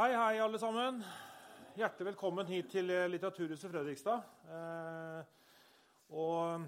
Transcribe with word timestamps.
Hei, 0.00 0.14
hei, 0.16 0.38
alle 0.40 0.56
sammen. 0.56 1.02
Hjertelig 1.76 2.06
velkommen 2.06 2.48
hit 2.48 2.70
til 2.72 2.88
eh, 2.88 3.02
Litteraturhuset 3.12 3.68
Fredrikstad. 3.68 4.22
Eh, 4.48 5.18
og 6.16 6.62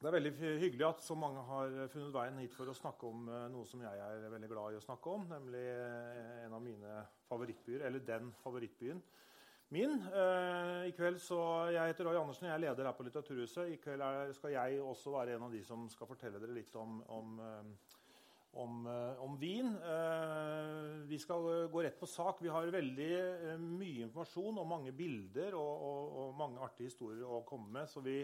det 0.00 0.08
er 0.10 0.16
veldig 0.16 0.32
hyggelig 0.64 0.88
at 0.88 1.04
så 1.06 1.14
mange 1.14 1.44
har 1.46 1.76
funnet 1.92 2.10
veien 2.16 2.40
hit 2.42 2.56
for 2.56 2.66
å 2.66 2.74
snakke 2.74 3.06
om 3.06 3.30
eh, 3.30 3.44
noe 3.52 3.62
som 3.70 3.84
jeg 3.86 4.02
er 4.08 4.26
veldig 4.34 4.50
glad 4.50 4.74
i 4.74 4.80
å 4.80 4.82
snakke 4.82 5.14
om, 5.14 5.28
nemlig 5.30 5.62
eh, 5.70 6.42
en 6.48 6.58
av 6.58 6.66
mine 6.66 6.96
favorittbyer, 7.28 7.86
eller 7.86 8.02
den 8.10 8.34
favorittbyen 8.42 8.98
min. 9.78 9.94
Eh, 10.10 10.90
I 10.90 10.98
kveld 10.98 11.22
så, 11.22 11.38
Jeg 11.70 11.94
heter 11.94 12.10
Roy 12.10 12.24
Andersen, 12.24 12.50
jeg 12.50 12.56
er 12.56 12.64
leder 12.66 12.90
her 12.90 12.98
på 12.98 13.06
Litteraturhuset. 13.06 13.70
I 13.70 13.78
kveld 13.86 14.02
er, 14.02 14.34
skal 14.34 14.56
jeg 14.58 14.82
også 14.82 15.14
være 15.14 15.38
en 15.38 15.46
av 15.46 15.54
de 15.54 15.62
som 15.70 15.86
skal 15.94 16.10
fortelle 16.10 16.42
dere 16.42 16.58
litt 16.58 16.74
om, 16.74 17.04
om 17.06 17.38
eh, 17.38 17.92
om, 18.52 18.86
eh, 18.86 19.22
om 19.22 19.36
vin. 19.38 19.76
Eh, 19.76 21.06
vi 21.08 21.18
skal 21.18 21.68
gå 21.72 21.82
rett 21.82 22.00
på 22.00 22.06
sak. 22.06 22.42
Vi 22.42 22.52
har 22.52 22.66
veldig 22.72 23.10
eh, 23.20 23.58
mye 23.58 24.06
informasjon 24.06 24.60
og 24.60 24.68
mange 24.68 24.92
bilder 24.96 25.56
og, 25.58 25.86
og, 25.88 26.16
og 26.22 26.34
mange 26.40 26.60
artige 26.64 26.90
historier 26.92 27.24
å 27.24 27.42
komme 27.48 27.72
med. 27.80 27.90
Så 27.90 28.04
vi, 28.04 28.18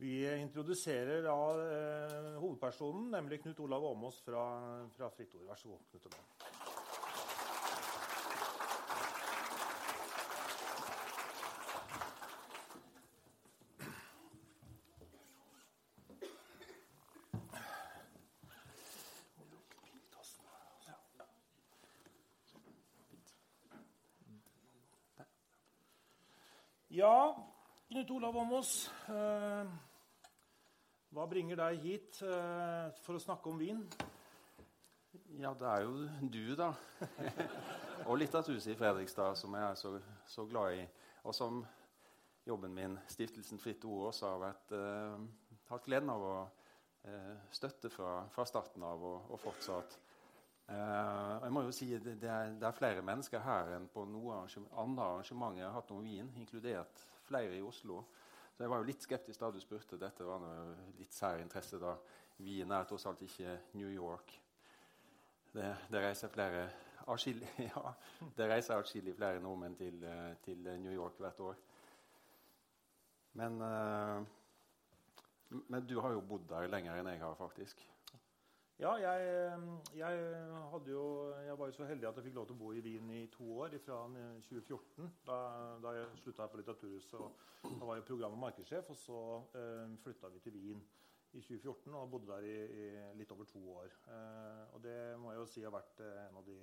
vi 0.00 0.14
introduserer 0.40 1.24
da 1.28 1.38
eh, 1.66 2.36
hovedpersonen, 2.40 3.10
nemlig 3.16 3.42
Knut 3.44 3.60
Olav 3.66 3.84
Åmås 3.92 4.22
fra, 4.24 4.44
fra 4.96 5.12
Fritt 5.12 5.36
Ord. 5.36 5.48
Vær 5.52 5.60
så 5.60 5.74
god, 5.74 5.84
Knut 5.92 6.12
Olav. 6.12 6.24
Ja, 27.00 27.36
Knut 28.10 28.16
Olav 28.16 28.36
Åmås. 28.36 28.90
Eh, 29.06 29.66
hva 31.14 31.24
bringer 31.30 31.60
deg 31.60 31.76
hit 31.84 32.16
eh, 32.26 32.88
for 33.04 33.14
å 33.14 33.20
snakke 33.22 33.46
om 33.52 33.60
vin? 33.60 33.84
Ja, 35.38 35.52
det 35.54 35.68
er 35.68 35.84
jo 35.84 35.92
du, 36.32 36.56
da. 36.58 36.72
og 38.08 38.18
Litteraturhuset 38.18 38.72
i 38.72 38.78
Fredrikstad, 38.80 39.38
som 39.38 39.54
jeg 39.54 39.62
er 39.62 39.78
så, 39.78 39.92
så 40.26 40.42
glad 40.50 40.80
i. 40.80 40.88
Og 41.22 41.36
som 41.38 41.60
jobben 42.50 42.74
min, 42.74 42.96
Stiftelsen 43.06 43.62
Fritt 43.62 43.86
Ord, 43.86 44.08
også 44.08 44.32
har 44.32 44.42
vært, 44.42 44.74
eh, 44.74 45.62
hatt 45.70 45.86
gleden 45.86 46.10
av 46.10 46.26
å 46.26 46.34
eh, 47.06 47.36
støtte 47.54 47.92
fra, 47.94 48.24
fra 48.34 48.48
starten 48.48 48.88
av 48.90 49.06
og, 49.06 49.30
og 49.30 49.42
fortsatt. 49.44 49.94
Eh, 50.66 51.46
jeg 51.46 51.54
må 51.54 51.62
jo 51.68 51.78
si 51.78 51.92
det, 51.94 52.18
det, 52.18 52.34
er, 52.34 52.58
det 52.58 52.66
er 52.72 52.74
flere 52.74 53.06
mennesker 53.06 53.46
her 53.46 53.70
enn 53.78 53.86
på 53.94 54.02
noen 54.10 54.40
arrangement, 54.40 54.74
andre 54.82 55.08
arrangementer 55.12 55.62
jeg 55.62 55.68
har 55.68 55.78
hatt 55.78 55.94
om 55.94 56.02
vin, 56.10 56.34
inkludert 56.42 57.06
flere 57.30 57.56
i 57.56 57.62
Oslo. 57.64 58.02
Så 58.52 58.64
jeg 58.64 58.70
var 58.72 58.82
jo 58.82 58.88
litt 58.90 59.06
skeptisk 59.06 59.40
da 59.40 59.48
du 59.54 59.60
spurte. 59.62 59.98
Dette 60.00 60.26
var 60.26 60.42
noe 60.42 60.74
litt 60.98 61.14
sær 61.16 61.40
interesse 61.40 61.78
da. 61.80 61.94
Wien 62.44 62.72
er 62.72 62.88
tross 62.88 63.06
alt 63.08 63.22
ikke 63.24 63.54
New 63.78 63.90
York. 63.92 64.34
Det, 65.54 65.66
det 65.90 66.02
reiser 66.02 66.32
flere 66.32 66.66
atskillig 68.78 69.14
flere 69.16 69.40
nordmenn 69.42 69.76
til, 69.78 70.02
eh, 70.04 70.34
til 70.44 70.68
New 70.82 70.92
York 70.92 71.18
hvert 71.18 71.40
år. 71.40 71.56
Men, 73.40 73.60
eh, 73.62 74.22
men 75.68 75.86
du 75.86 76.00
har 76.00 76.12
jo 76.14 76.20
bodd 76.20 76.48
der 76.50 76.68
lenger 76.70 77.00
enn 77.00 77.10
jeg 77.14 77.22
har, 77.22 77.34
faktisk. 77.38 77.86
Ja, 78.80 78.94
jeg, 78.96 79.24
jeg, 79.92 80.20
jo, 80.88 81.02
jeg, 81.44 81.58
var 81.58 81.66
jo 81.66 81.72
så 81.76 81.84
heldig 81.84 82.06
at 82.08 82.16
jeg 82.16 82.24
fikk 82.24 82.36
lov 82.38 82.46
til 82.48 82.54
å 82.56 82.60
bo 82.62 82.70
i 82.72 82.80
Wien 82.80 83.10
i 83.12 83.26
to 83.28 83.44
år, 83.60 83.74
fra 83.84 83.98
2014. 84.46 85.08
Da, 85.26 85.34
da 85.84 85.90
jeg 85.98 86.20
slutta 86.22 86.46
her 86.46 86.52
på 86.54 86.60
Litteraturhuset. 86.62 87.18
og 87.20 87.74
Da 87.74 87.84
var 87.84 87.98
jeg 87.98 88.06
program- 88.08 88.38
og 88.38 88.40
markedssjef, 88.40 88.88
og 88.88 88.96
så 88.96 89.18
eh, 89.60 89.92
flytta 90.00 90.30
vi 90.32 90.40
til 90.40 90.56
Wien 90.56 90.80
i 91.36 91.42
2014 91.44 91.92
og 91.92 92.14
bodde 92.14 92.30
der 92.30 92.46
i, 92.48 92.54
i 92.80 92.86
litt 93.18 93.34
over 93.36 93.50
to 93.50 93.60
år. 93.74 93.92
Eh, 94.14 94.62
og 94.72 94.80
det 94.86 94.96
må 95.20 95.34
jeg 95.34 95.42
jo 95.42 95.50
si 95.52 95.64
har 95.66 95.74
vært 95.74 96.00
eh, 96.06 96.22
en 96.22 96.38
av 96.40 96.48
de 96.48 96.56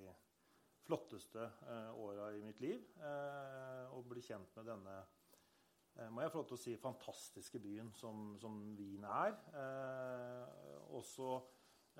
flotteste 0.88 1.44
eh, 1.44 2.00
åra 2.02 2.32
i 2.34 2.42
mitt 2.42 2.64
liv. 2.64 2.82
Eh, 2.98 3.94
å 3.94 4.02
bli 4.10 4.24
kjent 4.26 4.58
med 4.58 4.66
denne 4.72 4.96
eh, 4.98 6.10
må 6.10 6.26
jeg 6.26 6.34
få 6.34 6.42
lov 6.42 6.50
til 6.50 6.58
å 6.58 6.60
si 6.64 6.74
fantastiske 6.82 7.62
byen 7.62 7.94
som, 7.94 8.34
som 8.42 8.58
Wien 8.74 9.06
er. 9.06 9.38
Eh, 9.54 10.74
også 10.98 11.30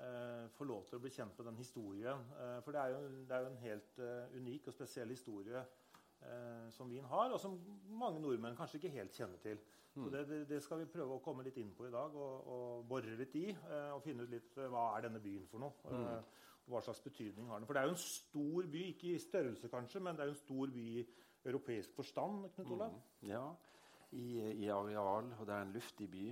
eh, 0.05 0.47
få 0.55 0.67
lov 0.69 0.85
til 0.87 0.97
å 0.97 1.03
bli 1.03 1.11
kjent 1.13 1.37
med 1.37 1.49
den 1.51 1.59
historien. 1.59 2.23
Eh, 2.39 2.57
for 2.65 2.75
det 2.75 2.81
er, 2.81 2.95
jo, 2.95 3.11
det 3.27 3.35
er 3.35 3.45
jo 3.45 3.51
en 3.51 3.61
helt 3.65 4.01
eh, 4.05 4.39
unik 4.39 4.69
og 4.71 4.77
spesiell 4.77 5.13
historie 5.13 5.61
eh, 5.61 6.65
som 6.75 6.89
Wien 6.91 7.07
har, 7.11 7.33
og 7.35 7.39
som 7.41 7.59
mange 7.99 8.21
nordmenn 8.23 8.57
kanskje 8.57 8.81
ikke 8.81 8.95
helt 8.97 9.15
kjenner 9.15 9.43
til. 9.43 9.61
Så 9.99 10.05
det, 10.13 10.45
det, 10.47 10.59
skal 10.63 10.79
vi 10.79 10.85
prøve 10.87 11.17
å 11.17 11.23
komme 11.23 11.43
litt 11.43 11.57
inn 11.59 11.73
på 11.75 11.87
i 11.87 11.91
dag 11.91 12.13
og, 12.15 12.51
og 12.53 12.83
bore 12.87 13.15
litt 13.19 13.33
i. 13.35 13.47
og 13.91 14.03
finne 14.05 14.23
ut 14.23 14.31
litt 14.31 14.59
hva 14.69 14.83
er 14.95 15.07
denne 15.07 15.19
byen 15.19 15.47
for 15.49 15.59
noe. 15.59 15.81
eh, 15.89 16.45
og 16.69 16.75
hva 16.75 16.81
slags 16.85 17.01
betydning 17.01 17.47
har 17.49 17.57
den. 17.57 17.65
For 17.65 17.73
det 17.73 17.81
er 17.81 17.89
jo 17.89 17.95
en 17.95 18.03
stor 18.03 18.67
by, 18.69 18.83
ikke 18.91 19.15
i 19.15 19.21
størrelse 19.23 19.71
kanskje, 19.73 20.01
men 20.05 20.15
det 20.15 20.21
er 20.21 20.29
jo 20.29 20.35
en 20.35 20.43
stor 20.43 20.73
by 20.75 20.83
i 20.99 21.05
europeisk 21.49 21.95
forstand. 21.97 22.43
Knut 22.55 22.73
Olav. 22.75 22.99
Ja, 23.25 23.41
i, 24.11 24.27
i 24.63 24.69
areal, 24.69 25.33
og 25.39 25.47
det 25.47 25.55
er 25.55 25.65
en 25.65 25.73
luftig 25.73 26.09
by. 26.11 26.27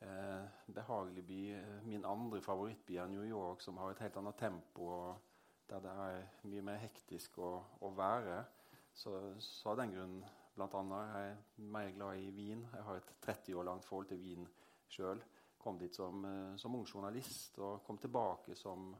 Eh, 0.00 0.48
behagelig 0.74 1.26
by. 1.26 1.40
Min 1.84 2.04
andre 2.04 2.40
favorittby 2.42 2.96
er 2.96 3.06
New 3.06 3.24
York, 3.24 3.60
som 3.60 3.76
har 3.76 3.90
et 3.90 3.98
helt 3.98 4.16
annet 4.16 4.34
tempo. 4.34 4.86
og 4.86 5.16
Der 5.68 5.80
det 5.80 5.90
er 5.90 6.26
mye 6.42 6.62
mer 6.62 6.76
hektisk 6.76 7.38
å, 7.38 7.62
å 7.80 7.90
være. 7.96 8.44
Så, 8.94 9.34
så 9.40 9.70
av 9.70 9.76
den 9.80 9.94
grunn 9.94 10.18
blant 10.54 10.74
annet, 10.74 11.14
er 11.16 11.24
jeg 11.24 11.70
mer 11.72 11.90
glad 11.96 12.20
i 12.20 12.30
Wien. 12.30 12.66
Jeg 12.74 12.82
har 12.86 13.00
et 13.00 13.14
30 13.22 13.56
år 13.58 13.64
langt 13.70 13.84
forhold 13.84 14.06
til 14.10 14.20
Wien 14.20 14.48
sjøl. 14.88 15.22
Kom 15.58 15.78
dit 15.78 15.94
som, 15.96 16.24
eh, 16.24 16.56
som 16.60 16.74
ung 16.74 16.86
journalist 16.86 17.58
og 17.58 17.82
kom 17.86 17.98
tilbake 17.98 18.54
som, 18.54 18.92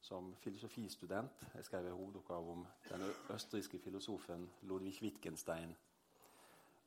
som 0.00 0.34
filosofistudent. 0.42 1.44
Jeg 1.54 1.64
skrev 1.64 1.86
en 1.86 1.96
hovedoppgave 2.00 2.56
om 2.56 2.66
den 2.88 3.06
østerrikske 3.34 3.78
filosofen 3.78 4.48
Ludwig 4.62 4.98
Wittgenstein. 5.02 5.76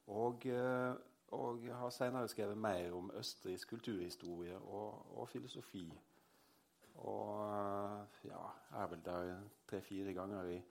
Og, 0.07 0.45
eh, 0.45 0.95
og 1.31 1.63
har 1.73 1.89
senere 1.89 2.27
skrevet 2.27 2.57
mer 2.57 2.93
om 2.93 3.11
østerriksk 3.15 3.69
kulturhistorie 3.69 4.57
og, 4.57 5.17
og 5.19 5.29
filosofi. 5.29 5.85
Og 6.95 7.45
eh, 7.45 8.27
ja, 8.27 8.41
jeg 8.71 8.83
er 8.83 8.87
vel 8.87 9.05
der 9.05 9.35
tre-fire 9.69 10.13
ganger 10.13 10.43
i 10.43 10.61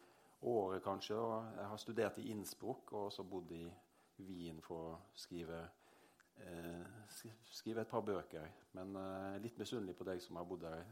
året, 0.43 0.82
kanskje. 0.82 1.16
Og 1.16 1.44
jeg 1.56 1.66
har 1.66 1.76
studert 1.76 2.19
i 2.19 2.31
Innsbruck 2.31 2.93
og 2.93 3.04
også 3.04 3.22
bodd 3.22 3.50
i 3.56 3.65
Wien 4.19 4.60
for 4.60 4.91
å 4.91 4.98
skrive, 5.16 5.62
eh, 6.44 7.25
skrive 7.50 7.81
et 7.81 7.88
par 7.88 8.04
bøker. 8.04 8.48
Men 8.77 8.97
eh, 8.97 9.41
litt 9.42 9.59
misunnelig 9.59 9.97
på 9.97 10.04
deg 10.04 10.21
som 10.22 10.37
har 10.37 10.48
bodd 10.48 10.66
der 10.69 10.84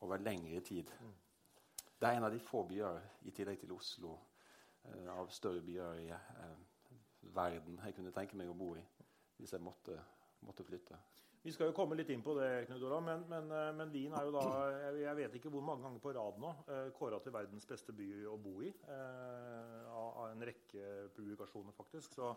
over 0.00 0.16
lengre 0.16 0.60
tid. 0.60 0.90
Det 2.00 2.08
er 2.08 2.16
en 2.16 2.24
av 2.24 2.32
de 2.32 2.40
få 2.40 2.64
byer, 2.68 3.00
i 3.24 3.32
tillegg 3.32 3.60
til 3.60 3.72
Oslo, 3.76 4.16
eh, 4.88 5.08
av 5.12 5.28
større 5.32 5.60
byer 5.64 6.00
i 6.00 6.08
eh, 6.12 6.56
verden 7.34 7.78
jeg 7.84 7.94
kunne 7.96 8.12
tenke 8.12 8.36
meg 8.36 8.50
å 8.50 8.56
bo 8.58 8.74
i 8.76 8.82
hvis 9.38 9.54
jeg 9.56 9.62
måtte, 9.64 9.98
måtte 10.46 10.66
flytte. 10.66 10.98
Vi 11.44 11.52
skal 11.52 11.68
jo 11.68 11.76
komme 11.76 11.96
litt 11.98 12.08
inn 12.08 12.22
på 12.24 12.32
det, 12.38 12.64
Knut 12.70 12.84
Olav, 12.88 13.02
men, 13.04 13.26
men, 13.28 13.50
eh, 13.52 13.70
men 13.76 13.90
Wien 13.92 14.14
er 14.16 14.24
jo 14.24 14.32
da 14.32 14.44
jeg, 14.96 15.16
vet 15.18 15.34
ikke 15.36 15.50
hvor 15.52 15.64
mange 15.66 15.84
ganger 15.84 16.00
på 16.00 16.14
rad 16.16 16.38
nå 16.40 16.52
eh, 16.72 16.86
kåra 16.96 17.18
til 17.20 17.34
verdens 17.34 17.68
beste 17.68 17.92
by 17.92 18.06
å 18.32 18.38
bo 18.40 18.54
i. 18.64 18.70
Eh, 18.72 19.90
av 19.92 20.30
en 20.30 20.46
rekke 20.48 21.10
publikasjoner, 21.12 21.76
faktisk. 21.76 22.16
Så, 22.16 22.30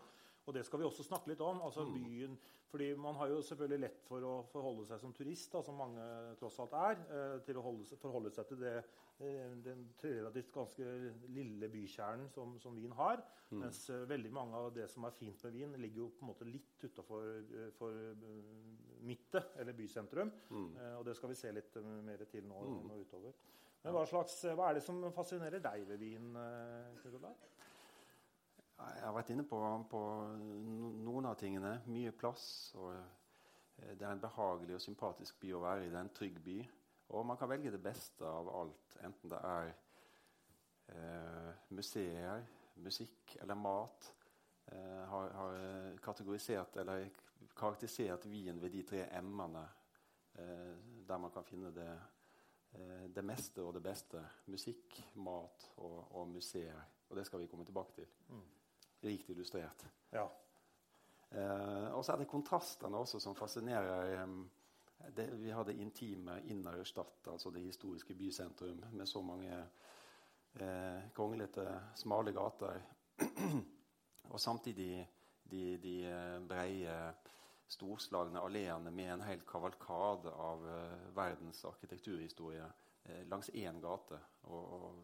og 0.48 0.54
det 0.56 0.64
skal 0.64 0.80
vi 0.80 0.86
også 0.88 1.04
snakke 1.04 1.28
litt 1.28 1.42
om. 1.44 1.60
altså 1.62 1.84
byen, 1.92 2.38
fordi 2.70 2.94
Man 2.96 3.16
har 3.16 3.28
jo 3.28 3.42
selvfølgelig 3.42 3.80
lett 3.80 4.00
for 4.08 4.24
å 4.24 4.32
forholde 4.52 4.86
seg 4.88 5.00
som 5.00 5.12
turist, 5.12 5.52
da, 5.52 5.62
som 5.64 5.76
mange 5.76 6.04
tross 6.40 6.58
alt 6.64 6.72
er, 6.72 7.02
eh, 7.12 7.36
til 7.44 7.60
å 7.60 7.64
holde, 7.64 7.98
forholde 8.00 8.32
seg 8.32 8.48
til 8.48 8.60
det, 8.60 8.76
eh, 9.20 9.54
den 9.64 9.86
relativt 10.02 10.52
ganske 10.52 10.84
lille 11.28 11.68
bykjernen 11.72 12.28
som, 12.32 12.58
som 12.60 12.76
Wien 12.76 12.92
har. 12.92 13.22
Mens 13.50 13.90
eh, 13.90 14.04
veldig 14.08 14.32
mange 14.32 14.56
av 14.56 14.72
det 14.74 14.88
som 14.92 15.04
er 15.04 15.16
fint 15.16 15.44
med 15.44 15.52
Wien, 15.52 15.76
ligger 15.80 16.02
jo 16.02 16.08
på 16.16 16.24
en 16.24 16.32
måte 16.32 16.48
litt 16.48 16.84
utafor 16.84 17.28
for, 17.78 17.92
eh, 17.92 19.44
eller 19.56 19.72
bysentrum. 19.72 20.32
Mm. 20.50 20.72
og 20.98 21.04
det 21.04 21.16
skal 21.16 21.30
vi 21.30 21.38
se 21.38 21.52
litt 21.52 21.76
mer 22.04 22.24
til 22.28 22.44
nå, 22.48 22.64
nå 22.88 23.00
utover. 23.04 23.36
Men 23.84 23.94
hva, 23.94 24.04
slags, 24.08 24.42
hva 24.56 24.68
er 24.68 24.74
det 24.76 24.82
som 24.84 25.00
fascinerer 25.14 25.62
deg 25.62 25.86
ved 25.88 26.00
Wien? 26.00 26.32
Knut 27.00 27.20
Olav? 27.20 27.48
Jeg 28.78 29.04
har 29.04 29.14
vært 29.16 29.30
inne 29.34 29.44
på, 29.48 29.58
på 29.90 30.00
noen 30.38 31.26
av 31.30 31.38
tingene. 31.40 31.78
Mye 31.90 32.12
plass. 32.14 32.46
og 32.78 32.92
eh, 32.94 33.94
Det 33.94 34.04
er 34.04 34.12
en 34.12 34.22
behagelig 34.22 34.78
og 34.78 34.84
sympatisk 34.84 35.40
by 35.42 35.54
å 35.56 35.62
være 35.64 35.86
i. 35.86 35.90
Det 35.90 35.98
er 35.98 36.06
en 36.06 36.14
trygg 36.14 36.38
by. 36.44 36.58
Og 37.16 37.26
man 37.26 37.38
kan 37.40 37.50
velge 37.50 37.72
det 37.72 37.82
beste 37.82 38.26
av 38.28 38.50
alt, 38.52 38.98
enten 39.06 39.32
det 39.32 39.38
er 39.48 39.70
eh, 40.92 41.62
museer, 41.72 42.44
musikk 42.84 43.38
eller 43.40 43.56
mat. 43.56 44.12
Eh, 44.66 45.04
har, 45.08 45.32
har 45.40 45.96
kategorisert 46.04 46.76
eller 46.82 47.08
karakterisert 47.56 48.26
Wien 48.26 48.60
ved 48.60 48.70
de 48.76 48.82
tre 48.82 49.06
M-ene, 49.22 49.64
eh, 50.34 50.76
der 51.08 51.18
man 51.18 51.32
kan 51.32 51.44
finne 51.48 51.72
det 51.74 51.88
eh, 51.90 53.08
det 53.14 53.24
meste 53.24 53.64
og 53.64 53.74
det 53.74 53.82
beste. 53.82 54.22
Musikk, 54.52 55.00
mat 55.14 55.70
og, 55.76 56.12
og, 56.12 56.28
museer. 56.28 56.84
Og 57.08 57.16
det 57.16 57.26
skal 57.26 57.40
vi 57.40 57.48
komme 57.48 57.64
tilbake 57.64 57.96
til. 57.96 58.06
Mm. 58.28 58.44
Rikt 59.00 59.30
illustrert. 59.30 59.84
Ja. 60.10 60.24
Eh, 61.30 61.88
og 61.94 62.04
så 62.04 62.12
er 62.14 62.22
det 62.22 62.30
kontrastene 62.30 62.98
også 62.98 63.20
som 63.20 63.36
fascinerer. 63.38 64.26
Det, 65.16 65.28
vi 65.38 65.50
har 65.54 65.64
det 65.64 65.76
intime 65.78 66.40
Innerstadt, 66.50 67.28
altså 67.30 67.50
det 67.54 67.62
historiske 67.62 68.14
bysentrum, 68.14 68.82
med 68.92 69.06
så 69.06 69.22
mange 69.22 69.52
eh, 70.54 71.10
kronglete, 71.14 71.66
smale 71.94 72.32
gater. 72.32 72.80
og 74.32 74.40
samtidig 74.40 75.06
de, 75.50 75.78
de 75.78 75.94
eh, 76.06 76.40
breie, 76.48 77.14
storslagne 77.68 78.40
alleene 78.40 78.90
med 78.90 79.12
en 79.12 79.24
hel 79.28 79.42
kavalkade 79.48 80.32
av 80.32 80.68
eh, 80.68 81.08
verdens 81.16 81.64
arkitekturhistorie 81.68 82.64
eh, 83.04 83.24
langs 83.28 83.50
én 83.50 83.80
gate 83.80 84.20
og, 84.48 84.72
og, 84.78 85.02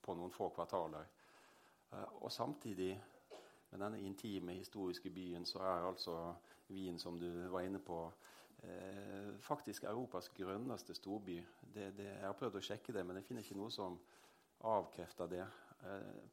på 0.00 0.16
noen 0.16 0.32
få 0.32 0.48
kvartaler. 0.56 1.08
Uh, 1.90 2.22
og 2.22 2.32
samtidig, 2.32 2.94
med 3.70 3.82
denne 3.84 4.00
intime, 4.02 4.58
historiske 4.58 5.10
byen, 5.10 5.46
så 5.46 5.62
er 5.62 5.88
altså 5.88 6.34
Wien, 6.70 6.98
som 6.98 7.18
du 7.20 7.28
var 7.50 7.66
inne 7.66 7.78
på, 7.78 8.02
faktisk 9.40 9.84
Europas 9.88 10.28
grønneste 10.36 10.94
storby. 10.94 11.38
Det, 11.74 11.96
det, 11.96 12.04
jeg 12.04 12.26
har 12.26 12.36
prøvd 12.36 12.58
å 12.60 12.62
sjekke 12.64 12.92
det, 12.92 13.04
men 13.06 13.16
jeg 13.16 13.24
finner 13.24 13.46
ikke 13.46 13.56
noe 13.58 13.72
som 13.72 13.96
avkrefter 14.68 15.30
det. 15.30 15.46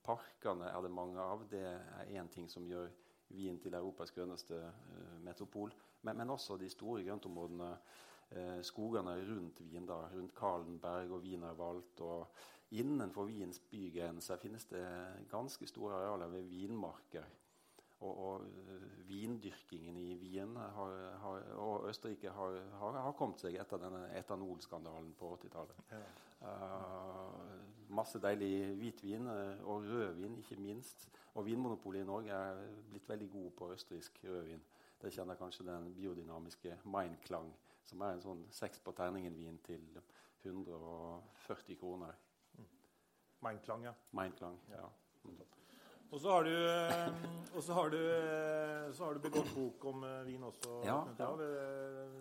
parkene 0.04 0.68
er 0.68 0.82
det 0.82 0.92
mange 0.92 1.20
av. 1.20 1.46
Det 1.50 1.64
er 1.64 2.12
én 2.20 2.28
ting 2.28 2.50
som 2.52 2.66
gjør 2.68 2.90
Wien 3.30 3.60
til 3.60 3.76
Europas 3.76 4.12
grønneste 4.12 4.60
eh, 4.64 5.16
metropol. 5.24 5.74
Men, 6.02 6.18
men, 6.18 6.30
også 6.30 6.58
de 6.58 6.70
store 6.70 7.04
grøntområdene, 7.04 7.72
uh, 8.36 8.60
skogene 8.66 9.16
rundt 9.30 9.62
Wien, 9.62 9.88
da, 9.88 10.02
rundt 10.14 10.36
Kalenberg 10.36 11.12
og 11.12 11.24
Wienerwald. 11.24 12.02
Og 12.06 12.28
innenfor 12.72 13.30
Wiens 13.30 13.60
bygrenser 13.72 14.40
finnes 14.42 14.66
det 14.72 14.86
ganske 15.32 15.68
store 15.68 15.96
arealer 15.96 16.32
ved 16.36 16.48
vinmarker. 16.52 17.28
Og, 18.00 18.18
og 18.28 18.42
uh, 18.42 19.10
vindyrkingen 19.10 19.98
i 19.98 20.14
Wien 20.22 20.56
har, 20.56 20.96
har, 21.24 21.52
og 21.58 21.90
Østerrike 21.90 22.30
har, 22.30 22.62
har, 22.80 23.12
kommet 23.18 23.42
seg 23.42 23.58
etter 23.58 23.82
denne 23.82 24.06
etanolskandalen 24.20 25.14
på 25.18 25.34
80-tallet. 25.40 25.86
Ja. 25.92 26.04
Uh, 26.38 27.68
masse 27.90 28.20
deilig 28.22 28.76
hvitvin 28.78 29.26
og 29.64 29.88
rødvin, 29.88 30.38
ikke 30.38 30.60
minst. 30.62 31.08
Og 31.38 31.46
Vinmonopolet 31.46 32.02
i 32.02 32.06
Norge 32.06 32.34
er 32.34 32.60
blitt 32.90 33.10
veldig 33.10 33.30
god 33.32 33.52
på 33.58 33.72
østerriksk 33.74 34.20
rødvin. 34.24 34.62
Det 35.02 35.12
kjenner 35.14 35.38
kanskje 35.38 35.66
den 35.66 35.92
biodynamiske 35.94 36.80
Meinklang, 36.90 37.52
som 37.88 38.02
er 38.04 38.16
en 38.16 38.24
sånn 38.24 38.46
seks 38.54 38.82
på 38.84 38.94
terningen-vin 38.98 39.60
til 39.66 39.84
140 40.44 41.80
kroner. 41.80 42.18
Mm. 42.58 42.72
Meinklang, 43.48 43.88
ja. 43.88 43.94
Meinklang, 44.18 44.60
ja. 44.72 44.90
Mm. 45.24 45.40
Og 46.08 46.22
så 46.24 46.32
har 46.32 46.44
du, 46.44 46.54
og 47.56 47.64
så 47.64 47.74
har 47.74 47.90
du, 47.90 47.98
så 48.96 49.06
har 49.06 49.14
du 49.14 49.20
begått 49.20 49.50
bok 49.56 49.86
om 49.90 50.06
eh, 50.08 50.22
vin 50.24 50.44
også. 50.48 50.78
Ja, 50.88 51.02
ja. 51.20 51.32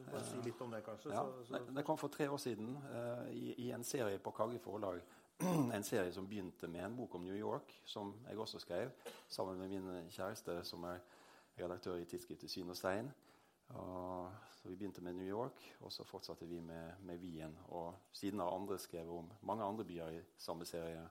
Bare 0.08 0.22
si 0.26 0.40
litt 0.42 0.62
om 0.64 0.74
det, 0.74 0.80
kanskje. 0.86 1.12
Ja, 1.14 1.22
så, 1.22 1.44
så. 1.46 1.60
Det 1.76 1.84
kom 1.86 1.98
for 2.00 2.10
tre 2.10 2.26
år 2.30 2.40
siden 2.42 2.74
uh, 2.82 3.28
i, 3.30 3.54
i, 3.62 3.70
en 3.74 3.86
serie 3.86 4.18
på 4.18 4.32
Kagge 4.34 4.58
forlag. 4.62 4.98
en 5.76 5.86
serie 5.86 6.10
som 6.12 6.26
begynte 6.26 6.66
med 6.72 6.82
en 6.82 6.96
bok 6.98 7.14
om 7.14 7.22
New 7.22 7.36
York, 7.36 7.70
som 7.84 8.14
jeg 8.26 8.38
også 8.42 8.58
skrev 8.58 8.90
sammen 9.28 9.58
med 9.60 9.70
min 9.70 10.10
kjæreste, 10.10 10.58
som 10.64 10.84
er 10.90 10.98
redaktør 11.60 12.00
i 12.00 12.08
tidsskriftet 12.10 12.50
Syn 12.50 12.74
og 12.74 12.76
Stein. 12.76 13.12
Og, 13.68 14.32
så 14.56 14.68
Vi 14.68 14.76
begynte 14.76 15.00
med 15.00 15.12
New 15.12 15.28
York, 15.28 15.76
og 15.80 15.92
så 15.92 16.04
fortsatte 16.04 16.46
vi 16.46 16.60
med, 16.60 16.92
med 17.00 17.18
Wien. 17.18 17.58
Og 17.68 17.94
siden 18.12 18.40
har 18.40 18.50
andre 18.50 18.78
skrevet 18.78 19.10
om 19.10 19.30
mange 19.42 19.64
andre 19.64 19.84
byer 19.84 20.08
i 20.08 20.20
samme 20.38 20.64
serie. 20.64 21.08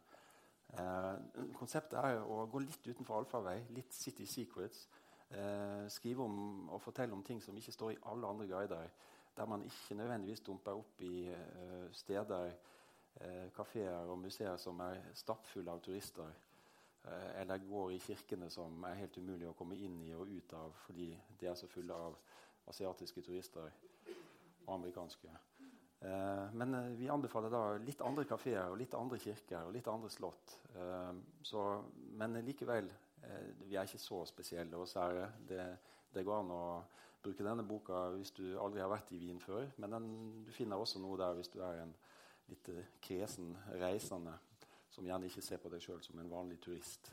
Eh, 0.74 1.16
konseptet 1.56 2.00
er 2.00 2.22
å 2.24 2.46
gå 2.52 2.60
litt 2.60 2.88
utenfor 2.88 3.20
allfarvei, 3.20 3.60
litt 3.76 3.94
City 3.94 4.26
Secrets. 4.26 4.88
Eh, 5.30 5.88
skrive 5.90 6.24
om 6.24 6.70
og 6.70 6.82
fortelle 6.82 7.14
om 7.14 7.24
ting 7.24 7.42
som 7.44 7.58
ikke 7.58 7.72
står 7.72 7.92
i 7.92 8.02
alle 8.12 8.28
andre 8.28 8.48
guider. 8.48 8.90
Der 9.38 9.46
man 9.46 9.64
ikke 9.64 9.96
nødvendigvis 9.96 10.42
dumper 10.42 10.72
opp 10.72 11.02
i 11.02 11.28
eh, 11.28 11.88
steder 11.92 12.52
eh, 13.22 13.52
kafeer 13.56 14.12
og 14.12 14.20
museer 14.20 14.58
som 14.58 14.80
er 14.80 15.02
stappfulle 15.14 15.72
av 15.72 15.82
turister. 15.84 16.32
Eh, 17.08 17.42
eller 17.42 17.58
går 17.58 17.92
i 17.92 18.00
kirkene 18.00 18.48
som 18.50 18.84
er 18.88 18.98
helt 18.98 19.18
umulig 19.22 19.48
å 19.50 19.56
komme 19.58 19.78
inn 19.78 20.00
i 20.08 20.14
og 20.18 20.30
ut 20.30 20.54
av 20.58 20.72
fordi 20.88 21.12
de 21.40 21.50
er 21.52 21.58
så 21.58 21.70
fulle 21.70 21.94
av 21.94 22.16
asiatiske 22.72 23.22
turister 23.22 23.68
og 24.66 24.72
amerikanske. 24.80 25.34
Eh, 26.02 26.56
men 26.58 26.74
eh, 26.74 26.96
vi 26.98 27.12
anbefaler 27.14 27.54
da 27.54 27.64
litt 27.78 28.02
andre 28.02 28.26
kafeer 28.30 28.72
og 28.72 28.80
litt 28.82 28.98
andre 28.98 29.20
kirker 29.22 29.68
og 29.68 29.76
litt 29.76 29.90
andre 29.92 30.10
slott. 30.10 30.58
Så, 31.46 31.62
men 32.20 32.34
likevel, 32.44 32.90
vi 33.64 33.78
er 33.78 33.86
ikke 33.86 34.02
så 34.02 34.24
spesielle 34.28 34.76
og 34.76 34.90
sære. 34.90 35.30
Det, 35.48 35.62
det 36.12 36.24
går 36.26 36.42
an 36.42 36.52
å 36.52 36.66
bruke 37.24 37.46
denne 37.46 37.64
boka 37.66 38.10
hvis 38.18 38.34
du 38.36 38.44
aldri 38.60 38.82
har 38.84 38.92
vært 38.92 39.14
i 39.16 39.22
Wien 39.22 39.40
før. 39.42 39.70
Men 39.78 39.96
den, 39.96 40.10
du 40.46 40.52
finner 40.54 40.82
også 40.82 41.00
noe 41.00 41.22
der 41.22 41.38
hvis 41.38 41.54
du 41.54 41.62
er 41.64 41.86
en 41.86 41.94
litt 42.50 42.68
kresen 43.02 43.56
reisende 43.80 44.36
som 44.96 45.08
gjerne 45.08 45.28
ikke 45.30 45.44
ser 45.44 45.60
på 45.62 45.72
deg 45.74 45.84
sjøl 45.84 46.02
som 46.04 46.20
en 46.22 46.32
vanlig 46.32 46.62
turist. 46.64 47.12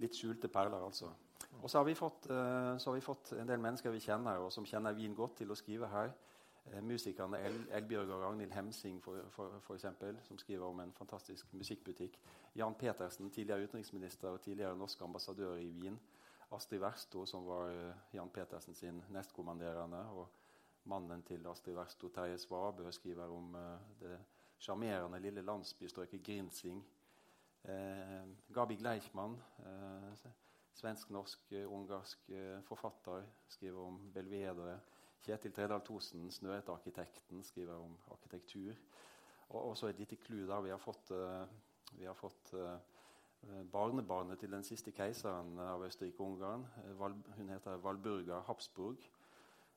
Litt 0.00 0.16
skjulte 0.16 0.48
perler, 0.48 0.80
altså. 0.80 1.12
Og 1.60 1.68
så 1.68 1.78
har, 1.78 1.84
vi 1.84 1.94
fått, 1.98 2.28
så 2.30 2.90
har 2.90 2.96
vi 2.96 3.04
fått 3.04 3.34
en 3.36 3.48
del 3.48 3.60
mennesker 3.60 3.92
vi 3.92 4.00
kjenner, 4.00 4.40
og 4.40 4.52
som 4.54 4.64
kjenner 4.68 4.96
Wien 4.96 5.16
godt, 5.16 5.40
til 5.40 5.52
å 5.52 5.58
skrive 5.58 5.88
her. 5.92 6.14
Uh, 6.68 6.82
musikerne 6.84 7.38
El 7.40 7.56
Elbjørg 7.72 8.10
og 8.10 8.22
Ragnhild 8.22 8.52
Hemsing, 8.52 9.00
for, 9.02 9.24
for, 9.30 9.58
for, 9.64 9.74
eksempel, 9.74 10.18
som 10.22 10.38
skriver 10.38 10.66
om 10.66 10.80
en 10.80 10.92
fantastisk 10.92 11.52
musikkbutikk. 11.56 12.18
Jan 12.54 12.74
Petersen, 12.74 13.30
tidligere 13.30 13.64
utenriksminister 13.64 14.28
og 14.28 14.40
tidligere 14.40 14.76
norsk 14.76 15.02
ambassadør 15.02 15.56
i 15.56 15.70
Wien. 15.70 15.98
Astrid 16.52 16.80
Versto, 16.82 17.24
som 17.26 17.46
var 17.46 17.72
uh, 17.72 18.14
Jan 18.14 18.30
Petersen 18.30 18.74
sin 18.74 19.02
nestkommanderende. 19.08 20.02
Og 20.12 20.28
mannen 20.84 21.22
til 21.22 21.46
Astrid 21.46 21.74
Versto, 21.74 22.08
Terje 22.08 22.38
Svabø, 22.38 22.90
skriver 22.92 23.28
om 23.28 23.56
det 24.00 24.18
sjarmerende 24.58 25.20
lille 25.20 25.42
landsbystrøket 25.42 26.22
Grinsing. 26.22 26.84
Eh, 27.64 28.24
Gabi 28.54 28.76
Gleichmann, 28.76 29.42
eh, 29.58 30.28
svensk-norsk-ungarsk 30.72 32.30
eh, 32.30 32.62
forfatter, 32.62 33.22
skriver 33.48 33.80
om 33.80 34.12
belvedere. 34.14 34.80
Kjetil 35.20 35.52
Tredal 35.52 35.80
Thosen, 35.84 36.30
snøhetearkitekten, 36.30 37.42
skriver 37.44 37.74
om 37.74 37.98
arkitektur. 38.10 38.72
Og 39.48 39.68
også 39.70 39.86
et 39.86 39.98
lite 39.98 40.16
clou 40.16 40.46
der 40.46 40.60
vi 40.60 40.70
har 40.70 40.78
fått, 40.78 41.10
vi 41.92 42.04
har 42.04 42.14
fått 42.14 42.54
barnebarnet 43.72 44.38
til 44.38 44.52
den 44.52 44.64
siste 44.64 44.92
keiseren 44.92 45.58
av 45.58 45.84
Østerrike-Ungarn. 45.84 46.64
hun 47.36 47.48
heter 47.48 47.76
Valburga 47.76 48.40
Habsburg. 48.40 48.96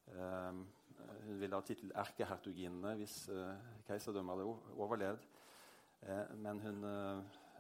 Hun 0.06 1.40
ville 1.40 1.56
ha 1.56 1.62
tittel 1.62 1.92
erkehertuginne 1.96 2.96
hvis 2.96 3.30
keiserdømmet 3.88 4.38
hadde 4.38 4.78
overlevd. 4.78 5.28
Men 6.38 6.60
hun 6.60 6.86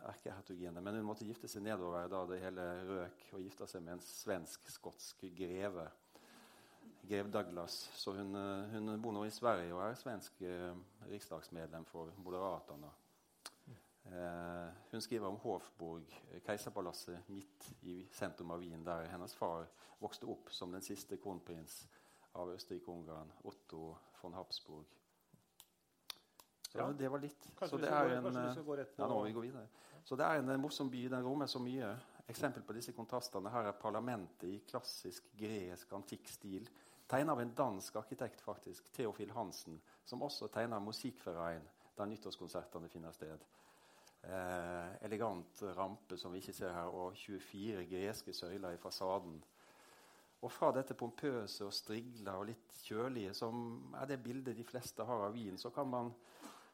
erkehertuginne, 0.09 0.81
men 0.81 0.99
hun 0.99 1.07
måtte 1.07 1.27
gifte 1.27 1.49
seg 1.51 1.63
nedover 1.65 2.07
da 2.11 2.23
det 2.29 2.41
hele 2.43 2.65
røk, 2.87 3.27
og 3.35 3.43
gifte 3.43 3.67
seg 3.69 3.83
med 3.85 3.97
en 3.97 4.05
svensk-skotsk 4.05 5.25
greve. 5.37 5.87
Grev 7.07 7.29
Douglas. 7.31 7.77
Så 7.99 8.13
hun, 8.15 8.35
hun, 8.71 8.91
bor 9.01 9.15
nå 9.15 9.25
i 9.27 9.33
Sverige 9.33 9.73
og 9.75 9.81
er 9.83 9.97
svensk 9.99 10.43
riksdagsmedlem 11.09 11.85
for 11.89 12.13
Moderaterna. 12.23 12.91
hun 14.91 15.01
skriver 15.01 15.27
om 15.27 15.39
Hofburg, 15.43 16.15
keiserpalasset 16.45 17.29
midt 17.31 17.69
i 17.81 18.07
sentrum 18.11 18.51
av 18.51 18.63
Wien, 18.63 18.85
der 18.85 19.07
hennes 19.11 19.35
far 19.35 19.67
vokste 19.99 20.27
opp 20.27 20.51
som 20.51 20.71
den 20.71 20.83
siste 20.83 21.17
kronprins 21.17 21.83
av 22.39 22.51
Østerrike-Ungarn, 22.55 23.31
Otto 23.43 23.93
von 24.21 24.33
Habsburg. 24.33 25.02
Ja. 26.73 26.87
det 26.97 27.09
var 27.11 27.21
litt. 27.21 27.49
Kanskje 27.57 27.69
så 27.69 27.81
det 27.81 27.89
er 27.93 28.15
en, 28.17 28.29
ja, 28.97 29.07
nå 29.07 29.19
vi 29.27 29.33
gå 29.35 29.43
videre. 29.45 29.67
Så 30.03 30.17
det 30.19 30.25
er 30.25 30.41
en 30.41 30.61
morsom 30.61 30.89
by. 30.89 31.03
Den 31.13 31.25
rommer 31.25 31.47
så 31.47 31.61
mye. 31.61 31.91
Eksempel 32.27 32.63
på 32.65 32.73
disse 32.73 32.95
kontrastene. 32.95 33.51
Her 33.53 33.69
er 33.69 33.77
parlamentet 33.77 34.47
i 34.49 34.57
klassisk 34.67 35.27
gresk 35.37 35.93
antikk 35.93 36.31
stil. 36.31 36.69
Tegnet 37.07 37.33
av 37.33 37.41
en 37.41 37.55
dansk 37.55 37.95
arkitekt, 37.99 38.41
faktisk, 38.41 38.87
Theofil 38.95 39.31
Hansen, 39.35 39.75
som 40.05 40.23
også 40.23 40.47
tegner 40.49 40.81
Musikkverein, 40.81 41.65
der 41.97 42.07
nyttårskonsertene 42.09 42.89
finner 42.89 43.13
sted. 43.13 43.43
Eh, 44.23 44.93
elegant 45.05 45.61
rampe 45.75 46.17
som 46.17 46.31
vi 46.31 46.39
ikke 46.39 46.55
ser 46.55 46.71
her, 46.73 46.87
og 46.95 47.17
24 47.19 47.83
greske 47.91 48.33
søyler 48.33 48.73
i 48.73 48.79
fasaden. 48.79 49.41
Og 50.43 50.51
fra 50.51 50.71
dette 50.75 50.95
pompøse 50.95 51.63
og 51.67 51.75
strigla 51.75 52.37
og 52.39 52.47
litt 52.49 52.79
kjølige, 52.83 53.33
som 53.35 53.93
er 53.99 54.07
det 54.09 54.23
bildet 54.23 54.57
de 54.57 54.65
fleste 54.67 55.05
har 55.07 55.27
av 55.27 55.35
Wien, 55.35 55.59
så 55.59 55.71
kan 55.75 55.87
man, 55.87 56.11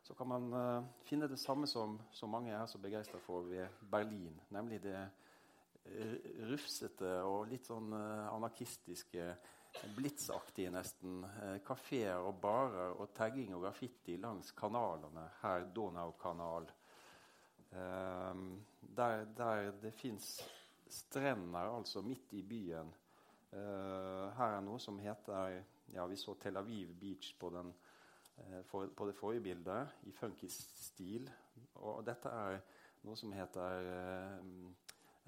så 0.01 0.15
kan 0.18 0.27
man 0.27 0.53
uh, 0.53 0.88
finne 1.06 1.27
det 1.29 1.39
samme 1.39 1.68
som, 1.68 2.00
som 2.12 2.32
mange 2.34 2.53
er 2.56 2.65
så 2.70 2.82
begeistra 2.82 3.20
for 3.22 3.46
ved 3.50 3.82
Berlin. 3.91 4.39
Nemlig 4.56 4.82
det 4.84 4.98
uh, 4.98 6.15
rufsete 6.50 7.20
og 7.27 7.48
litt 7.51 7.70
sånn 7.70 7.94
uh, 7.94 8.29
anarkistiske 8.34 9.29
blitsaktige, 9.96 10.72
nesten. 10.74 11.22
uh, 11.24 11.58
Kafeer 11.65 12.25
og 12.25 12.39
barer 12.41 12.96
og 12.98 13.13
tagging 13.13 13.53
og 13.58 13.68
graffiti 13.68 14.18
langs 14.18 14.51
kanalene 14.58 15.29
her, 15.44 15.70
Donaukanal. 15.75 16.72
Eh, 17.72 18.36
der, 18.82 19.25
der 19.25 19.72
det 19.72 19.94
fins 19.94 20.41
strender 20.89 21.75
altså 21.77 22.01
midt 22.01 22.34
i 22.34 22.41
byen. 22.41 22.94
Eh, 23.53 24.25
her 24.38 24.56
er 24.56 24.62
noe 24.65 24.79
som 24.82 25.00
heter 25.01 25.60
ja, 25.94 26.06
Vi 26.06 26.18
så 26.18 26.34
Tel 26.41 26.58
Aviv 26.58 26.94
Beach 27.00 27.36
på, 27.39 27.50
den, 27.50 27.70
eh, 27.70 27.88
på 28.69 29.08
det 29.08 29.15
forrige 29.17 29.43
bildet, 29.50 29.96
i 30.10 30.12
funkisstil. 30.15 31.29
Og 31.79 32.03
dette 32.08 32.31
er 32.31 32.60
noe 33.08 33.17
som 33.19 33.34
heter 33.34 33.89
eh, 33.93 34.38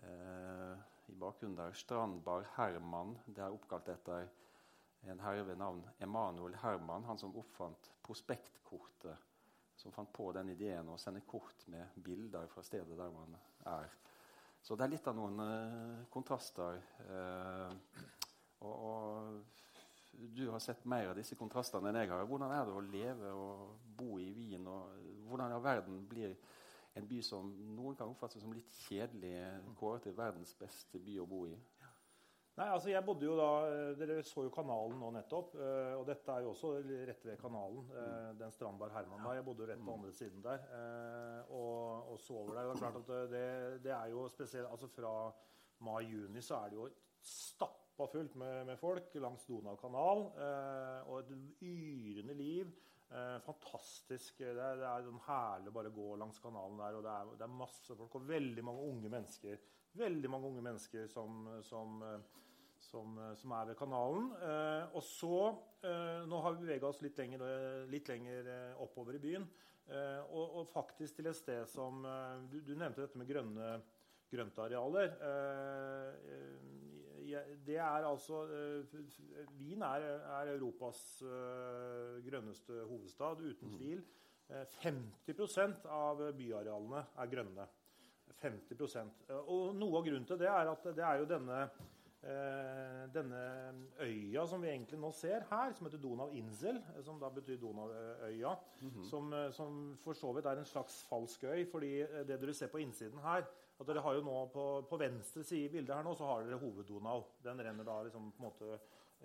eh, 0.08 0.84
i 1.12 1.18
bakgrunnen 1.20 1.58
der 1.58 1.76
Strandbar 1.78 2.48
Herman. 2.58 3.16
Det 3.26 3.44
er 3.44 3.56
oppkalt 3.56 3.90
etter 3.94 4.28
en 5.10 5.22
herre 5.24 5.46
ved 5.48 5.58
navn 5.58 5.82
Emanuel 6.00 6.56
Herman, 6.62 7.08
han 7.08 7.20
som 7.20 7.36
oppfant 7.38 7.92
prospektkortet. 8.06 9.28
Som 9.76 9.94
fant 9.96 10.12
på 10.14 10.28
den 10.36 10.52
ideen 10.54 10.92
å 10.94 11.00
sende 11.02 11.24
kort 11.26 11.64
med 11.72 11.96
bilder 12.06 12.46
fra 12.52 12.62
stedet 12.64 12.98
der 13.00 13.14
man 13.16 13.34
er. 13.72 13.90
Så 14.62 14.78
det 14.78 14.86
er 14.86 14.92
litt 14.94 15.08
av 15.10 15.16
noen 15.18 15.42
uh, 15.42 16.04
kontraster. 16.14 16.78
Uh, 17.08 17.72
og, 18.62 18.76
og, 18.76 19.40
du 20.12 20.50
har 20.50 20.60
sett 20.60 20.86
mer 20.86 21.12
av 21.12 21.18
disse 21.18 21.36
kontrastene 21.40 21.90
enn 21.90 22.02
jeg 22.02 22.12
har. 22.12 22.26
Hvordan 22.30 22.54
er 22.54 22.66
det 22.68 22.76
å 22.76 22.86
leve 22.86 23.36
og 23.36 23.92
bo 23.98 24.18
i 24.20 24.32
Wien? 24.36 24.68
og 24.68 24.98
Hvordan 25.30 25.56
i 25.56 25.62
verden 25.64 26.02
blir 26.10 26.36
en 27.00 27.08
by 27.08 27.22
som 27.24 27.52
noen 27.76 27.96
kan 27.96 28.12
oppfatte 28.12 28.42
som 28.42 28.54
litt 28.54 28.72
kjedelig, 28.88 29.36
kåret 29.80 30.04
til 30.08 30.18
verdens 30.18 30.54
beste 30.60 31.00
by 31.00 31.20
å 31.24 31.28
bo 31.30 31.46
i? 31.48 31.56
Nei, 32.60 32.68
altså 32.68 32.92
jeg 32.92 33.04
bodde 33.08 33.26
jo 33.26 33.36
da, 33.40 33.52
eh, 33.72 33.92
Dere 33.98 34.18
så 34.28 34.44
jo 34.44 34.52
kanalen 34.54 35.00
nå 35.00 35.12
nettopp. 35.16 35.54
Eh, 35.56 35.94
og 35.96 36.04
dette 36.06 36.34
er 36.34 36.44
jo 36.44 36.52
også 36.52 36.74
rett 37.08 37.24
ved 37.26 37.40
kanalen. 37.40 37.86
Eh, 37.96 38.34
den 38.42 38.52
Strandbar 38.52 38.92
Herman 38.92 39.24
da, 39.24 39.36
Jeg 39.38 39.46
bodde 39.48 39.64
jo 39.64 39.70
rett 39.72 39.86
på 39.86 39.94
andre 39.96 40.12
siden 40.12 40.44
der. 40.44 40.66
Og, 41.48 42.12
og 42.12 42.20
så 42.20 42.36
over 42.42 42.60
der. 42.60 42.68
Det 42.68 42.76
er 42.76 42.84
klart 42.84 43.00
at 43.00 43.32
det, 43.32 43.46
det 43.88 43.96
er 43.96 44.12
jo 44.12 44.28
spesielt 44.30 44.68
altså 44.70 44.92
Fra 44.92 45.14
mai-juni 45.82 46.44
så 46.46 46.60
er 46.62 46.70
det 46.70 46.78
jo 46.78 46.90
stappa 48.02 48.12
fullt 48.18 48.36
med, 48.36 48.66
med 48.66 48.80
folk 48.80 49.14
langs 49.22 49.46
Donau 49.46 49.76
kanal. 49.78 50.32
Og 51.08 51.20
et 51.20 51.62
yrende 51.62 52.34
liv. 52.34 52.72
fantastisk. 53.46 54.40
Det 54.40 54.56
er, 54.56 54.80
det 54.80 54.88
er 54.88 55.06
sånn 55.06 55.22
herlig 55.28 55.74
bare 55.76 55.92
gå 55.92 56.16
langs 56.18 56.40
kanalen 56.40 56.80
der. 56.80 56.98
Og 56.98 57.04
det 57.04 57.12
er, 57.12 57.36
det 57.38 57.46
er 57.46 57.60
masse 57.62 57.96
folk 57.96 58.16
og 58.16 58.28
veldig 58.28 58.64
mange 58.64 58.88
unge 58.88 59.10
mennesker 59.12 59.60
veldig 59.98 60.30
mange 60.32 60.48
unge 60.48 60.62
mennesker 60.64 61.08
som, 61.12 61.48
som, 61.68 61.98
som, 62.80 63.18
som 63.36 63.56
er 63.58 63.72
ved 63.72 63.80
kanalen. 63.80 64.30
Eh, 64.40 64.86
og 64.96 65.04
så 65.04 65.40
eh, 65.84 66.22
Nå 66.30 66.40
har 66.46 66.56
vi 66.56 66.66
bevega 66.66 66.88
oss 66.88 67.02
litt 67.04 67.20
lenger, 67.20 67.44
litt 67.92 68.08
lenger, 68.08 68.48
eh, 68.48 68.84
oppover 68.84 69.18
i 69.18 69.24
byen. 69.24 69.48
Eh, 69.92 70.22
og, 70.30 70.62
og, 70.62 70.70
faktisk 70.72 71.20
til 71.20 71.28
et 71.28 71.36
sted 71.36 71.68
som 71.68 72.06
eh, 72.08 72.46
du, 72.52 72.62
du, 72.64 72.72
nevnte 72.78 73.04
dette 73.04 73.20
med 73.20 73.28
grønne 73.28 73.74
grøntarealer. 74.32 75.18
Eh, 75.28 76.91
det 77.66 77.78
er 77.78 78.08
altså 78.08 78.44
Wien 79.58 79.82
er, 79.86 80.08
er 80.40 80.54
Europas 80.56 81.02
grønneste 82.26 82.84
hovedstad, 82.90 83.44
uten 83.44 83.72
mm. 83.72 83.78
tvil. 83.78 84.04
50% 84.84 85.86
av 85.88 86.26
byarealene 86.36 87.06
er 87.24 87.32
grønne. 87.32 87.68
50 88.42 88.76
Og 89.46 89.74
Noe 89.78 90.00
av 90.00 90.06
grunnen 90.06 90.28
til 90.28 90.40
det 90.42 90.50
er 90.50 90.70
at 90.72 90.86
det 90.96 91.04
er 91.06 91.20
jo 91.22 91.28
denne, 91.30 91.60
eh, 92.24 93.02
denne 93.14 93.42
øya 94.02 94.46
som 94.50 94.64
vi 94.64 94.72
egentlig 94.72 95.00
nå 95.02 95.12
ser 95.16 95.46
her, 95.52 95.74
som 95.78 95.88
heter 95.88 96.02
Donau 96.02 96.32
Insel, 96.38 96.82
som 97.06 97.20
da 97.22 97.30
betyr 97.30 97.60
Donauøya, 97.62 98.56
mm 98.82 98.90
-hmm. 98.90 99.10
som, 99.10 99.34
eh, 99.34 99.52
som, 99.52 99.98
for 100.04 100.14
så 100.14 100.34
vidt 100.34 100.46
er 100.46 100.58
en 100.58 100.66
slags 100.66 101.04
falsk 101.10 101.44
øy. 101.44 101.66
fordi 101.72 101.98
det 102.28 102.42
dere 102.42 102.54
ser 102.54 102.68
på 102.68 102.78
innsiden 102.78 103.20
her 103.20 103.46
at 103.82 103.90
dere 103.90 104.04
har 104.06 104.18
jo 104.18 104.24
nå 104.26 104.38
På, 104.54 104.66
på 104.90 105.00
venstre 105.02 105.44
side 105.48 105.70
i 105.70 105.74
bildet 105.76 105.96
her 105.96 106.06
nå, 106.06 106.14
så 106.18 106.30
har 106.30 106.46
dere 106.46 106.60
Hoveddonau. 106.62 107.26
Den 107.44 107.64
renner 107.66 107.88
da 107.88 107.98
liksom 108.06 108.32
på 108.36 108.44
en 108.44 108.50
måte 108.50 108.80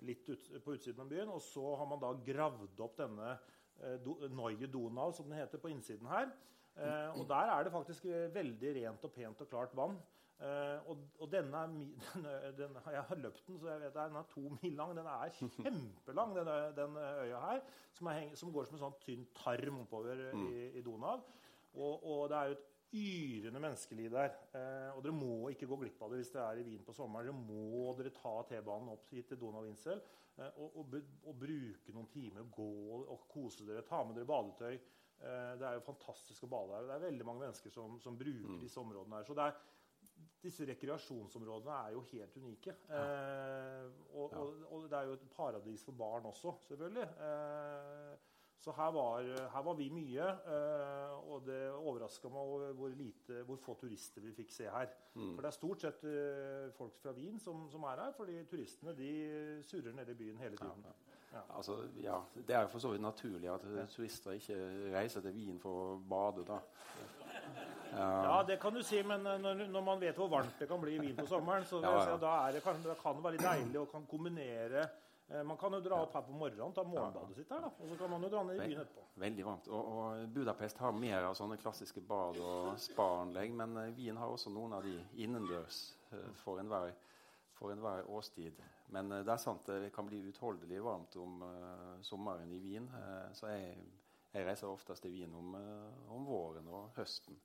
litt 0.05 0.27
ut, 0.29 0.49
på 0.63 0.75
utsiden 0.75 1.03
av 1.03 1.11
byen. 1.11 1.31
Og 1.33 1.41
så 1.45 1.63
har 1.79 1.89
man 1.89 2.01
da 2.01 2.11
gravd 2.25 2.83
opp 2.85 2.99
denne 2.99 3.31
eh, 3.33 3.97
do, 4.03 4.17
Neue 4.33 4.69
Donau, 4.71 5.11
som 5.15 5.29
den 5.29 5.39
heter, 5.41 5.61
på 5.61 5.71
innsiden 5.73 6.09
her. 6.11 6.29
Eh, 6.77 7.17
og 7.17 7.25
der 7.29 7.53
er 7.55 7.65
det 7.65 7.73
faktisk 7.73 8.05
eh, 8.05 8.27
veldig 8.33 8.75
rent 8.81 9.05
og 9.07 9.13
pent 9.13 9.41
og 9.41 9.49
klart 9.49 9.73
vann. 9.77 9.97
Eh, 10.37 10.89
og, 10.91 10.99
og 11.17 11.31
denne, 11.33 11.63
denne, 12.13 12.33
denne, 12.59 12.83
Jeg 12.93 13.05
har 13.09 13.21
løpt 13.23 13.47
den, 13.47 13.57
så 13.57 13.71
jeg 13.71 13.81
vet 13.81 13.97
den 13.97 14.19
er 14.19 14.29
to 14.33 14.43
mil 14.61 14.77
lang. 14.77 14.93
Den 14.97 15.09
er 15.09 15.33
kjempelang, 15.39 16.35
den, 16.37 16.53
den 16.77 16.97
øya 17.01 17.41
her. 17.47 17.61
Som, 17.97 18.07
er, 18.13 18.35
som, 18.37 18.53
går 18.53 18.69
som 18.69 18.77
en 18.77 18.85
sånn 18.85 18.99
tynn 19.01 19.25
tarm 19.37 19.81
oppover 19.81 20.27
mm. 20.33 20.47
i, 20.53 20.65
i 20.77 20.85
Donau. 20.85 21.19
Og, 21.77 22.03
og, 22.03 22.29
det 22.29 22.37
er 22.37 22.51
jo 22.51 22.57
et 22.57 22.67
yrende 22.95 23.61
menneskeliv 23.61 24.11
der. 24.13 24.35
Eh, 24.55 24.91
og 24.95 25.01
dere 25.03 25.15
må 25.15 25.49
ikke 25.51 25.67
gå 25.69 25.79
glipp 25.81 26.01
av 26.03 26.13
det 26.13 26.21
hvis 26.21 26.31
dere 26.33 26.51
er 26.51 26.61
i 26.61 26.67
Wien 26.67 26.85
på 26.85 26.95
sommeren. 26.95 27.27
Dere 27.27 27.39
må 27.39 27.93
dere 27.97 28.13
ta 28.15 28.35
T-banen 28.49 28.93
opp 28.93 29.09
hit 29.11 29.31
til 29.31 29.41
Donau-Insel 29.41 29.99
eh, 29.99 30.61
og, 30.63 30.77
og, 30.83 30.99
og, 31.25 31.33
bruke 31.39 31.95
noen 31.95 32.11
timer. 32.13 32.47
Gå 32.53 32.69
og 33.03 33.25
kose 33.31 33.67
dere. 33.67 33.85
Ta 33.87 34.03
med 34.07 34.19
dere 34.19 34.29
badetøy. 34.29 34.77
Eh, 35.17 35.53
det 35.59 35.65
er 35.65 35.79
jo 35.79 35.87
fantastisk 35.87 36.45
å 36.45 36.51
bade 36.51 36.77
her. 36.77 36.87
Det 36.87 36.95
er 36.95 37.07
veldig 37.09 37.27
mange 37.27 37.45
mennesker 37.47 37.73
som, 37.73 37.97
som 38.03 38.19
bruker 38.19 38.55
mm. 38.55 38.61
disse 38.63 38.79
områdene. 38.81 39.19
her. 39.19 39.27
Så 39.27 39.37
er, 39.41 39.57
disse 40.43 40.67
rekreasjonsområdene 40.69 41.81
er 41.87 41.97
jo 41.97 42.05
helt 42.11 42.39
unike. 42.39 42.77
Eh, 42.87 43.85
og, 44.13 44.31
ja. 44.31 44.41
og, 44.43 44.63
og, 44.69 44.87
det 44.87 44.99
er 44.99 45.09
jo 45.09 45.17
et 45.17 45.29
paradis 45.33 45.85
for 45.87 45.97
barn 45.97 46.29
også, 46.29 46.55
selvfølgelig. 46.69 47.07
Så 48.57 48.73
her 48.73 48.89
var, 48.91 49.27
her 49.53 49.63
var, 49.63 49.75
vi 49.77 49.87
mye, 49.93 50.27
eh, 50.49 51.11
og 51.29 51.43
det 51.45 51.59
overraska 51.77 52.31
meg 52.33 52.47
hvor, 52.79 52.95
lite, 52.97 53.43
hvor, 53.45 53.59
få 53.61 53.75
turister 53.77 54.25
vi 54.25 54.33
fikk 54.33 54.55
se 54.55 54.65
her. 54.73 54.89
Mm. 55.13 55.35
For 55.35 55.45
det 55.45 55.51
er 55.51 55.57
stort 55.59 55.85
sett 55.85 56.07
eh, 56.09 56.71
folk 56.77 56.97
fra 57.03 57.13
Wien 57.17 57.37
som, 57.39 57.67
som, 57.69 57.85
er 57.91 58.01
her, 58.01 58.15
fordi 58.17 58.39
turistene 58.49 58.95
de 58.97 59.11
surrer 59.67 59.93
nede 59.93 60.15
i 60.15 60.19
byen 60.23 60.41
hele 60.41 60.57
tiden. 60.57 60.89
Ja. 60.89 60.95
Ja. 61.33 61.41
Altså, 61.57 61.77
ja, 62.01 62.17
det 62.47 62.55
er 62.55 62.61
jo 62.65 62.67
for 62.71 62.79
så 62.79 62.89
vidt 62.93 63.01
naturlig 63.03 63.49
at 63.51 63.65
ja. 63.75 63.85
turister 63.91 64.37
ikke 64.39 64.57
reiser 64.95 65.21
til 65.21 65.35
Wien 65.35 65.59
for 65.61 65.81
å 65.83 65.97
bade. 66.09 66.45
da. 66.47 66.61
Ja, 67.93 68.43
det 68.47 68.59
kan 68.61 68.73
du 68.73 68.81
si, 68.83 68.99
men 69.03 69.25
eh, 69.25 69.39
når, 69.41 69.67
når, 69.71 69.83
man 69.83 70.01
vet 70.01 70.17
hvor 70.17 70.31
varmt 70.31 70.59
det 70.59 70.67
kan 70.69 70.81
bli 70.81 70.95
i 70.95 71.01
Wien 71.01 71.17
på 71.17 71.27
sommeren, 71.29 71.65
så 71.65 71.81
ja, 71.83 71.93
ja. 72.09 72.15
Da, 72.21 72.37
det, 72.53 72.63
kan, 72.63 72.79
det 72.83 72.97
kan 73.01 73.21
være 73.23 73.41
deilig 73.41 73.81
å 73.81 73.87
kan 73.91 74.07
kombinere 74.09 74.87
Man 75.27 75.57
kan 75.59 75.73
jo 75.75 75.81
dra 75.83 75.97
opp 76.05 76.13
her 76.15 76.21
på 76.23 76.31
morgenen, 76.39 76.71
ta 76.71 76.85
morgenbadet 76.87 77.35
sitt 77.35 77.49
her, 77.51 77.65
da, 77.65 77.67
og 77.67 77.89
så 77.89 77.97
kan 77.99 78.13
man 78.13 78.23
jo 78.23 78.29
dra 78.31 78.45
ned 78.47 78.55
i 78.55 78.61
byen 78.61 78.83
etterpå. 78.85 79.01
Veldig 79.19 79.43
varmt. 79.43 79.67
Og, 79.75 79.89
og 79.91 80.29
Budapest 80.31 80.79
har 80.79 80.93
mer 80.95 81.27
av 81.27 81.35
sånne 81.35 81.57
klassiske 81.59 81.99
bad- 82.07 82.39
og 82.39 82.77
spa-anlegg, 82.79 83.51
men 83.59 83.75
eh, 83.81 83.91
Wien 83.97 84.21
har 84.21 84.31
også 84.31 84.53
noen 84.55 84.77
av 84.77 84.87
de 84.87 84.95
innendørs 85.19 85.81
for 86.39 86.63
enhver 86.63 86.95
for 87.57 87.73
enhver 87.73 88.09
årstid. 88.09 88.61
Men 88.93 89.11
uh, 89.11 89.23
det 89.25 89.33
er 89.33 89.41
sant 89.41 89.69
det 89.69 89.91
kan 89.95 90.07
bli 90.07 90.21
utholdelig 90.29 90.81
varmt 90.85 91.17
om 91.21 91.41
uh, 91.43 91.97
sommeren 92.05 92.51
i 92.53 92.59
Wien. 92.61 92.87
Uh, 92.93 93.27
så 93.35 93.51
jeg, 93.51 93.75
jeg, 94.31 94.45
reiser 94.45 94.69
oftest 94.69 95.05
til 95.05 95.15
Wien 95.15 95.33
om, 95.35 95.55
om, 96.13 96.25
våren 96.27 96.67
og 96.69 96.91
høsten. 96.97 97.37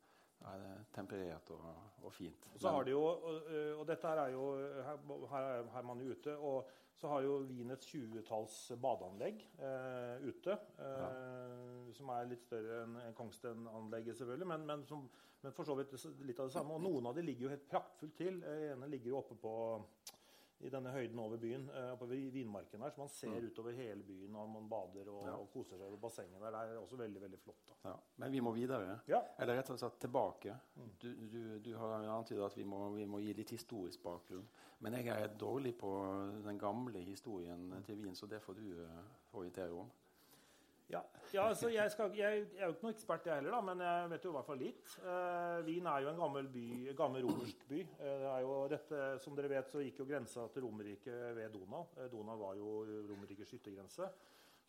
Er 0.50 0.84
temperert 0.94 1.50
og, 1.54 1.66
og 2.02 2.12
fint. 2.12 2.48
Og, 2.54 2.60
så 2.60 2.72
har 2.74 2.84
de 2.84 2.90
jo, 2.90 3.02
og, 3.04 3.50
og 3.78 3.84
dette 3.88 4.08
her 4.10 4.22
er 4.24 4.32
jo 4.34 4.46
her, 4.56 5.28
her 5.30 5.78
er 5.78 5.86
man 5.86 6.00
jo 6.02 6.16
ute. 6.16 6.36
og 6.36 6.70
så 7.02 7.08
har 7.08 7.24
jo 7.24 7.38
Wien 7.48 7.72
et 7.74 7.86
tjuetalls 7.88 8.56
badeanlegg 8.78 9.40
eh, 9.58 10.22
ute. 10.22 10.54
Eh, 10.54 11.00
ja. 11.00 11.08
Som 11.96 12.12
er 12.14 12.28
litt 12.30 12.44
større 12.44 12.82
enn 12.84 12.98
en 13.00 13.16
Kongsten-anlegget, 13.18 14.18
selvfølgelig. 14.20 14.48
Men, 14.52 14.66
men, 14.68 14.84
som, 14.86 15.08
men, 15.42 15.54
for 15.56 15.66
så 15.66 15.74
vidt 15.78 15.96
litt 16.22 16.38
av 16.38 16.50
det 16.50 16.54
samme. 16.54 16.76
Og 16.76 16.84
noen 16.84 17.08
av 17.10 17.16
dem 17.16 17.26
ligger 17.26 17.48
jo 17.48 17.52
helt 17.54 17.66
praktfullt 17.70 18.14
til. 18.20 18.38
Den 18.44 18.68
ene 18.76 18.90
ligger 18.92 19.14
jo 19.14 19.18
oppe 19.22 19.38
på 19.40 19.54
i 20.62 20.70
denne 20.70 20.92
høyden 20.94 21.18
over 21.18 21.40
byen, 21.42 21.64
på 21.66 22.02
oppe 22.02 22.08
ved 22.10 22.30
Vinmarken 22.34 22.82
her, 22.82 22.90
så 22.90 23.00
man 23.00 23.08
ser 23.08 23.32
mm. 23.32 23.46
utover 23.46 23.76
hele 23.76 24.02
byen 24.06 24.32
når 24.32 24.50
man 24.50 24.68
bader 24.70 25.08
og, 25.10 25.22
ja. 25.26 25.34
og 25.36 25.48
koser 25.52 25.80
seg 25.80 25.94
i 25.94 26.00
bassenget 26.00 26.42
der. 26.42 26.54
Det 26.54 26.76
er 26.76 26.80
også 26.80 26.98
veldig 27.00 27.22
veldig 27.22 27.40
flott. 27.42 27.72
Ja. 27.84 27.94
Men 28.22 28.32
vi 28.32 28.40
må 28.40 28.52
videre. 28.56 28.98
Ja. 29.08 29.22
Eller 29.38 29.58
rett 29.58 29.72
og 29.74 29.80
slett 29.80 29.98
tilbake. 30.02 30.56
Mm. 30.76 30.90
Du, 31.02 31.08
du, 31.32 31.40
du, 31.64 31.72
har 31.78 32.06
antydet 32.16 32.44
at 32.46 32.56
vi 32.58 32.66
må, 32.68 32.82
vi 32.96 33.06
må, 33.08 33.22
gi 33.22 33.34
litt 33.38 33.54
historisk 33.54 34.02
bakgrunn. 34.04 34.46
Men 34.82 34.98
jeg 34.98 35.14
er 35.14 35.34
dårlig 35.38 35.74
på 35.78 35.90
den 36.44 36.58
gamle 36.58 37.02
historien 37.06 37.68
til 37.86 37.98
Wien, 38.00 38.16
så 38.18 38.26
det 38.30 38.42
får 38.42 38.58
du 38.58 38.64
uh, 38.82 39.02
orientere 39.38 39.72
om. 39.78 39.90
Ja, 40.90 41.00
ja 41.32 41.46
altså 41.48 41.70
jeg, 41.72 41.90
skal, 41.90 42.10
jeg, 42.16 42.42
jeg, 42.42 42.58
er 42.60 42.66
jo 42.66 42.74
ikke 42.74 42.86
noen 42.88 42.96
ekspert, 42.96 43.26
jeg 43.26 43.40
heller, 43.40 43.54
da, 43.54 43.60
men 43.68 43.84
jeg 43.86 44.10
vet 44.12 44.26
jo 44.26 44.32
i 44.32 44.36
hvert 44.36 44.48
fall 44.48 44.60
litt. 44.60 44.96
Eh, 45.00 45.62
Wien 45.68 45.88
er 45.88 46.04
jo 46.04 46.10
en 46.10 46.20
gammel, 46.20 46.50
by, 46.52 46.66
gammel 46.98 47.24
romersk 47.28 47.64
by. 47.70 47.80
Eh, 47.80 48.18
det 48.24 48.28
er 48.34 48.44
jo 48.44 48.58
dette, 48.72 49.00
som 49.24 49.38
dere 49.38 49.52
vet, 49.54 49.72
så 49.72 49.84
gikk 49.84 50.02
jo 50.02 50.08
grensa 50.10 50.46
til 50.52 50.66
Romerriket 50.66 51.32
ved 51.38 51.54
Donau. 51.54 51.86
Eh, 51.96 52.10
Donau 52.12 52.36
var 52.42 52.58
jo 52.60 52.82
Romerrikets 53.08 53.54
skyttergrense. 53.54 54.10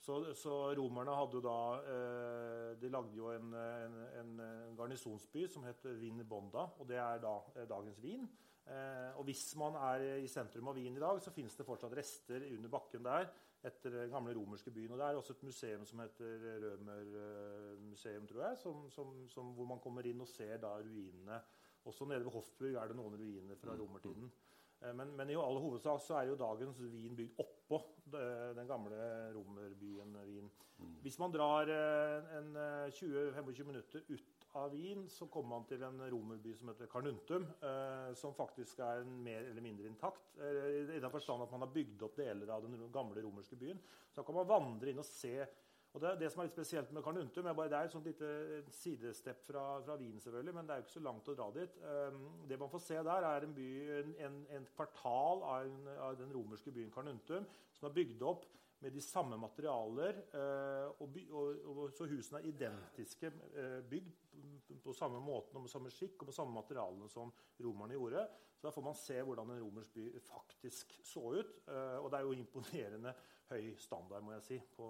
Så, 0.04 0.18
så, 0.36 0.54
romerne 0.76 1.14
hadde 1.16 1.38
jo 1.38 1.42
da 1.46 1.60
eh, 1.88 2.72
De 2.82 2.90
lagde 2.92 3.16
jo 3.16 3.30
en, 3.32 3.54
en, 3.56 3.94
en, 4.20 4.42
garnisonsby 4.76 5.46
som 5.48 5.64
het 5.64 5.86
Vin 5.96 6.20
Bonda, 6.28 6.66
og 6.76 6.90
det 6.90 6.98
er 7.00 7.22
da 7.24 7.38
eh, 7.54 7.68
dagens 7.70 8.02
Wien. 8.04 8.26
Eh, 8.68 9.16
og 9.16 9.24
hvis 9.28 9.46
man 9.60 9.78
er 9.80 10.04
i 10.24 10.28
sentrum 10.32 10.68
av 10.72 10.76
Wien 10.76 10.98
i 11.00 11.04
dag, 11.04 11.22
så 11.24 11.32
finnes 11.32 11.56
det 11.56 11.68
fortsatt 11.68 11.96
rester 11.96 12.44
under 12.50 12.72
bakken 12.72 13.08
der 13.08 13.30
etter 13.64 13.96
den 13.96 14.12
gamle 14.12 14.36
romerske 14.36 14.72
byen. 14.76 14.92
Og 14.92 15.00
det 15.00 15.08
er 15.08 15.20
også 15.20 15.36
et 15.38 15.44
museum 15.48 15.86
som 15.88 16.02
heter 16.04 16.48
Rømermuseum, 16.64 18.28
tror 18.28 18.46
jeg, 18.48 18.58
som, 18.62 18.90
som, 18.92 19.14
som, 19.32 19.54
hvor 19.58 19.70
man 19.70 19.82
kommer 19.84 20.08
inn 20.10 20.24
og 20.24 20.30
ser 20.30 20.58
da 20.62 20.76
ruinene. 20.80 21.40
Også 21.86 22.08
nede 22.08 22.26
ved 22.26 22.32
Hofburg 22.32 22.80
er 22.80 22.92
det 22.92 22.98
noen 23.00 23.16
ruiner 23.20 23.60
fra 23.60 23.76
mm. 23.76 23.82
romertiden. 23.82 24.32
Eh, 24.84 24.94
men, 24.96 25.16
men, 25.18 25.32
i 25.32 25.40
all 25.40 25.60
hovedsak 25.64 26.02
så 26.04 26.20
er 26.20 26.30
jo 26.32 26.40
dagens 26.40 26.80
Wien 26.92 27.16
bygd 27.16 27.40
oppå 27.44 27.80
den 28.14 28.68
gamle 28.68 29.00
romerbyen 29.36 30.18
Wien. 30.28 30.52
Mm. 30.78 30.96
Hvis 31.02 31.20
man 31.20 31.32
drar 31.32 31.70
eh, 31.72 32.40
en 32.40 32.56
20-25 32.92 33.62
eh, 33.62 33.68
minutter 33.68 34.10
ut 34.10 34.43
av 34.60 34.72
Wien, 34.76 35.08
så 35.10 35.28
kommer 35.32 35.56
man 35.56 35.68
til 35.70 35.82
en 35.86 36.00
romerby 36.12 36.54
som 36.58 36.70
heter 36.70 36.90
Carnuntum, 36.92 37.48
som 38.20 38.36
faktisk 38.38 38.80
er 38.86 39.02
mer 39.08 39.50
eller 39.50 39.66
mindre 39.66 39.90
intakt. 39.90 40.36
I 40.38 41.00
den 41.02 41.12
forstand 41.14 41.46
at 41.46 41.52
man 41.54 41.66
har 41.66 41.74
bygd 41.74 42.06
opp 42.06 42.18
deler 42.20 42.52
av 42.54 42.68
den 42.68 42.78
gamle 42.94 43.24
romerske 43.26 43.58
byen. 43.60 43.82
Så 44.14 44.26
kan 44.26 44.38
man 44.38 44.50
vandre 44.50 44.94
inn 44.94 45.02
og 45.02 45.08
se 45.10 45.40
og 45.94 46.02
det, 46.02 46.16
det, 46.24 46.30
som 46.34 46.42
er 46.42 46.48
litt 46.48 46.56
spesielt 46.56 46.90
med 46.94 47.04
Carnuntum, 47.06 47.46
er 47.46 47.54
bare, 47.58 47.70
det 47.70 47.78
er 47.78 47.88
et 47.88 47.94
sånt 47.94 48.08
lite 48.10 48.30
sidestepp 48.74 49.44
fra, 49.46 49.64
fra, 49.86 49.98
Wien, 50.00 50.18
selvfølgelig, 50.24 50.56
men 50.58 50.66
det 50.66 50.74
er 50.74 50.80
jo 50.80 50.86
ikke 50.88 50.96
så 50.96 51.04
langt 51.06 51.30
å 51.30 51.36
dra 51.38 51.50
dit. 51.54 51.76
Eh, 51.86 52.16
det 52.50 52.58
man 52.58 52.72
får 52.72 52.82
se 52.82 52.98
der, 52.98 53.28
er 53.30 53.46
en, 53.46 53.54
by, 53.54 53.68
en, 54.00 54.16
en, 54.26 54.40
en 54.58 54.66
kvartal 54.74 55.46
av, 55.46 55.76
av, 55.94 56.18
den 56.18 56.34
romerske 56.34 56.74
byen 56.74 56.90
Carnuntum 56.94 57.46
som 57.78 57.90
er 57.90 57.94
bygd 58.00 58.26
opp 58.26 58.48
med 58.84 58.94
de 58.94 59.02
samme 59.02 59.38
materialer. 59.40 60.20
Uh, 60.34 61.02
og, 61.02 61.20
og, 61.32 61.62
og, 61.72 61.84
så 61.96 62.08
husene 62.12 62.42
er 62.42 62.50
identiske, 62.52 63.32
uh, 63.56 63.80
bygd 63.90 64.80
på 64.84 64.96
samme 64.98 65.22
måten 65.24 65.60
og 65.60 65.66
med 65.66 65.72
samme 65.72 65.92
skikk 65.94 66.24
og 66.24 66.30
med 66.30 66.36
samme 66.36 66.56
materialene 66.58 67.08
som 67.12 67.32
romerne 67.64 67.96
gjorde. 67.96 68.26
Så 68.58 68.68
da 68.68 68.74
får 68.76 68.86
man 68.86 68.98
se 69.00 69.22
hvordan 69.22 69.54
en 69.54 69.64
romersk 69.64 69.96
by 69.96 70.10
faktisk 70.28 70.98
så 71.04 71.24
ut. 71.40 71.56
Uh, 71.70 72.02
og 72.02 72.12
det 72.12 72.20
er 72.20 72.28
jo 72.28 72.36
imponerende 72.36 73.16
høy 73.54 73.74
standard 73.78 74.24
må 74.26 74.36
jeg 74.38 74.46
si, 74.48 74.60
på 74.76 74.86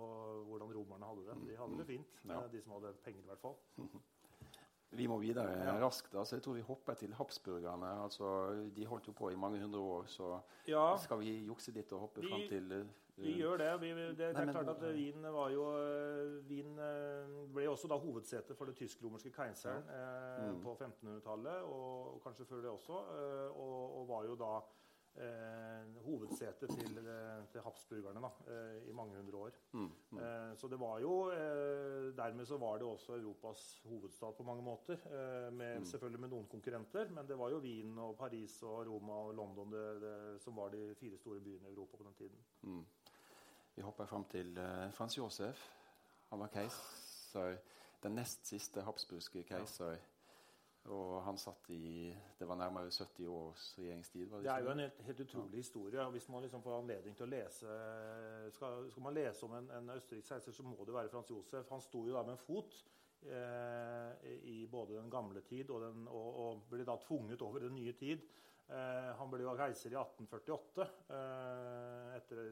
hvordan 0.48 0.74
romerne 0.78 1.10
hadde 1.10 1.28
det. 1.30 1.38
De 1.50 1.60
hadde 1.60 1.80
det 1.80 1.88
fint, 1.90 2.20
ja. 2.30 2.42
de 2.52 2.62
som 2.64 2.78
hadde 2.78 2.96
penger 3.06 3.26
i 3.26 3.32
hvert 3.32 3.44
fall. 3.44 3.58
Vi 4.94 5.08
må 5.10 5.18
videre 5.22 5.54
ja. 5.58 5.78
raskt. 5.82 6.16
Altså, 6.16 6.38
jeg 6.38 6.44
tror 6.46 6.58
vi 6.58 6.66
hopper 6.68 6.98
til 7.00 7.14
habsburgerne. 7.18 7.94
Altså, 8.04 8.28
de 8.76 8.86
holdt 8.86 9.08
jo 9.10 9.14
på 9.18 9.32
i 9.34 9.40
mange 9.40 9.62
hundre 9.62 9.80
år, 9.80 10.06
så 10.12 10.36
ja. 10.68 10.92
skal 11.02 11.22
vi 11.24 11.40
jukse 11.48 11.74
litt 11.76 11.92
og 11.94 12.08
hoppe 12.08 12.26
fram 12.26 12.46
til 12.50 12.76
uh, 12.78 12.92
Vi 13.24 13.36
gjør 13.40 13.58
det. 13.62 13.72
Vi, 13.82 13.90
det, 13.94 14.18
det 14.18 14.34
Nei, 14.38 14.46
er 14.48 14.54
klart 14.54 14.72
at 14.76 14.86
Wien 14.96 15.26
var 15.34 15.50
jo 15.54 15.66
Wien 16.50 16.78
ble 17.54 17.68
også 17.70 17.90
da 17.92 17.98
hovedsete 18.02 18.56
for 18.58 18.70
det 18.70 18.76
tysk-romerske 18.80 19.32
keiseren 19.34 19.86
eh, 19.94 20.48
mm. 20.50 20.62
på 20.64 20.76
1500-tallet, 20.80 21.68
og, 21.70 22.16
og, 22.16 22.22
kanskje 22.24 22.48
før 22.50 22.64
det 22.66 22.72
også, 22.72 23.02
eh, 23.18 23.50
og, 23.52 24.00
og 24.00 24.08
var 24.10 24.26
jo 24.30 24.38
da 24.40 24.54
eh, 25.15 26.03
hovedsete 26.05 26.67
til, 26.67 26.98
eh, 26.98 27.46
til 27.51 27.62
habsburgerne 27.62 28.22
da, 28.24 28.32
eh, 28.53 28.89
i 28.89 28.93
mange 28.96 29.17
hundre 29.17 29.38
år. 29.38 29.58
Mm, 29.72 29.91
mm. 30.12 30.20
Eh, 30.20 30.55
så 30.58 30.67
det 30.67 30.79
var 30.79 31.00
jo 31.00 31.13
eh, 31.32 32.10
Dermed 32.17 32.46
så 32.46 32.58
var 32.58 32.77
det 32.77 32.88
også 32.88 33.17
Europas 33.17 33.82
hovedstad 33.86 34.34
på 34.38 34.43
mange 34.43 34.63
måter. 34.63 34.93
Eh, 34.93 35.53
med, 35.53 35.79
mm. 35.79 35.86
Selvfølgelig 35.86 36.22
med 36.22 36.29
noen 36.29 36.48
konkurrenter, 36.48 37.10
men 37.10 37.27
det 37.27 37.38
var 37.39 37.50
jo 37.50 37.62
Wien 37.63 37.98
og 37.98 38.17
Paris 38.17 38.62
og 38.63 38.88
Roma 38.88 39.13
og 39.27 39.36
London 39.36 39.72
det, 39.72 39.86
det, 40.01 40.41
som 40.41 40.58
var 40.58 40.70
de 40.70 40.96
fire 41.00 41.17
store 41.17 41.39
byene 41.39 41.70
i 41.70 41.74
Europa 41.74 41.98
på 41.98 42.03
den 42.03 42.13
tiden. 42.13 42.46
Mm. 42.62 42.86
Vi 43.75 43.82
hopper 43.82 44.05
fram 44.05 44.25
til 44.29 44.60
Frans 44.93 45.17
Josef. 45.17 45.70
Han 46.29 46.39
var 46.39 46.48
keiser, 46.53 47.58
den 48.03 48.15
nest 48.15 48.46
siste 48.48 48.82
habsburgske 48.82 49.43
keiser. 49.43 49.96
Ja. 49.98 50.12
Og 50.92 51.22
han 51.24 51.38
satt 51.40 51.70
i 51.72 52.12
Det 52.40 52.48
var 52.48 52.58
nærmere 52.60 52.92
70 52.92 53.28
års 53.32 53.68
regjeringstid. 53.78 54.25
Det, 54.28 54.42
det, 54.44 54.52
er 54.52 54.66
jo 54.66 54.72
en 54.74 54.80
helt, 54.84 55.00
helt 55.08 55.20
utrolig 55.20 55.62
historie. 55.62 56.10
Hvis 56.12 56.30
man 56.30 56.42
liksom 56.44 56.63
får 56.63 56.80
anledning 56.82 57.16
til 57.16 57.28
å 57.28 57.32
lese 57.32 57.78
Skal, 58.52 58.90
skal 58.92 59.06
man 59.06 59.16
lese 59.16 59.46
om 59.48 59.56
en, 59.60 59.70
en 59.78 59.94
østerriksk 59.96 60.36
heiser, 60.36 60.52
så 60.52 60.66
må 60.68 60.84
det 60.84 60.96
være 60.96 61.12
Frans 61.13 61.32
Josef. 61.32 61.72
Han 61.72 61.86
sto 61.86 62.04
jo 62.08 62.18
da 62.18 62.25
med 62.28 62.36
en 62.36 62.44
fot 62.44 62.75
eh, 63.24 64.34
i 64.52 64.68
både 64.72 64.98
den 64.98 65.12
gamle 65.12 65.42
tid 65.48 65.72
og, 65.72 65.86
den, 65.86 66.08
og, 66.08 66.40
og, 66.44 66.66
ble 66.72 66.88
da 66.88 66.98
tvunget 67.06 67.46
over 67.48 67.63
den 67.63 67.78
nye 67.80 67.96
tid. 68.00 68.25
Eh, 68.68 69.13
han 69.20 69.31
ble 69.31 69.46
jo 69.46 69.55
keiser 69.60 69.94
i 69.94 70.00
1848 70.01 70.90
eh, 71.16 72.12
etter 72.20 72.44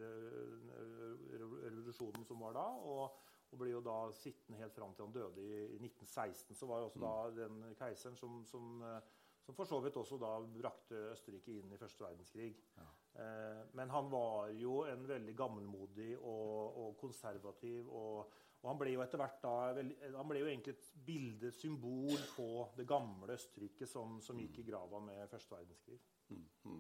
revolusjonen 1.35 2.23
som 2.27 2.47
var 2.47 2.55
da. 2.55 2.65
og 2.95 3.27
og 3.51 3.59
ble 3.59 3.73
jo 3.73 3.81
da 3.83 3.95
sittende 4.15 4.59
helt 4.61 4.75
fram 4.75 4.93
til 4.95 5.05
han 5.05 5.15
døde 5.15 5.43
i, 5.43 5.55
i 5.75 5.79
1916. 5.83 6.55
Så 6.55 6.69
var 6.69 6.81
jo 6.81 6.87
også 6.89 7.01
mm. 7.01 7.07
da 7.07 7.15
den 7.41 7.75
keiseren 7.79 8.15
som, 8.19 8.37
som, 8.47 8.69
eh, 8.87 9.09
som, 9.43 9.55
for 9.57 9.67
så 9.67 9.81
vidt 9.83 9.97
også 9.99 10.19
da 10.21 10.37
brakte 10.55 11.01
Østerrike 11.11 11.57
inn 11.59 11.73
i 11.73 11.79
første 11.79 12.05
verdenskrig. 12.05 12.53
Ja. 12.77 12.85
Eh, 13.23 13.63
men 13.75 13.91
han 13.91 14.07
var 14.11 14.53
jo 14.55 14.85
en 14.87 15.03
veldig 15.09 15.35
gammelmodig 15.37 16.13
og, 16.19 16.77
og 16.83 16.95
konservativ. 17.01 17.89
Og, 17.89 18.37
og, 18.61 18.69
han 18.69 18.79
ble 18.79 18.93
jo 18.93 19.03
etter 19.03 19.19
hvert 19.19 19.41
da 19.43 19.55
veldig, 19.81 19.97
han 20.15 20.31
ble 20.31 20.45
jo 20.45 20.51
egentlig 20.53 20.77
et 20.77 20.93
bilde, 21.11 21.51
symbol 21.57 22.23
på 22.37 22.47
det 22.77 22.87
gamle 22.87 23.35
Østerrike 23.35 23.89
som, 23.89 24.21
som 24.23 24.39
gikk 24.39 24.61
i 24.63 24.69
grava 24.71 25.03
med 25.03 25.27
første 25.33 25.57
verdenskrig. 25.57 25.99
Mm. 26.31 26.47
Mm. 26.71 26.79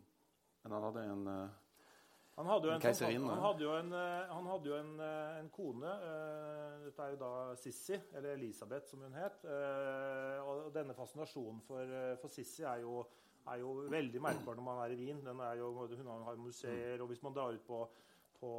Men 0.61 0.77
han 0.77 0.87
hadde 0.87 1.05
en 1.09 1.29
uh 1.35 1.59
han 2.41 2.49
hadde 2.49 2.67
jo 2.67 2.73
en, 2.73 2.81
keiserin, 2.81 3.25
han 3.29 3.41
hadde 3.43 3.65
jo 3.65 3.73
en, 3.77 3.91
eh, 3.93 4.31
han 4.33 4.47
hadde 4.49 4.69
jo 4.71 4.77
en, 4.77 4.91
eh, 5.05 5.39
en 5.39 5.49
kone. 5.53 5.91
Uh, 6.01 6.77
dette 6.87 7.05
er 7.05 7.11
jo 7.13 7.19
da 7.21 7.31
Sissi, 7.61 7.99
eller 8.17 8.33
Elisabeth 8.33 8.89
som 8.89 9.03
hun 9.05 9.13
het. 9.13 9.43
Uh, 9.45 10.39
og 10.49 10.71
denne 10.73 10.95
fascinasjonen 10.97 11.61
for, 11.67 11.97
for 12.23 12.33
Sissi 12.33 12.65
er 12.65 12.81
jo, 12.81 13.03
er 13.45 13.61
jo, 13.61 13.75
veldig 13.93 14.23
merkbar 14.25 14.57
når 14.57 14.65
man 14.65 14.81
er 14.85 14.95
i 14.95 14.97
Wien. 14.97 15.21
Jo, 15.59 15.69
hun 15.85 16.09
har 16.25 16.41
museer, 16.41 16.97
og 17.01 17.11
hvis 17.13 17.21
man 17.21 17.37
drar 17.37 17.53
ut 17.53 17.67
på, 17.67 17.83
på, 18.39 18.55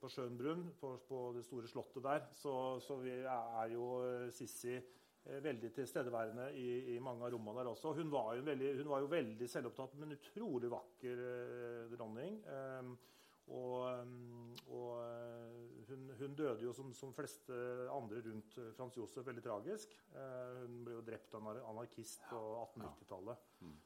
på 0.00 0.12
Schönbrunn, 0.14 0.70
på, 0.80 0.94
på, 1.08 1.20
det 1.36 1.44
store 1.44 1.68
slottet 1.68 2.06
der, 2.06 2.24
så, 2.32 2.54
så 2.80 3.02
er 3.04 3.76
jo 3.76 3.92
Sissi 4.32 4.78
Eh, 4.78 4.99
veldig 5.24 5.70
tilstedeværende 5.76 6.48
i, 6.56 6.94
i, 6.94 6.98
mange 7.02 7.26
av 7.26 7.34
rommene 7.34 7.60
der 7.60 7.70
også. 7.70 7.92
Hun 7.98 8.10
var, 8.12 8.34
jo 8.38 8.44
veldig, 8.46 8.72
hun 8.80 8.90
var 8.90 9.04
jo 9.04 9.10
veldig 9.12 9.48
selvopptatt, 9.48 9.96
men 10.00 10.16
utrolig 10.16 10.70
vakker 10.72 11.24
eh, 11.26 11.92
dronning. 11.92 12.40
Eh, 12.48 12.92
og, 13.50 13.76
ehm, 13.90 14.52
og 14.70 15.00
eh, 15.02 15.86
hun, 15.88 16.10
hun, 16.20 16.34
døde 16.38 16.62
jo 16.62 16.72
som, 16.76 16.92
som 16.94 17.14
fleste 17.16 17.54
andre 17.90 18.22
rundt 18.28 18.58
Frans 18.76 18.96
Josef 18.96 19.26
veldig 19.26 19.42
tragisk. 19.42 19.96
Eh, 20.14 20.60
hun 20.62 20.84
ble 20.86 20.98
jo 20.98 21.06
drept 21.06 21.34
av 21.34 21.48
en 21.50 21.62
anarkist 21.72 22.22
på 22.30 22.40
1890-tallet. 22.66 23.46
Ja. 23.60 23.68
Mm. 23.68 23.78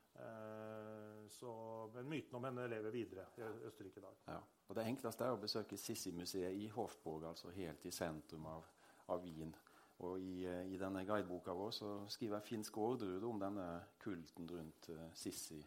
Men 1.94 2.08
myten 2.10 2.36
om 2.38 2.44
henne 2.46 2.68
lever 2.70 2.92
videre 2.94 3.24
i 3.38 3.42
Østerrike 3.66 3.98
i 3.98 4.04
dag. 4.04 4.20
Ja. 4.28 4.38
Og 4.68 4.76
Det 4.78 4.84
enkleste 4.86 5.26
er 5.26 5.34
å 5.34 5.40
besøke 5.40 5.78
Sissi-museet 5.78 6.54
i 6.54 6.68
Hofburg, 6.74 7.26
altså 7.28 7.50
helt 7.56 7.84
i 7.86 7.92
sentrum 7.94 8.46
av, 8.50 8.68
av 9.10 9.24
Wien. 9.24 9.54
Og 10.02 10.18
i, 10.20 10.44
eh, 10.46 10.66
i, 10.72 10.78
denne 10.78 11.04
guideboka 11.06 11.54
vår 11.54 11.70
så 11.74 11.90
skriver 12.10 12.40
jeg 12.40 12.48
Finn 12.48 12.64
Skårderud 12.66 13.26
om 13.28 13.38
denne 13.40 13.66
kulten 14.02 14.48
rundt 14.50 14.88
uh, 14.90 15.04
Sissi. 15.14 15.60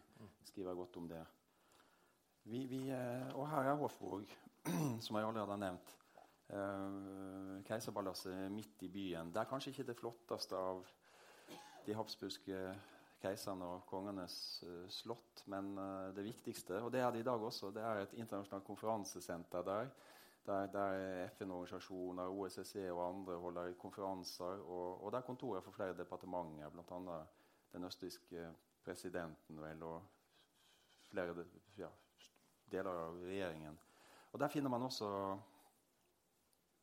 Skriver 0.50 0.76
godt 0.76 0.98
om 1.00 1.08
det. 1.08 1.22
Vi, 2.44 2.66
vi, 2.68 2.82
uh, 2.92 3.32
og 3.38 3.48
her 3.48 3.70
er 3.70 3.80
Hofborg, 3.80 4.28
som 5.04 5.16
jeg 5.16 5.24
allerede 5.24 5.54
har 5.54 5.62
nevnt. 5.62 5.94
Uh, 6.48 7.56
Keiserpalasset 7.64 8.52
midt 8.52 8.84
i 8.84 8.92
byen. 8.92 9.32
Det 9.32 9.40
er 9.40 9.48
kanskje 9.48 9.72
ikke 9.72 9.88
det 9.88 9.96
flotteste 9.96 10.60
av 10.60 10.84
de 11.86 11.96
habsburgske 11.96 12.62
keiserne 13.18 13.66
og 13.66 13.86
kongenes 13.88 14.34
slott, 14.92 15.40
men 15.50 15.72
det 16.14 16.22
viktigste, 16.22 16.76
og 16.84 16.92
det 16.94 17.00
er 17.02 17.10
det 17.10 17.24
i 17.24 17.26
dag 17.26 17.42
også, 17.42 17.72
det 17.74 17.82
er 17.82 18.02
et 18.04 18.12
internasjonalt 18.14 18.66
konferansesenter 18.68 19.64
der 19.66 19.88
der, 20.46 20.66
der 20.66 21.28
FN-organisasjoner, 21.28 22.28
OSSE 22.28 22.92
og 22.92 23.08
andre 23.08 23.36
holder 23.38 23.72
konferanser. 23.72 24.44
Og, 24.44 25.04
og 25.04 25.12
der 25.12 25.20
kontorer 25.20 25.60
for 25.60 25.70
flere 25.70 25.96
departementer, 25.98 26.68
bl.a. 26.68 27.18
den 27.72 27.84
østerrikske 27.84 28.54
presidenten 28.84 29.62
vel, 29.62 29.82
og 29.82 30.02
flere 31.10 31.44
ja, 31.78 31.88
deler 32.70 32.90
av 32.90 33.20
regjeringen. 33.24 33.78
Og 34.32 34.40
Der 34.40 34.48
finner 34.48 34.70
man 34.70 34.82
også 34.82 35.38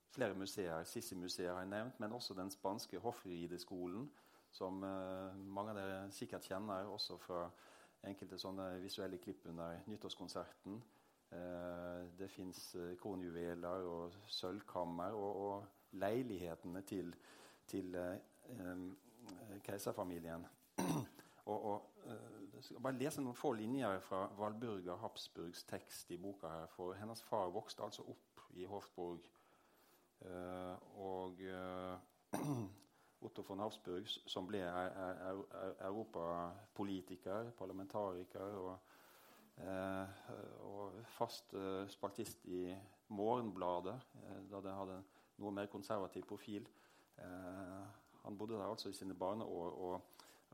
flere 0.10 0.34
museer. 0.34 0.84
Sissi-museet 0.84 1.52
har 1.52 1.60
jeg 1.60 1.70
nevnt, 1.70 2.00
men 2.00 2.14
også 2.14 2.34
den 2.34 2.52
spanske 2.52 3.00
hoffrideskolen, 3.00 4.12
som 4.52 4.84
eh, 4.84 5.36
mange 5.38 5.74
av 5.74 5.78
dere 5.78 6.12
sikkert 6.12 6.48
kjenner 6.48 6.88
også 6.88 7.18
fra 7.20 7.50
enkelte 8.08 8.40
sånne 8.40 8.70
visuelle 8.84 9.18
klipp 9.18 9.46
under 9.50 9.82
nyttårskonserten. 9.90 10.80
Eh, 11.36 12.06
det 12.20 12.28
fins 12.32 12.60
eh, 12.76 12.94
kronjuveler 13.02 13.88
og 13.90 14.14
sølvkammer 14.28 15.16
og, 15.18 15.42
og 15.46 15.66
leilighetene 16.00 16.82
til, 16.88 17.16
til 17.68 17.96
eh, 17.96 18.86
keiserfamilien. 19.66 20.46
og, 21.52 21.66
og 21.66 21.92
jeg 22.56 22.64
skal 22.64 22.82
bare 22.84 22.98
lese 23.00 23.24
noen 23.24 23.36
få 23.38 23.52
linjer 23.58 24.00
fra 24.06 24.26
Valburga 24.38 24.96
Habsburgs 25.02 25.66
tekst 25.68 26.12
i 26.12 26.18
boka. 26.22 26.48
her, 26.48 26.68
for 26.72 26.94
Hennes 26.94 27.24
far 27.24 27.52
vokste 27.52 27.84
altså 27.84 28.06
opp 28.08 28.46
i 28.56 28.66
Hofburg 28.70 29.28
og 31.02 31.42
Otto 33.26 33.42
von 33.42 33.60
Habsburg, 33.60 34.08
som 34.08 34.48
ble 34.48 34.62
europapolitiker, 35.82 37.52
parlamentariker 37.58 38.60
og, 38.62 38.95
og 39.56 40.98
fast 41.16 41.54
spaltist 41.88 42.46
i 42.52 42.68
Morgenbladet, 43.16 43.96
da 44.52 44.60
det 44.62 44.74
hadde 44.76 44.98
noe 45.40 45.54
mer 45.56 45.70
konservativ 45.72 46.26
profil. 46.28 46.68
han 47.16 48.38
bodde 48.38 48.58
der 48.58 48.68
altså 48.68 48.90
i 48.90 48.98
sine 48.98 49.14
barneår. 49.14 49.72
og 49.72 50.02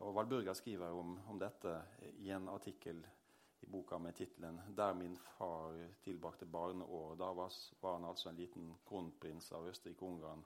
og 0.02 0.16
Valburga 0.16 0.54
skriver 0.58 0.96
om, 0.98 1.18
om, 1.30 1.40
dette 1.40 1.76
i 2.24 2.32
en 2.34 2.48
artikkel 2.50 3.04
i 3.62 3.68
boka 3.70 3.98
med 4.02 4.16
tittelen 4.18 4.60
'Der 4.76 4.94
min 4.94 5.18
far 5.18 5.78
tilbrakte 6.02 6.46
barneår'. 6.46 7.18
Da 7.18 7.34
var, 7.34 7.54
var, 7.82 7.98
han 7.98 8.10
altså 8.10 8.30
en 8.30 8.36
liten 8.36 8.74
kronprins 8.86 9.52
av 9.52 9.68
Østerrike-Ungarn. 9.70 10.44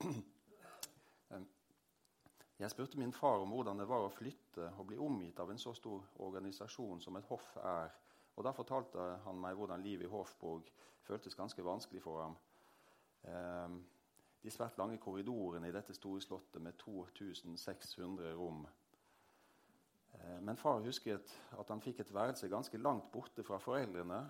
Jeg 2.58 2.70
spurte 2.70 2.98
min 2.98 3.12
far 3.12 3.38
om 3.42 3.52
hvordan 3.54 3.78
det 3.78 3.86
var 3.88 4.02
å 4.02 4.10
flytte 4.10 4.72
og 4.78 4.88
bli 4.90 4.98
omgitt 4.98 5.38
av 5.38 5.50
en 5.50 5.60
så 5.62 5.74
stor 5.78 6.02
organisasjon 6.26 7.00
som 7.00 7.16
et 7.16 7.28
hoff 7.30 7.52
er. 7.62 7.92
Og 8.36 8.44
Da 8.44 8.52
fortalte 8.54 9.04
han 9.24 9.38
meg 9.40 9.56
hvordan 9.58 9.82
livet 9.82 10.06
i 10.06 10.10
Hofburg 10.10 10.66
føltes 11.02 11.34
ganske 11.34 11.64
vanskelig 11.64 12.02
for 12.02 12.22
ham. 12.22 12.36
Eh, 13.22 13.78
de 14.42 14.50
svært 14.50 14.78
lange 14.78 14.98
korridorene 14.98 15.68
i 15.68 15.74
dette 15.74 15.94
store 15.94 16.20
slottet 16.22 16.62
med 16.62 16.78
2600 16.78 18.34
rom 18.38 18.66
Eh, 20.12 20.40
men 20.40 20.56
far 20.56 20.80
husket 20.84 21.32
at 21.58 21.70
han 21.72 21.82
fikk 21.82 22.02
et 22.02 22.14
værelse 22.14 22.50
ganske 22.50 22.80
langt 22.80 23.10
borte 23.12 23.44
fra 23.46 23.58
foreldrene. 23.62 24.20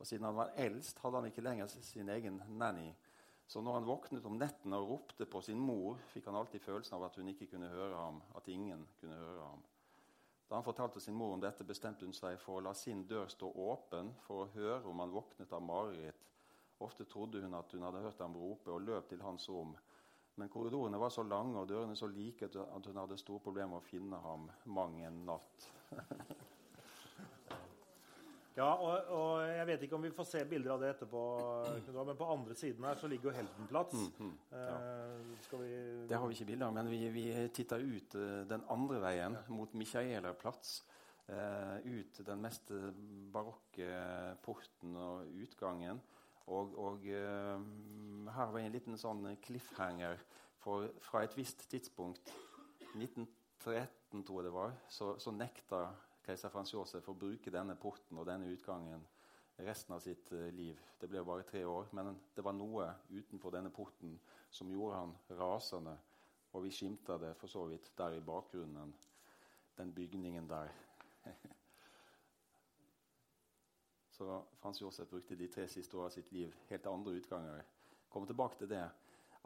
Og 0.00 0.06
siden 0.06 0.24
han 0.24 0.36
var 0.36 0.54
eldst, 0.56 0.98
hadde 0.98 1.20
han 1.20 1.28
ikke 1.28 1.44
lenger 1.44 1.68
sin 1.68 2.08
egen 2.08 2.42
nanny. 2.48 2.90
Så 3.50 3.58
når 3.60 3.80
han 3.80 3.86
våknet 3.88 4.26
om 4.28 4.36
netten 4.38 4.74
og 4.76 4.84
ropte 4.92 5.26
på 5.26 5.40
sin 5.42 5.58
mor, 5.58 5.98
fikk 6.12 6.28
han 6.30 6.36
alltid 6.38 6.62
følelsen 6.62 6.94
av 7.00 7.08
at 7.08 7.16
hun 7.18 7.32
ikke 7.32 7.48
kunne 7.50 7.70
høre 7.72 7.96
ham. 7.98 8.20
At 8.38 8.46
ingen 8.52 8.84
kunne 9.00 9.16
høre 9.18 9.46
ham. 9.48 9.64
Da 10.46 10.54
han 10.54 10.66
fortalte 10.66 11.02
sin 11.02 11.16
mor 11.18 11.34
om 11.34 11.42
dette, 11.42 11.66
bestemte 11.66 12.06
hun 12.06 12.14
seg 12.14 12.38
for 12.42 12.60
å 12.60 12.62
la 12.62 12.74
sin 12.78 13.02
dør 13.10 13.26
stå 13.30 13.50
åpen 13.64 14.12
for 14.22 14.44
å 14.44 14.52
høre 14.54 14.86
om 14.90 15.02
han 15.02 15.14
våknet 15.14 15.50
av 15.54 15.64
mareritt. 15.66 16.28
Ofte 16.86 17.08
trodde 17.10 17.42
hun 17.42 17.58
at 17.58 17.74
hun 17.74 17.88
hadde 17.88 18.04
hørt 18.06 18.22
ham 18.22 18.38
rope, 18.38 18.70
og 18.70 18.86
løp 18.86 19.10
til 19.10 19.26
hans 19.26 19.48
rom. 19.50 19.74
Men 20.38 20.48
korridorene 20.48 21.02
var 21.02 21.10
så 21.10 21.26
lange 21.26 21.58
og 21.58 21.68
dørene 21.68 21.98
så 21.98 22.06
like 22.06 22.46
at 22.54 22.86
hun 22.86 23.02
hadde 23.02 23.18
store 23.18 23.42
problemer 23.42 23.74
med 23.74 23.82
å 23.82 23.88
finne 23.90 24.22
ham 24.28 24.46
mang 24.78 24.94
en 25.02 25.24
natt. 25.26 25.68
ja, 28.60 28.68
og, 28.76 29.10
og, 29.16 29.32
jeg 29.48 29.66
vet 29.70 29.84
ikke 29.86 29.96
om 29.96 30.04
vi 30.04 30.12
får 30.14 30.26
se 30.28 30.42
bilder 30.48 30.74
av 30.74 30.82
det 30.82 30.90
etterpå, 30.94 31.22
men 31.96 32.18
på 32.18 32.28
andre 32.34 32.56
siden 32.58 32.84
her 32.84 32.98
så 33.00 33.08
ligger 33.08 33.30
jo 33.30 33.34
Heldenplats. 33.38 33.96
Mm, 33.96 34.26
mm, 34.28 34.34
ja. 34.52 34.76
eh, 34.76 35.60
vi... 35.62 35.70
Det 36.10 36.18
har 36.20 36.28
vi 36.28 36.36
ikke 36.36 36.48
bilder 36.52 36.68
av, 36.68 36.76
men 36.76 36.90
vi, 36.92 37.00
vi 37.14 37.24
titta 37.56 37.78
ut 37.80 38.16
uh, 38.20 38.42
den 38.50 38.64
andre 38.72 39.00
veien, 39.06 39.38
ja. 39.40 39.44
mot 39.54 39.76
Michaelerplatz. 39.78 40.80
Uh, 41.30 41.78
ut 41.86 42.20
den 42.26 42.40
mest 42.42 42.72
barokke 43.32 43.88
porten 44.42 44.96
og 44.98 45.28
utgangen. 45.44 46.02
Og, 46.50 46.74
og 46.82 47.06
uh, 47.06 48.30
her 48.34 48.52
var 48.52 48.60
en 48.60 48.74
liten 48.74 48.98
sånn 48.98 49.24
cliffhanger. 49.44 50.20
For 50.60 50.90
fra 51.00 51.24
et 51.24 51.36
visst 51.38 51.64
tidspunkt, 51.70 52.28
1913 52.92 54.24
tror 54.26 54.40
jeg 54.40 54.48
det 54.50 54.54
var, 54.54 54.74
så, 54.92 55.14
så 55.22 55.32
nekta 55.32 55.86
keiser 56.30 56.52
Frans 56.52 56.70
Josef 56.70 57.08
å 57.10 57.16
bruke 57.18 57.50
denne 57.50 57.74
porten 57.80 58.18
og 58.20 58.28
denne 58.28 58.50
utgangen 58.52 59.02
resten 59.60 59.96
av 59.96 60.02
sitt 60.04 60.30
uh, 60.32 60.46
liv. 60.54 60.78
Det 61.00 61.08
ble 61.10 61.24
bare 61.26 61.46
tre 61.48 61.64
år, 61.66 61.88
men 61.96 62.14
det 62.36 62.44
var 62.44 62.54
noe 62.54 62.86
utenfor 63.10 63.52
denne 63.54 63.72
porten 63.74 64.14
som 64.50 64.70
gjorde 64.70 65.00
han 65.00 65.14
rasende. 65.40 65.96
Og 66.54 66.64
vi 66.64 66.72
skimta 66.74 67.18
det 67.20 67.34
for 67.38 67.50
så 67.50 67.64
vidt 67.70 67.90
der 67.98 68.16
i 68.16 68.22
bakgrunnen, 68.24 68.94
den 69.78 69.92
bygningen 69.94 70.48
der. 70.50 70.72
Så 74.10 74.26
Frans 74.60 74.80
Josef 74.82 75.08
brukte 75.08 75.36
de 75.38 75.46
tre 75.48 75.64
siste 75.70 75.96
åra 75.96 76.10
av 76.10 76.12
sitt 76.12 76.32
liv 76.34 76.52
helt 76.68 76.88
andre 76.90 77.14
utganger. 77.16 77.62
Kommer 78.10 78.28
tilbake 78.28 78.58
til 78.58 78.68
det. 78.68 78.82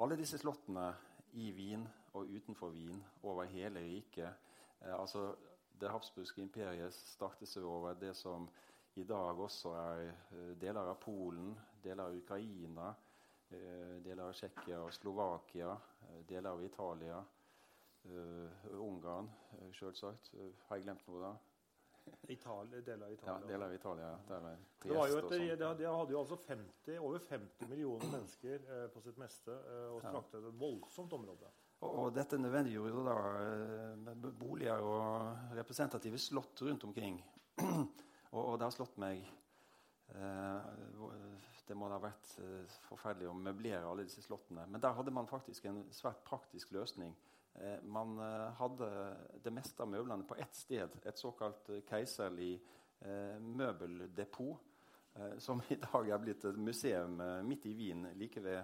Alle 0.02 0.16
disse 0.18 0.40
slottene 0.40 0.88
i 1.38 1.50
Wien 1.54 1.84
og 2.16 2.32
utenfor 2.32 2.72
Wien, 2.74 3.04
over 3.22 3.46
hele 3.52 3.84
riket 3.84 4.32
eh, 4.80 4.96
altså 4.96 5.28
Det 5.84 5.90
habsburgske 5.92 6.40
imperiet 6.40 6.94
startet 6.96 7.50
seg 7.50 7.64
over 7.68 7.96
det 8.00 8.14
som 8.16 8.46
i 8.96 9.02
dag 9.04 9.40
også 9.44 9.74
er 9.76 10.04
eh, 10.06 10.52
deler 10.56 10.88
av 10.94 10.96
Polen, 11.02 11.50
deler 11.84 12.06
av 12.06 12.16
Ukraina, 12.16 12.86
eh, 13.50 13.98
deler 14.00 14.30
av 14.30 14.32
Tsjekkia 14.32 14.78
og 14.80 14.94
Slovakia, 14.96 15.74
eh, 16.06 16.22
deler 16.30 16.54
av 16.54 16.64
Italia, 16.64 17.24
Ungarn, 18.04 19.30
selvsagt. 19.72 20.26
Har 20.68 20.76
jeg 20.76 20.84
glemt 20.84 21.06
noe 21.08 21.20
da? 21.22 21.30
Italia, 22.28 22.80
deler 22.80 23.06
av 23.06 23.12
Italia. 23.12 23.40
Ja, 23.40 23.46
deler 23.48 23.66
av 23.66 23.74
Italia. 23.74 24.10
Det, 24.82 24.92
var 24.94 25.08
jo 25.08 25.18
et, 25.18 25.30
det, 25.30 25.56
det 25.78 25.88
hadde 25.88 26.12
jo 26.12 26.20
altså 26.20 26.36
50, 26.36 26.98
over 26.98 27.18
50 27.28 27.70
millioner 27.70 28.10
mennesker 28.12 28.66
eh, 28.76 28.86
på 28.92 29.00
sitt 29.04 29.20
meste 29.20 29.52
eh, 29.56 29.86
og 29.92 30.02
strakte 30.04 30.40
et 30.40 30.58
voldsomt 30.60 31.16
område. 31.16 31.52
Og, 31.84 32.10
dette 32.14 32.38
nødvendiggjorde 32.40 33.04
da 33.06 33.16
eh, 33.40 34.32
boliger 34.38 34.84
og 34.84 35.56
representative 35.56 36.18
slott 36.18 36.62
rundt 36.62 36.84
omkring. 36.84 37.18
og, 38.34 38.40
og, 38.40 38.58
det 38.58 38.66
har 38.66 38.74
slått 38.74 38.98
meg 39.02 39.20
eh, 40.14 40.70
Det 41.68 41.76
må 41.76 41.88
da 41.88 41.98
ha 41.98 42.04
vært 42.06 42.32
eh, 42.42 42.76
forferdelig 42.88 43.30
å 43.30 43.36
møblere 43.36 43.88
alle 43.88 44.06
disse 44.08 44.24
slottene. 44.24 44.66
Men 44.68 44.82
der 44.82 44.96
hadde 44.96 45.14
man 45.14 45.30
faktisk 45.30 45.68
en 45.70 45.84
svært 45.94 46.24
praktisk 46.26 46.74
løsning. 46.76 47.14
Man 47.86 48.16
hadde 48.58 48.86
det 49.44 49.52
meste 49.54 49.84
av 49.84 49.86
møblene 49.86 50.26
på 50.26 50.34
ett 50.42 50.56
sted, 50.58 50.96
et 51.06 51.20
såkalt 51.20 51.68
keiserlig 51.86 52.56
møbeldepot, 53.38 54.72
som 55.38 55.62
i 55.70 55.76
dag 55.78 56.10
er 56.10 56.18
blitt 56.18 56.48
et 56.50 56.58
museum 56.58 57.14
midt 57.46 57.68
i 57.70 57.76
Wien, 57.78 58.08
like 58.18 58.42
ved 58.42 58.58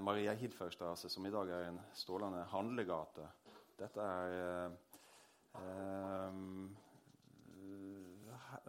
Maria 0.00 0.32
Hilferstrasse, 0.32 1.10
som 1.12 1.26
i 1.26 1.30
dag 1.30 1.50
er 1.52 1.66
en 1.68 1.80
strålende 1.92 2.46
handlegate. 2.48 3.26
Dette 3.76 4.00
er 4.00 4.70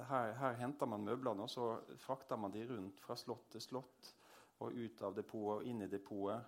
her, 0.10 0.34
her, 0.42 0.58
henter 0.60 0.90
man 0.90 1.06
møblene, 1.08 1.46
og 1.46 1.52
så 1.52 1.70
frakter 2.04 2.36
man 2.40 2.52
de 2.52 2.66
rundt 2.68 3.00
fra 3.00 3.16
slott 3.16 3.48
til 3.54 3.64
slott 3.64 4.12
og 4.60 4.76
ut 4.76 5.02
av 5.06 5.16
depotet 5.16 5.62
og 5.62 5.70
inn 5.70 5.86
i 5.86 5.90
depotet. 5.92 6.44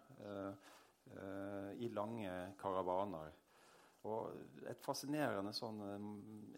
Eh, 1.17 1.71
i 1.77 1.89
lange 1.89 2.31
karavaner. 2.59 3.31
Og 4.09 4.65
et 4.69 4.81
fascinerende 4.83 5.51
sånn 5.55 5.79
eh, 5.81 6.03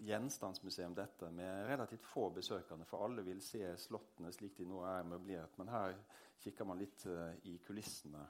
gjenstandsmuseum 0.10 0.96
dette, 0.98 1.30
med 1.32 1.70
relativt 1.70 2.04
få 2.06 2.28
besøkende. 2.36 2.88
For 2.90 3.06
alle 3.06 3.24
vil 3.24 3.40
se 3.46 3.64
slottene 3.80 4.34
slik 4.36 4.58
de 4.60 4.68
nå 4.68 4.82
er 4.90 5.08
møblert. 5.08 5.56
Men 5.62 5.72
her 5.72 5.96
kikker 6.42 6.68
man 6.68 6.82
litt 6.82 7.06
uh, 7.10 7.32
i 7.50 7.58
kulissene. 7.66 8.24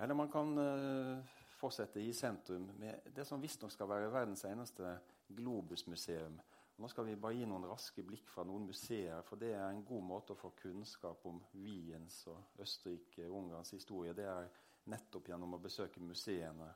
Eller 0.00 0.16
man 0.16 0.30
kan 0.32 0.52
uh, 0.56 1.36
fortsette 1.60 2.00
i 2.00 2.12
sentrum 2.16 2.70
med 2.80 3.10
det 3.14 3.26
som 3.28 3.40
visstnok 3.40 3.72
skal 3.72 3.88
være 3.90 4.12
verdens 4.12 4.44
eneste 4.48 4.94
globusmuseum. 5.28 6.40
Nå 6.80 6.88
skal 6.88 7.04
vi 7.04 7.18
bare 7.20 7.36
gi 7.36 7.44
noen 7.44 7.66
raske 7.68 8.02
blikk 8.06 8.30
fra 8.32 8.44
noen 8.48 8.64
museer, 8.70 9.20
for 9.28 9.36
det 9.36 9.50
er 9.52 9.66
en 9.66 9.82
god 9.84 10.04
måte 10.06 10.32
å 10.32 10.40
få 10.40 10.54
kunnskap 10.56 11.26
om 11.28 11.42
Wiens 11.60 12.22
og 12.32 12.62
Østerrike-Ungarns 12.64 13.74
historie. 13.76 14.14
Det 14.16 14.24
er 14.24 14.48
nettopp 14.88 15.28
gjennom 15.28 15.58
å 15.58 15.60
besøke 15.60 16.00
museene. 16.00 16.70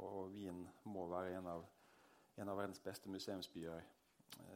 Og 0.00 0.32
Wien 0.32 0.62
må 0.88 1.04
være 1.12 1.36
en 1.36 1.50
av, 1.52 1.66
en 2.40 2.48
av 2.48 2.56
verdens 2.62 2.80
beste 2.80 3.12
museumsbyer. 3.12 3.84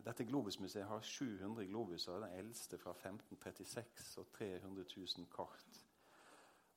Dette 0.05 0.25
Globusmuseet 0.25 0.87
har 0.89 1.01
700 1.05 1.67
globuser, 1.69 2.21
den 2.21 2.39
eldste 2.41 2.79
fra 2.79 2.91
1536, 2.91 4.19
og 4.19 4.27
300 4.33 4.85
000 4.97 5.27
kart. 5.35 5.85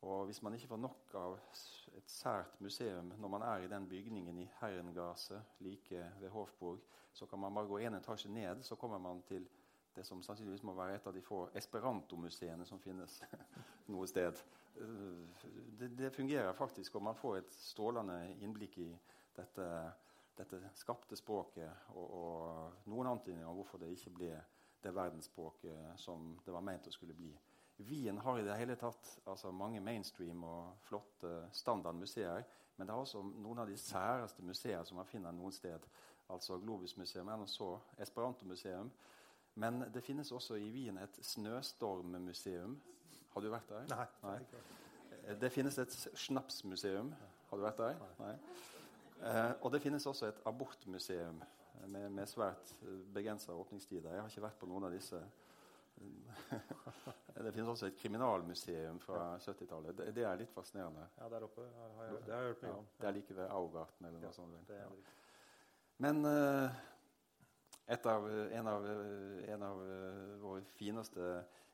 Og 0.04 0.26
Hvis 0.26 0.42
man 0.42 0.54
ikke 0.54 0.68
får 0.68 0.78
nok 0.78 1.14
av 1.16 1.38
et 1.98 2.12
sært 2.12 2.60
museum 2.62 3.14
når 3.18 3.32
man 3.32 3.46
er 3.48 3.64
i 3.64 3.70
den 3.72 3.88
bygningen 3.88 4.40
i 4.44 4.50
Herrengase, 4.60 5.40
like 5.60 6.12
ved 6.20 6.30
Hofburg, 6.30 6.82
så 7.14 7.26
kan 7.26 7.40
man 7.40 7.54
bare 7.54 7.68
gå 7.68 7.78
en 7.78 7.96
etasje 7.96 8.30
ned, 8.30 8.64
så 8.64 8.76
kommer 8.76 8.98
man 8.98 9.22
til 9.22 9.48
det 9.96 10.06
som 10.06 10.24
sannsynligvis 10.24 10.64
må 10.64 10.74
være 10.74 10.96
et 10.96 11.08
av 11.08 11.14
de 11.14 11.22
få 11.22 11.46
esperantomuseene 11.56 12.66
som 12.66 12.82
finnes 12.82 13.20
noe 13.94 14.08
sted. 14.10 14.42
Det, 15.80 15.92
det, 15.98 16.14
fungerer 16.14 16.54
faktisk, 16.58 16.96
og 16.96 17.04
man 17.04 17.16
får 17.16 17.38
et 17.38 17.54
strålende 17.54 18.18
innblikk 18.42 18.78
i 18.82 18.90
dette, 19.38 19.68
dette 20.38 20.60
skapte 20.78 21.18
språket 21.20 21.90
og, 21.94 22.06
og 22.18 22.90
noen 22.92 23.12
antydninger 23.14 23.48
om 23.50 23.60
hvorfor 23.60 23.82
det 23.82 23.94
ikke 23.94 24.14
ble 24.18 24.34
det 24.84 24.92
verdensspråket 24.96 26.00
som 26.00 26.34
det 26.46 26.54
var 26.54 26.66
ment 26.66 26.88
å 26.90 26.94
skulle 26.94 27.16
bli. 27.16 27.32
Wien 27.84 28.18
har 28.18 28.40
i 28.40 28.44
det 28.46 28.58
hele 28.60 28.76
tatt 28.80 29.16
altså 29.26 29.52
mange 29.52 29.82
mainstream 29.82 30.44
og 30.46 30.76
flotte 30.88 31.48
standardmuseer. 31.56 32.44
Men 32.76 32.88
det 32.88 32.94
er 32.94 33.02
også 33.06 33.22
noen 33.24 33.64
av 33.64 33.70
de 33.70 33.78
særeste 33.78 34.44
museer 34.46 34.84
som 34.86 34.98
man 35.00 35.10
finner 35.10 35.34
noen 35.36 35.54
sted. 35.54 35.86
Altså 36.34 36.58
Globusmuseum, 36.58 37.28
og 37.28 37.50
så 37.50 37.74
Esperanto-museum. 38.02 38.92
Men 39.56 39.84
det 39.94 40.04
finnes 40.04 40.32
også 40.32 40.58
i 40.58 40.70
Wien 40.74 40.98
et 40.98 41.20
snøstormmuseum. 41.22 42.78
Har 43.34 43.42
du 43.42 43.50
vært 43.54 43.70
der? 43.70 43.90
Nei. 43.92 44.08
Nei. 44.24 45.36
Det 45.40 45.52
finnes 45.54 45.78
et 45.80 45.94
snapsmuseum. 45.94 47.14
Har 47.50 47.60
du 47.60 47.66
vært 47.66 47.82
der? 47.82 48.00
Nei. 48.20 48.34
Eh, 49.24 49.52
og 49.62 49.72
det 49.72 49.82
finnes 49.84 50.06
også 50.10 50.28
et 50.28 50.42
abortmuseum 50.50 51.42
med, 51.88 52.10
med 52.12 52.28
svært 52.28 52.74
begrensa 53.14 53.56
åpningstider. 53.56 54.12
Jeg 54.14 54.22
har 54.22 54.30
ikke 54.32 54.46
vært 54.46 54.60
på 54.60 54.70
noen 54.70 54.88
av 54.90 54.96
disse. 54.96 55.20
det 57.46 57.54
finnes 57.54 57.70
også 57.70 57.88
et 57.88 57.98
kriminalmuseum 58.00 59.00
fra 59.04 59.36
70-tallet. 59.40 59.98
Det, 59.98 60.10
det 60.16 60.26
er 60.28 60.40
litt 60.42 60.54
fascinerende. 60.54 61.06
Ja, 61.20 61.30
der 61.32 61.46
oppe 61.48 61.66
har 61.78 62.08
jeg, 62.10 62.24
det 62.26 62.34
har 62.34 62.42
jeg 62.42 62.54
hørt 62.54 62.64
mye 62.66 62.72
Ja, 62.74 62.80
om. 62.80 62.90
det 63.00 63.10
er 63.10 63.16
like 63.20 63.38
ved 63.38 63.52
Augarten 63.60 64.10
eller 64.10 64.24
noe 64.24 64.34
sånt. 64.36 64.58
Ja. 64.70 64.80
er 64.82 64.92
riktig. 64.92 65.20
Men 66.04 66.26
eh, 66.28 66.82
et 67.96 68.06
av, 68.10 68.26
en, 68.32 68.68
av, 68.68 68.88
eh, 68.90 69.54
en 69.54 69.64
av 69.70 69.84
eh, 69.86 70.34
våre 70.42 70.64
fineste 70.76 71.30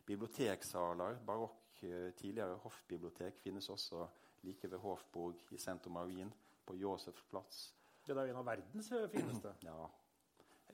biblioteksaler, 0.10 1.20
barokk, 1.26 1.84
eh, 1.86 2.10
tidligere 2.20 2.60
hoffbibliotek, 2.64 3.40
finnes 3.44 3.70
også 3.70 4.06
like 4.44 4.70
ved 4.72 4.80
Hofburg 4.84 5.52
i 5.54 5.60
sentrum 5.60 5.98
av 6.02 6.10
Wien, 6.10 6.32
på 6.70 6.78
Josefplatz. 6.78 7.64
Det 8.06 8.14
er 8.14 8.30
jo 8.30 8.36
en 8.36 8.44
av 8.44 8.46
verdens 8.54 8.94
fineste. 9.14 9.56
Ja. 9.70 9.90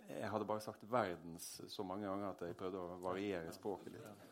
Jeg 0.09 0.27
hadde 0.27 0.45
bare 0.45 0.59
sagt 0.59 0.83
'verdens' 0.83 1.69
så 1.71 1.83
mange 1.83 2.07
ganger 2.07 2.33
at 2.33 2.41
jeg 2.43 2.55
prøvde 2.59 2.81
å 2.83 2.97
variere 2.99 3.53
språket 3.55 3.93
litt. 3.95 4.25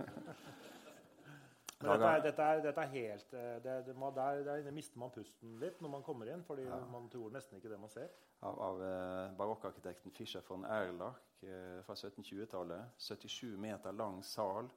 Dette 1.84 2.08
er, 2.08 2.21
dette 2.23 2.43
er, 2.43 2.60
dette 2.63 2.84
er 2.84 2.91
helt 2.93 3.34
eh, 3.36 3.56
det, 3.63 3.73
det 3.88 3.95
må, 3.99 4.10
der, 4.15 4.43
der 4.47 4.76
mister 4.76 4.99
man 4.99 5.12
pusten 5.12 5.58
litt 5.60 5.82
når 5.84 5.91
man 5.97 6.04
kommer 6.04 6.30
inn, 6.32 6.43
fordi 6.47 6.63
man 6.91 7.10
tror 7.12 7.34
nesten 7.34 7.60
ikke 7.60 7.71
det 7.71 7.80
man 7.80 7.91
ser. 7.91 8.12
Av, 8.43 8.60
av 8.67 8.84
eh, 8.88 9.34
barokkarkitekten 9.39 10.15
Fischer 10.15 10.43
von 10.47 10.63
Erlach 10.67 11.19
eh, 11.43 11.82
fra 11.88 11.95
1720-tallet. 11.95 12.95
77 12.99 13.58
meter 13.60 13.95
lang 13.99 14.21
sal 14.23 14.71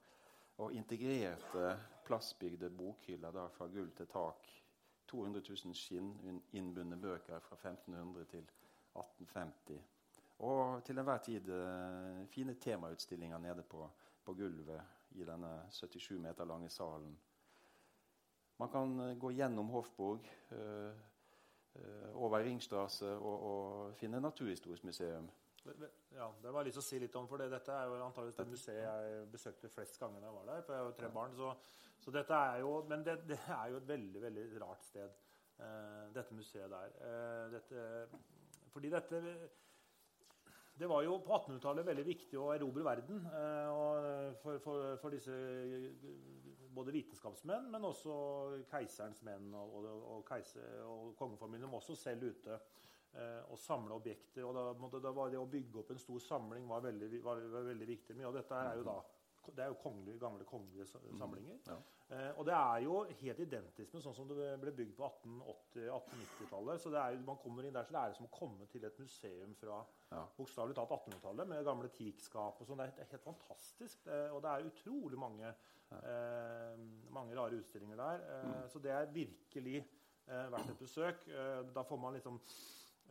og 0.57 0.73
integrerte 0.75 1.75
plassbygde 2.07 2.71
bokhyller 2.75 3.39
fra 3.55 3.67
gulv 3.71 3.93
til 3.95 4.09
tak. 4.11 4.51
200 5.07 5.41
000 5.65 5.75
skinninnbundne 5.75 6.97
bøker 7.01 7.39
fra 7.39 7.55
1500 7.55 8.25
til 8.25 8.43
1850. 8.95 9.81
Og 10.39 10.83
til 10.83 10.97
enhver 10.97 11.17
tid 11.17 11.49
eh, 11.49 12.27
fine 12.27 12.53
temautstillinger 12.53 13.37
nede 13.37 13.63
på, 13.63 13.89
på 14.25 14.33
gulvet 14.33 14.81
i 15.11 15.25
denne 15.25 15.61
77 15.71 16.19
meter 16.21 16.45
lange 16.45 16.69
salen. 16.69 17.17
Man 18.57 18.69
kan 18.69 18.99
eh, 18.99 19.17
gå 19.17 19.31
gjennom 19.31 19.69
Hofburg, 19.69 20.29
eh, 20.49 20.93
eh, 21.75 22.15
over 22.15 22.43
Ringstrasse 22.43 23.09
og, 23.17 23.43
og 23.43 23.95
finne 23.95 24.21
Naturhistorisk 24.21 24.83
museum. 24.83 25.29
Ja, 26.15 26.29
det 26.41 26.53
var 26.53 26.67
til 26.69 26.81
å 26.81 26.85
si 26.85 26.99
litt 27.01 27.15
om, 27.19 27.27
for 27.29 27.41
dette 27.41 27.73
er 27.73 27.89
jo 27.89 27.99
antakeligvis 28.05 28.39
det 28.39 28.47
museet 28.51 28.81
jeg 28.81 29.27
besøkte 29.33 29.71
flest 29.73 29.99
ganger 30.01 30.25
jeg 30.25 30.35
var 30.39 30.49
der. 30.49 30.63
For 30.65 30.75
jeg 30.75 30.83
har 30.83 30.89
jo 30.89 30.97
tre 31.01 31.11
barn, 31.13 31.35
så, 31.37 31.53
så 32.03 32.13
dette 32.15 32.41
er 32.49 32.63
jo 32.63 32.73
Men 32.89 33.05
det, 33.05 33.19
det 33.29 33.39
er 33.43 33.69
jo 33.73 33.81
et 33.81 33.87
veldig, 33.93 34.23
veldig 34.25 34.47
rart 34.63 34.87
sted, 34.87 35.21
eh, 35.59 36.03
dette 36.15 36.37
museet 36.37 36.73
der. 36.73 36.97
Eh, 37.11 37.45
dette, 37.57 37.87
fordi 38.73 38.93
dette 38.93 39.23
det 40.77 40.85
var 40.85 41.01
jo 41.01 41.15
på 41.25 41.33
1800-tallet 41.33 41.85
veldig 41.87 42.03
viktig 42.05 42.37
å 42.37 42.51
erobre 42.53 42.83
verden 42.85 43.23
eh, 43.25 44.35
for, 44.43 44.59
for, 44.61 44.91
for 45.01 45.13
disse 45.13 45.33
både 46.77 46.93
vitenskapsmenn, 46.93 47.71
men 47.73 47.87
også 47.87 48.17
keiserens 48.69 49.23
menn 49.25 49.49
og, 49.57 49.71
og, 49.79 49.87
og, 49.95 50.19
keiser, 50.27 50.83
og 50.85 51.15
kongefamilien 51.17 51.71
var 51.71 51.81
også 51.81 51.95
selv 51.97 52.27
ute 52.29 52.59
eh, 53.17 53.43
og 53.51 53.57
samle 53.59 53.97
objekter. 53.97 54.45
og 54.45 54.53
da, 54.55 54.65
måtte, 54.79 55.01
da 55.03 55.11
var 55.11 55.29
Det 55.33 55.39
å 55.41 55.45
bygge 55.49 55.79
opp 55.81 55.91
en 55.91 55.99
stor 55.99 56.19
samling 56.19 56.67
var 56.69 56.81
veldig, 56.85 57.21
var, 57.23 57.41
var 57.51 57.63
veldig 57.73 57.87
viktig. 57.87 58.15
Mye 58.15 58.27
av 58.29 58.33
dette 58.39 58.55
er 58.55 58.75
jo 58.81 58.83
da 58.87 58.97
det 59.55 59.63
er 59.63 59.69
jo 59.71 59.77
kongelige, 59.79 60.19
gamle 60.19 60.43
kongelige 60.43 60.85
samlinger. 61.15 61.55
Ja. 61.69 61.75
Eh, 62.11 62.31
og 62.35 62.43
det 62.49 62.51
er 62.53 62.81
jo 62.83 62.97
helt 63.21 63.39
identisk 63.39 63.93
med 63.95 64.03
sånn 64.03 64.15
som 64.17 64.27
det 64.27 64.49
ble 64.59 64.73
bygd 64.75 64.91
på 64.97 65.07
1880-1890-tallet. 65.07 66.81
Så 66.83 66.91
det 66.91 66.99
er 66.99 67.13
jo, 67.15 67.21
man 67.27 67.39
kommer 67.39 67.63
inn 67.63 67.75
der, 67.77 67.85
så 67.87 67.95
det 67.95 68.01
er 68.01 68.17
som 68.17 68.27
å 68.27 68.31
komme 68.35 68.67
til 68.71 68.83
et 68.87 68.99
museum 68.99 69.53
fra 69.59 69.77
Ja. 70.11 70.25
bokstavelig 70.37 70.75
talt 70.75 70.91
1800-tallet 70.91 71.47
med 71.47 71.63
gamle 71.67 71.89
teakskap 71.95 72.59
og 72.61 72.67
sånn. 72.67 72.77
Det, 72.79 72.87
er- 72.87 72.95
det 72.97 73.05
er 73.05 73.11
helt 73.15 73.23
fantastisk. 73.29 74.07
Eh, 74.07 74.29
og 74.35 74.41
det 74.43 74.51
er 74.51 74.67
utrolig 74.69 75.19
mange, 75.19 75.53
eh, 75.91 76.75
mange 77.15 77.35
rare 77.35 77.59
utstillinger 77.61 77.95
der. 78.03 78.19
Eh, 78.27 78.43
Mm. 78.47 78.69
Så 78.69 78.79
det 78.83 78.91
er 78.91 79.05
virkelig 79.11 79.77
eh, 80.27 80.49
verdt 80.51 80.69
et 80.69 80.79
besøk. 80.79 81.27
Eh, 81.27 81.63
da 81.73 81.83
får 81.83 81.97
man 81.99 82.13
liksom 82.13 82.39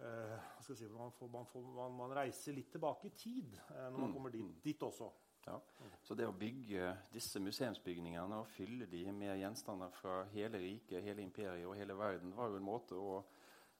eh, 0.02 0.38
skal 0.60 0.76
si, 0.76 0.88
man, 0.88 1.12
får, 1.12 1.28
man, 1.28 1.46
får, 1.46 1.62
man, 1.76 1.96
man 1.96 2.16
reiser 2.18 2.56
litt 2.56 2.70
tilbake 2.74 3.10
i 3.10 3.14
tid 3.16 3.54
eh, 3.54 3.88
når 3.90 3.98
man 3.98 4.08
Mm, 4.08 4.14
kommer 4.14 4.30
dit, 4.30 4.44
mm. 4.44 4.60
dit 4.64 4.82
også. 4.82 5.10
Ja. 5.46 5.60
Så 6.02 6.14
det 6.18 6.26
å 6.26 6.34
bygge 6.34 6.88
disse 7.12 7.38
museumsbygningene 7.38 8.40
og 8.40 8.48
fylle 8.50 8.88
de 8.90 9.04
med 9.14 9.38
gjenstander 9.38 9.92
fra 9.94 10.24
hele 10.32 10.58
riket, 10.58 11.04
hele 11.04 11.22
imperiet 11.22 11.66
og 11.68 11.76
hele 11.78 11.94
verden, 11.98 12.34
var 12.34 12.50
jo 12.50 12.58
en 12.58 12.66
måte 12.66 12.98
å 12.98 13.20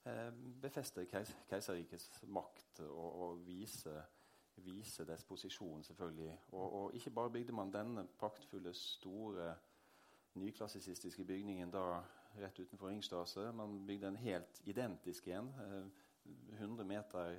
eh, 0.07 0.31
befeste 0.63 1.07
keis 1.11 1.33
keiserrikets 1.51 2.23
makt 2.31 2.85
og, 2.87 3.09
og 3.25 3.43
vise, 3.47 3.97
vise 4.63 5.05
dets 5.09 5.27
posisjon, 5.27 5.83
selvfølgelig. 5.85 6.37
Og, 6.53 6.67
og 6.81 6.95
ikke 6.95 7.15
bare 7.19 7.35
bygde 7.35 7.57
man 7.59 7.75
denne 7.75 8.07
praktfulle, 8.19 8.75
store 8.75 9.57
nyklassisistiske 10.37 11.25
bygningen 11.25 11.71
da 11.73 12.03
rett 12.37 12.59
utenfor 12.61 12.89
Ringstase. 12.93 13.51
Man 13.53 13.81
bygde 13.87 14.13
en 14.13 14.23
helt 14.23 14.61
identisk 14.69 15.29
en, 15.29 15.49
eh, 15.49 15.87
100 16.57 16.85
meter 16.85 17.37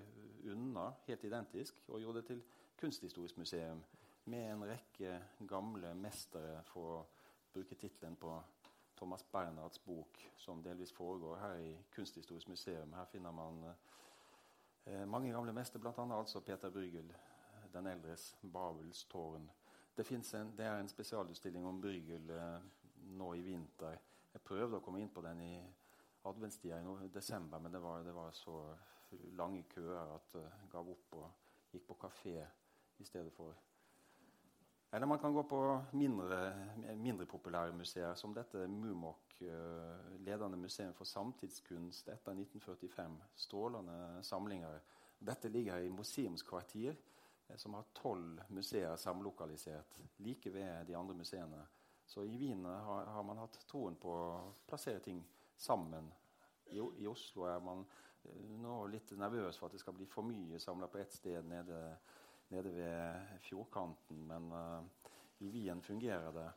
unna, 0.52 0.92
helt 1.08 1.24
identisk, 1.24 1.80
og 1.88 2.02
gjorde 2.02 2.22
det 2.22 2.26
til 2.32 2.44
kunsthistorisk 2.80 3.38
museum 3.38 3.84
med 4.26 4.52
en 4.52 4.64
rekke 4.68 5.20
gamle 5.48 5.94
mestere, 5.96 6.62
for 6.68 6.98
å 6.98 7.06
bruke 7.54 7.76
tittelen 7.80 8.18
på 8.20 8.34
Thomas 8.98 9.24
Bernhards 9.32 9.80
bok, 9.80 10.20
som 10.38 10.64
delvis 10.64 10.92
foregår 10.94 11.38
her 11.38 11.60
i 11.62 11.78
Kunsthistorisk 11.94 12.48
museum. 12.48 12.94
Her 12.94 13.06
finner 13.06 13.32
man 13.32 13.62
eh, 14.86 15.06
mange 15.06 15.32
gamle 15.32 15.54
mestere, 15.54 15.82
bl.a. 15.82 16.06
altså 16.18 16.42
Peter 16.42 16.70
Brygel, 16.70 17.14
den 17.74 17.88
eldres 17.88 18.36
Babels 18.42 19.06
tårn. 19.06 19.50
Det, 19.98 20.12
en, 20.12 20.52
det 20.58 20.66
er 20.66 20.80
en 20.80 20.90
spesialutstilling 20.90 21.66
om 21.66 21.82
Brygel 21.82 22.30
eh, 22.30 22.60
nå 23.18 23.34
i 23.34 23.42
vinter. 23.46 24.00
Jeg 24.34 24.42
prøvde 24.46 24.80
å 24.80 24.84
komme 24.86 25.02
inn 25.02 25.14
på 25.14 25.22
den 25.26 25.42
i 25.42 25.54
adventstida 26.30 26.82
i 27.04 27.08
desember, 27.14 27.60
men 27.60 27.72
det 27.72 27.82
var, 27.84 28.04
det 28.04 28.14
var 28.16 28.32
så 28.32 28.60
lange 29.38 29.64
køer 29.72 30.16
at 30.16 30.36
jeg 30.36 30.44
uh, 30.44 30.68
gav 30.72 30.90
opp 30.92 31.16
og 31.22 31.72
gikk 31.72 31.88
på 31.88 31.98
kafé 32.02 32.36
i 33.00 33.06
stedet 33.06 33.34
for. 33.34 33.56
Eller 34.92 35.08
man 35.08 35.20
kan 35.20 35.34
gå 35.34 35.44
på 35.44 35.62
mindre, 36.00 36.40
mindre 36.96 37.26
populære 37.26 37.76
museer, 37.76 38.16
som 38.16 38.34
dette 38.36 38.68
Mumok, 38.68 39.36
uh, 39.42 40.20
ledende 40.24 40.58
museum 40.58 40.94
for 40.94 41.06
samtidskunst 41.06 42.08
etter 42.08 42.32
1945. 42.32 43.18
Strålende 43.36 44.24
samlinger. 44.24 44.80
Dette 45.20 45.50
ligger 45.50 45.78
i 45.78 45.90
museumskvartier, 45.90 46.96
eh, 47.48 47.58
som 47.58 47.74
har 47.74 47.88
tolv 47.94 48.42
museer 48.50 48.96
samlokalisert 48.96 49.98
like 50.18 50.54
ved 50.54 50.86
de 50.86 50.96
andre 50.96 51.16
museene. 51.16 51.66
Så 52.06 52.24
i 52.24 52.38
Wien 52.38 52.66
har, 52.66 53.06
har 53.06 53.24
man 53.24 53.38
hatt 53.42 53.60
troen 53.68 53.96
på 53.96 54.12
å 54.14 54.54
plassere 54.70 55.02
ting 55.04 55.24
sammen. 55.62 56.12
I, 56.70 56.80
I 56.80 57.08
Oslo 57.08 57.48
er 57.50 57.64
man 57.64 57.84
eh, 58.24 58.56
nå 58.62 58.80
litt 58.92 59.14
nervøs 59.18 59.58
for 59.58 59.68
at 59.68 59.78
det 59.78 59.82
skal 59.82 59.96
bli 59.98 60.08
for 60.10 60.28
mye 60.28 60.60
samla 60.60 60.90
på 60.92 61.02
ett 61.02 61.16
sted 61.16 61.46
nede, 61.48 61.82
nede 62.54 62.74
ved 62.76 63.38
fjordkanten, 63.48 64.24
men 64.28 64.52
uh, 64.52 65.12
i 65.44 65.50
Wien 65.52 65.82
fungerer 65.82 66.32
det. 66.36 66.48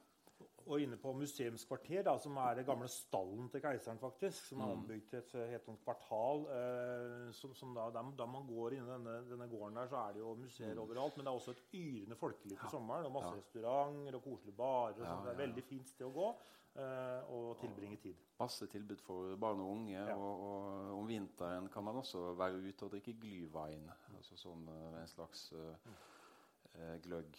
Og 0.66 0.80
inne 0.82 0.96
på 1.00 1.12
Museumskvarter, 1.16 2.02
da, 2.04 2.16
som 2.18 2.36
er 2.36 2.54
det 2.60 2.66
gamle 2.66 2.86
stallen 2.88 3.48
til 3.50 3.60
keiseren, 3.64 3.98
faktisk, 3.98 4.44
som 4.50 4.60
er 4.60 4.66
Mm. 4.66 4.72
ombygd 4.72 5.08
til 5.10 5.18
et 5.18 5.32
helt 5.50 5.68
annet 5.68 5.84
kvartal 5.84 6.46
eh, 6.50 7.32
som, 7.32 7.54
som 7.54 7.74
da, 7.74 7.88
da, 7.90 8.26
man 8.26 8.46
går 8.46 8.72
inn 8.76 8.84
i 8.84 8.90
denne, 8.92 9.14
denne 9.30 9.48
gården 9.48 9.74
der, 9.80 9.88
så 9.88 9.96
er 10.08 10.12
det 10.12 10.20
jo 10.20 10.34
museer 10.34 10.78
overalt. 10.78 11.16
Men 11.16 11.24
det 11.24 11.32
er 11.32 11.40
også 11.40 11.50
et 11.56 11.64
yrende 11.74 12.16
folkeliv 12.16 12.56
på 12.56 12.62
Mm. 12.62 12.70
Ja. 12.70 12.70
sommeren. 12.70 13.06
og 13.06 13.12
Masse 13.12 13.32
Ja. 13.34 13.40
restauranter 13.40 14.14
og 14.14 14.22
koselige 14.24 14.56
barer. 14.56 14.92
og 14.92 14.98
Ja, 14.98 15.04
sånn. 15.14 15.24
Det 15.24 15.28
er 15.30 15.40
et 15.42 15.48
veldig 15.48 15.64
fint 15.64 15.88
sted 15.88 16.06
å 16.06 16.12
gå 16.12 16.34
eh, 16.76 17.22
og 17.32 17.58
tilbringe 17.58 17.96
tid. 18.00 18.14
Masse 18.38 18.66
tilbud 18.66 19.00
for 19.00 19.36
barn 19.36 19.60
og 19.60 19.70
unge. 19.72 20.14
Og, 20.14 20.40
og 20.40 20.98
om 21.00 21.06
vinteren 21.08 21.68
kan 21.68 21.82
man 21.84 21.96
også 21.96 22.36
være 22.36 22.62
ute 22.62 22.84
og 22.84 22.90
drikke 22.92 23.18
glyvein. 23.18 23.90
Altså 24.16 24.36
sånn 24.36 24.68
eh, 24.68 25.00
en 25.00 25.06
slags 25.08 25.52
uh, 25.52 26.96
gløgg. 27.02 27.36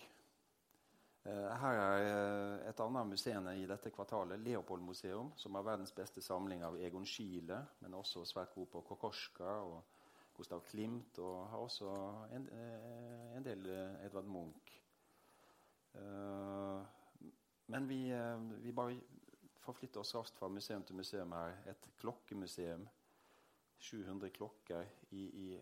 Eh, 1.24 1.50
her 1.62 1.78
er 1.78 2.04
eh, 2.04 2.70
et 2.72 2.80
annet 2.82 3.10
museum 3.12 3.48
i 3.54 3.68
dette 3.70 3.92
kvartalet, 3.94 4.42
Leopold 4.42 4.82
museum, 4.82 5.30
som 5.38 5.54
har 5.54 5.68
verdens 5.68 5.94
beste 5.94 6.22
samling 6.26 6.64
av 6.66 6.80
Egon 6.82 7.06
Schiele, 7.06 7.60
men 7.84 7.94
også 7.94 8.24
svært 8.26 8.56
god 8.56 8.72
på 8.72 8.82
Kokoschka 8.88 9.52
og 9.62 10.00
Gustav 10.34 10.64
Klimt, 10.66 11.20
og 11.22 11.44
har 11.52 11.62
også 11.62 11.92
en, 12.34 12.48
eh, 12.50 13.36
en 13.38 13.46
del 13.46 13.68
Edvard 14.06 14.26
Munch. 14.26 14.78
Men 17.72 17.88
vi, 17.88 17.98
vi 18.64 18.72
bare 18.72 18.96
forflytter 19.60 20.00
oss 20.00 20.16
raskt 20.16 20.38
fra 20.40 20.48
museum 20.48 20.84
til 20.88 20.96
museum 20.96 21.34
her. 21.36 21.58
Et 21.68 21.88
klokkemuseum. 22.00 22.88
700 23.78 24.30
klokker 24.30 24.88
i, 25.12 25.22
i 25.22 25.60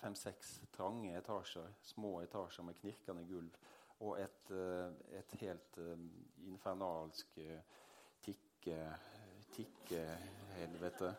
fem-seks 0.00 0.62
trange 0.72 1.12
etasjer. 1.18 1.68
Små 1.82 2.20
etasjer 2.24 2.64
med 2.64 2.80
knirkende 2.80 3.26
gulv. 3.28 3.52
Og 4.00 4.18
et, 4.20 4.50
et 5.16 5.36
helt 5.40 5.78
infernalsk 6.46 7.38
tikke, 8.22 8.80
tikkehelvete. 9.52 11.14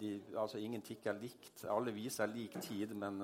De, 0.00 0.10
altså 0.38 0.58
Ingen 0.58 0.82
tikker 0.82 1.18
likt. 1.18 1.64
Alle 1.70 1.94
viser 1.94 2.26
lik 2.26 2.54
tid, 2.62 2.94
men 2.98 3.18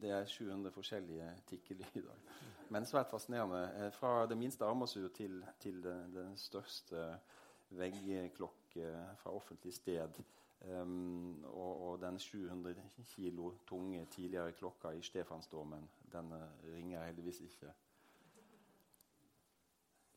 det 0.00 0.10
er 0.12 0.24
700 0.28 0.72
forskjellige 0.74 1.28
tikkelyder. 1.48 2.16
Men 2.70 2.86
svært 2.86 3.10
fascinerende. 3.10 3.90
Fra 3.92 4.26
det 4.26 4.36
minste 4.38 4.64
armbåndsur 4.64 5.08
til, 5.08 5.44
til 5.60 5.82
den 5.82 6.36
største 6.36 7.06
veggklokke 7.70 8.92
fra 9.16 9.34
offentlig 9.34 9.74
sted. 9.74 10.22
Um, 10.60 11.44
og, 11.44 11.88
og, 11.88 12.00
den 12.00 12.18
700 12.18 12.74
kilo 13.04 13.52
tunge 13.66 14.04
tidligere 14.10 14.52
klokka 14.52 14.88
i 14.88 15.02
Stefansdormen, 15.02 15.88
den 16.12 16.34
ringer 16.74 17.04
heldigvis 17.04 17.40
ikke. 17.40 17.72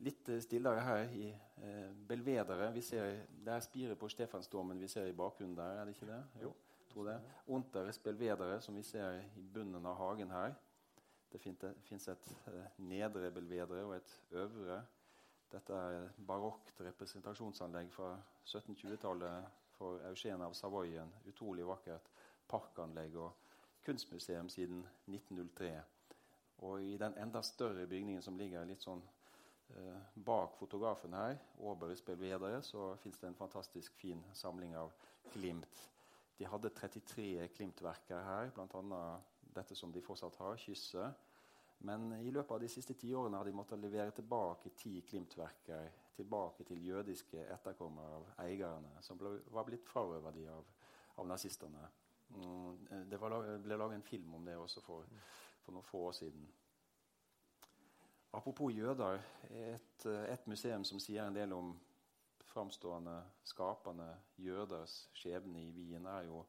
Litt 0.04 0.30
uh, 0.30 0.40
stillere 0.44 0.84
her 0.84 1.14
i 1.16 1.30
eh, 1.32 1.92
Belvedere. 2.08 2.72
Vi 2.76 2.82
ser, 2.84 3.24
det 3.46 3.54
er 3.54 3.64
spiret 3.64 4.00
på 4.00 4.10
Stefansdormen 4.12 4.82
vi 4.82 4.90
ser 4.92 5.08
i 5.08 5.16
bakgrunnen 5.16 5.56
der, 5.58 5.80
er 5.80 5.88
det 5.88 5.96
ikke 5.96 6.10
det? 6.10 6.20
Jo, 6.42 6.52
tror 6.92 7.08
det. 7.08 7.16
Unteres 7.48 8.00
Belvedere, 8.04 8.62
som 8.62 8.76
vi 8.76 8.84
ser 8.84 9.22
i 9.22 9.46
bunnen 9.54 9.86
av 9.86 9.96
hagen 10.02 10.32
her. 10.32 10.58
Det 11.32 11.42
fins 11.42 12.08
et 12.12 12.28
nedre 12.78 13.32
Belvedere 13.32 13.86
og 13.88 13.96
et 13.96 14.12
øvre. 14.32 14.84
Dette 15.54 15.74
er 15.74 15.96
et 16.02 16.20
barokt 16.28 16.82
representasjonsanlegg 16.82 17.90
fra 17.94 18.12
1720-tallet 18.46 19.50
for 19.78 20.04
Eugen 20.10 20.42
av 20.42 20.54
Savoyen. 20.58 21.10
Utrolig 21.30 21.66
vakkert 21.66 22.10
parkanlegg 22.50 23.18
og 23.18 23.34
kunstmuseum 23.86 24.50
siden 24.50 24.86
1903. 25.08 25.74
Og 26.58 26.84
i 26.84 26.98
den 26.98 27.18
enda 27.18 27.42
større 27.42 27.88
bygningen 27.88 28.22
som 28.22 28.38
ligger 28.38 28.66
litt 28.66 28.82
sånn 28.86 29.02
eh, 29.02 29.23
bak 30.14 30.58
fotografen 30.60 31.14
her, 31.14 31.38
Oberis 31.58 32.02
Belvedere, 32.06 32.62
så 32.62 32.96
fins 33.02 33.18
det 33.20 33.28
en 33.28 33.36
fantastisk 33.36 33.96
fin 33.98 34.24
samling 34.34 34.76
av 34.78 34.94
glimt. 35.34 35.90
De 36.38 36.46
hadde 36.50 36.70
33 36.70 37.48
Glimt-verker 37.56 38.24
her, 38.26 38.52
bl.a. 38.56 39.04
dette 39.56 39.76
som 39.76 39.92
de 39.92 40.02
fortsatt 40.02 40.36
har, 40.42 40.58
'Kysset'. 40.58 41.14
Men 41.84 42.14
i 42.22 42.32
løpet 42.32 42.52
av 42.52 42.62
de 42.62 42.70
siste 42.72 42.94
ti 42.94 43.14
årene 43.14 43.38
har 43.38 43.46
de 43.46 43.52
måttet 43.52 43.80
levere 43.80 44.12
tilbake 44.12 44.70
ti 44.70 45.02
Glimt-verker 45.10 45.92
tilbake 46.16 46.64
til 46.64 46.86
jødiske 46.88 47.46
etterkommere 47.54 48.16
av 48.16 48.28
eierne, 48.46 49.02
som 49.02 49.18
ble, 49.18 49.40
var 49.52 49.66
blitt 49.68 49.86
frarøvet 49.86 50.36
de 50.36 50.48
av, 50.54 50.66
av 51.18 51.28
nazistene. 51.28 51.88
Mm, 52.30 53.08
det 53.10 53.20
var, 53.22 53.36
ble 53.62 53.78
laget 53.78 53.98
en 53.98 54.06
film 54.06 54.36
om 54.38 54.46
det 54.46 54.58
også 54.58 54.82
for, 54.86 55.10
for 55.66 55.76
noen 55.76 55.88
få 55.88 56.06
år 56.10 56.16
siden. 56.18 56.46
Apropos 58.34 58.72
jøder, 58.74 59.20
et, 59.50 60.06
et, 60.06 60.48
museum 60.48 60.84
som 60.84 61.00
sier 61.00 61.28
en 61.28 61.36
del 61.36 61.52
om 61.54 61.74
framstående, 62.50 63.20
skapende 63.46 64.08
jøders 64.38 65.10
skjebne 65.14 65.62
i 65.62 65.72
Wien, 65.72 66.06
er 66.06 66.26
jo 66.26 66.46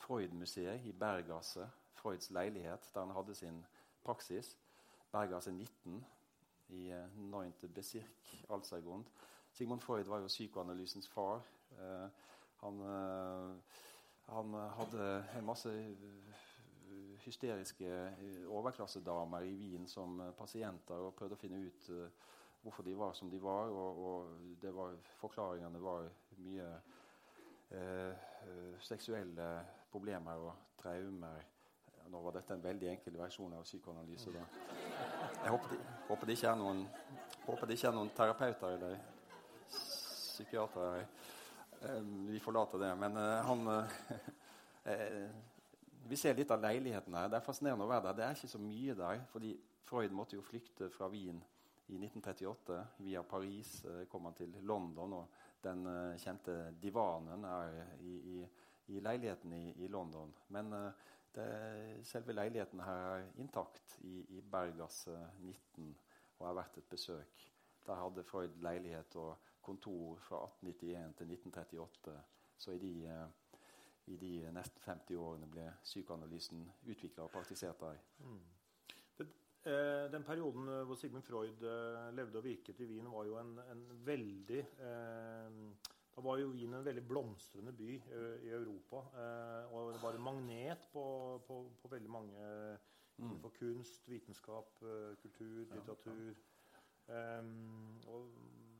Freud-museet 0.00 0.86
i 0.86 0.92
Bergasse, 0.92 1.68
Freuds 1.94 2.30
leilighet, 2.30 2.90
der 2.94 3.00
han 3.00 3.14
hadde 3.14 3.34
sin 3.34 3.62
praksis. 4.04 4.56
Bergasse 5.12 5.52
19 5.52 6.04
i 6.68 6.92
uh, 6.92 7.18
9. 7.18 7.68
Bezirk, 7.74 8.34
Alzergrund. 8.50 9.04
Sigmund 9.52 9.80
Freud 9.80 10.04
var 10.04 10.18
jo 10.18 10.26
psykoanalysens 10.26 11.08
far. 11.08 11.42
Eh, 11.72 12.08
han, 12.60 12.80
eh, 12.80 13.56
han, 14.26 14.54
hadde 14.54 15.26
en 15.38 15.44
masse 15.44 15.96
hysteriske 17.24 17.90
overklassedamer 18.48 19.46
i 19.48 19.54
Wien 19.58 19.86
som 19.88 20.20
pasienter 20.38 21.00
og 21.06 21.14
prøvde 21.18 21.36
å 21.36 21.40
finne 21.40 21.60
ut 21.66 21.90
hvorfor 22.62 22.84
de 22.84 22.96
var 22.96 23.14
som 23.16 23.30
de 23.32 23.40
var. 23.42 23.70
Og, 23.72 24.00
og 24.04 24.66
var, 24.76 24.96
forklaringene 25.20 25.80
var 25.80 26.10
mye 26.40 26.72
seksuelle 28.82 29.48
problemer 29.92 30.42
og 30.42 30.76
traumer 30.80 31.44
nå 32.10 32.20
var 32.20 32.34
dette 32.34 32.54
en 32.56 32.62
veldig 32.62 32.88
enkel 32.90 33.16
versjon 33.20 33.52
av 33.54 33.62
psykoanalyse. 33.62 34.32
Da. 34.34 34.42
Jeg 35.44 35.52
håper 35.54 35.74
det, 35.74 35.78
håper 36.08 36.26
det, 36.26 36.34
ikke 36.34 36.48
er 36.50 36.56
noen, 36.58 36.80
håper 37.44 37.70
det 37.70 37.76
ikke 37.76 37.90
er 37.90 37.94
noen 37.94 38.10
terapeuter 38.16 38.74
eller 38.74 38.96
psykiatere. 39.70 41.04
Vi 42.32 42.40
forlater 42.42 42.82
det. 42.82 42.90
Men 42.98 43.20
uh, 43.20 43.46
han 43.46 43.60
Vi 46.08 46.16
ser 46.16 46.34
litt 46.34 46.50
av 46.50 46.62
leiligheten 46.62 47.14
her. 47.14 47.28
Det 47.28 47.38
er 47.38 47.44
fascinerende 47.44 47.86
å 47.86 47.90
være 47.90 48.08
der. 48.08 48.16
Det 48.18 48.24
er 48.26 48.38
ikke 48.38 48.52
så 48.54 48.60
mye 48.62 48.96
der. 48.98 49.24
fordi 49.32 49.54
Freud 49.84 50.12
måtte 50.14 50.36
jo 50.36 50.42
flykte 50.46 50.88
fra 50.90 51.08
Wien 51.10 51.40
i 51.90 51.98
1938. 51.98 52.80
Via 53.04 53.22
Paris 53.22 53.84
uh, 53.84 54.04
kom 54.08 54.28
han 54.28 54.36
til 54.38 54.54
London, 54.62 55.12
og 55.12 55.38
den 55.62 55.84
kjente 56.16 56.54
divanen 56.80 57.44
er 57.44 57.74
i, 58.00 58.14
i, 58.34 58.36
i 58.94 59.00
leiligheten 59.04 59.52
i, 59.52 59.64
i, 59.84 59.88
London. 59.92 60.32
Men 60.48 60.72
det, 61.34 61.48
selve 62.08 62.32
leiligheten 62.32 62.80
her 62.80 63.02
er 63.10 63.26
intakt 63.42 63.98
i, 64.08 64.22
i 64.38 64.40
Bergasse 64.40 65.18
19 65.42 65.90
og 66.40 66.46
har 66.48 66.56
vært 66.62 66.80
et 66.80 66.88
besøk. 66.88 67.44
Der 67.86 68.00
hadde 68.00 68.24
Freud 68.24 68.56
leilighet 68.64 69.16
og 69.20 69.36
kontor 69.62 70.16
fra 70.24 70.44
1891 70.46 71.16
til 71.18 71.32
1938. 71.36 72.16
Så 72.60 72.70
i 72.76 72.78
de, 72.78 73.06
eh, 73.06 73.26
i 74.10 74.16
de 74.18 74.32
nesten 74.54 74.82
50 74.84 75.20
årene 75.20 75.48
ble 75.50 75.66
psykoanalysen 75.84 76.64
utvikla 76.90 77.26
og 77.26 77.32
praktisert 77.34 77.80
der. 77.82 78.00
Mm. 78.24 78.40
Den, 79.20 79.30
eh, 79.64 80.06
den 80.12 80.26
perioden 80.26 80.68
eh, 80.68 80.82
hvor 80.88 80.98
Sigmund 80.98 81.26
Freud 81.26 81.62
eh, 81.62 82.10
levde 82.16 82.42
og 82.42 82.44
virket 82.44 82.80
i 82.80 82.88
Wien, 82.90 83.10
var 83.12 83.28
jo 83.28 83.38
en, 83.40 83.56
en 83.70 83.86
veldig 84.06 84.60
eh, 84.60 85.88
da 86.10 86.24
var 86.26 86.40
jo 86.40 86.50
Wien 86.50 86.74
en 86.74 86.84
veldig 86.84 87.02
blomstrende 87.06 87.72
by 87.72 87.90
uh, 88.10 88.42
i 88.44 88.50
Europa. 88.50 88.98
Uh, 89.14 89.72
og 89.72 89.92
det 89.94 90.00
var 90.02 90.16
en 90.16 90.24
magnet 90.26 90.88
på, 90.92 91.04
på, 91.46 91.60
på 91.82 91.88
veldig 91.88 92.10
mange 92.10 92.48
mm. 93.16 93.38
kunst, 93.58 94.08
vitenskap, 94.08 94.82
kultur, 95.22 95.62
litteratur. 95.70 96.34
Um, 97.06 98.02
og, 98.06 98.26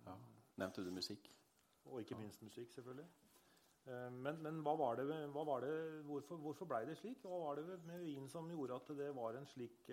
ja. 0.07 0.17
Nevnte 0.57 0.85
du 0.85 0.91
musikk? 0.91 1.31
Og 1.85 2.01
ikke 2.01 2.19
minst 2.19 2.43
musikk, 2.43 2.73
selvfølgelig. 2.75 3.07
Men, 3.85 4.37
men, 4.45 4.59
hva 4.63 4.75
var 4.77 4.99
det, 5.01 5.07
hva 5.33 5.43
var 5.49 5.65
det, 5.65 5.73
hvorfor, 6.07 6.39
hvorfor 6.45 6.69
ble 6.69 6.83
det 6.87 6.99
slik? 6.99 7.23
Hva 7.25 7.39
var 7.47 7.59
det 7.59 7.79
med 7.89 8.03
Wien 8.05 8.29
som 8.31 8.51
gjorde 8.53 8.77
at 8.77 8.93
det 8.99 9.09
var 9.17 9.39
en 9.39 9.49
slik 9.49 9.89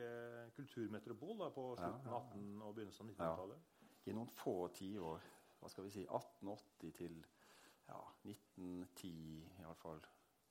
kulturmetropol 0.58 1.40
da, 1.40 1.48
på 1.56 1.70
slutten 1.80 2.12
av 2.12 2.28
18- 2.36 2.68
og 2.68 2.76
begynnelsen 2.76 3.08
av 3.08 3.14
1900-tallet? 3.14 3.74
I 4.08 4.16
noen 4.16 4.30
få 4.36 4.58
tiår 4.76 5.24
hva 5.60 5.72
skal 5.72 5.88
vi 5.88 5.94
si, 5.94 6.04
1880 6.06 6.94
til 6.98 7.18
ja, 7.88 8.00
1910 8.24 9.62
iallfall. 9.62 10.02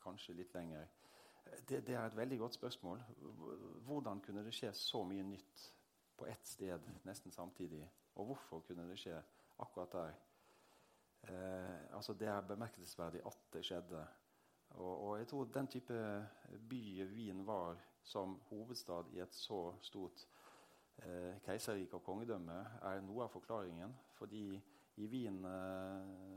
Kanskje 0.03 0.37
litt 0.39 0.55
lenger. 0.55 0.89
Det, 1.69 1.81
det, 1.87 1.95
er 1.95 2.07
et 2.07 2.17
veldig 2.17 2.39
godt 2.39 2.59
spørsmål. 2.59 3.03
Hvordan 3.87 4.21
kunne 4.21 4.45
det 4.47 4.55
skje 4.55 4.73
så 4.75 5.03
mye 5.07 5.25
nytt 5.27 5.67
på 6.19 6.27
ett 6.31 6.47
sted 6.47 6.91
nesten 7.07 7.35
samtidig? 7.35 7.85
Og 8.17 8.33
hvorfor 8.33 8.65
kunne 8.67 8.87
det 8.91 8.99
skje 9.01 9.19
akkurat 9.63 9.93
der? 9.93 10.17
Eh, 11.29 11.97
altså 11.97 12.13
Det 12.13 12.29
er 12.29 12.41
bemerkelsesverdig 12.41 13.21
at 13.27 13.39
det 13.53 13.65
skjedde. 13.65 14.07
Og, 14.71 15.09
og, 15.09 15.19
jeg 15.19 15.27
tror 15.27 15.45
den 15.45 15.67
type 15.67 16.27
by 16.69 17.05
Wien 17.15 17.47
var 17.47 17.77
som 18.03 18.41
hovedstad 18.51 19.05
i 19.13 19.21
et 19.21 19.35
så 19.35 19.75
stort 19.83 20.27
eh, 21.03 21.39
keiserrike 21.45 21.97
og 21.97 22.03
kongedømme, 22.03 22.59
er 22.83 23.01
noe 23.01 23.25
av 23.25 23.33
forklaringen. 23.33 23.95
Fordi 24.19 24.61
i 24.97 25.07
Wien 25.07 25.45
eh, 25.45 26.37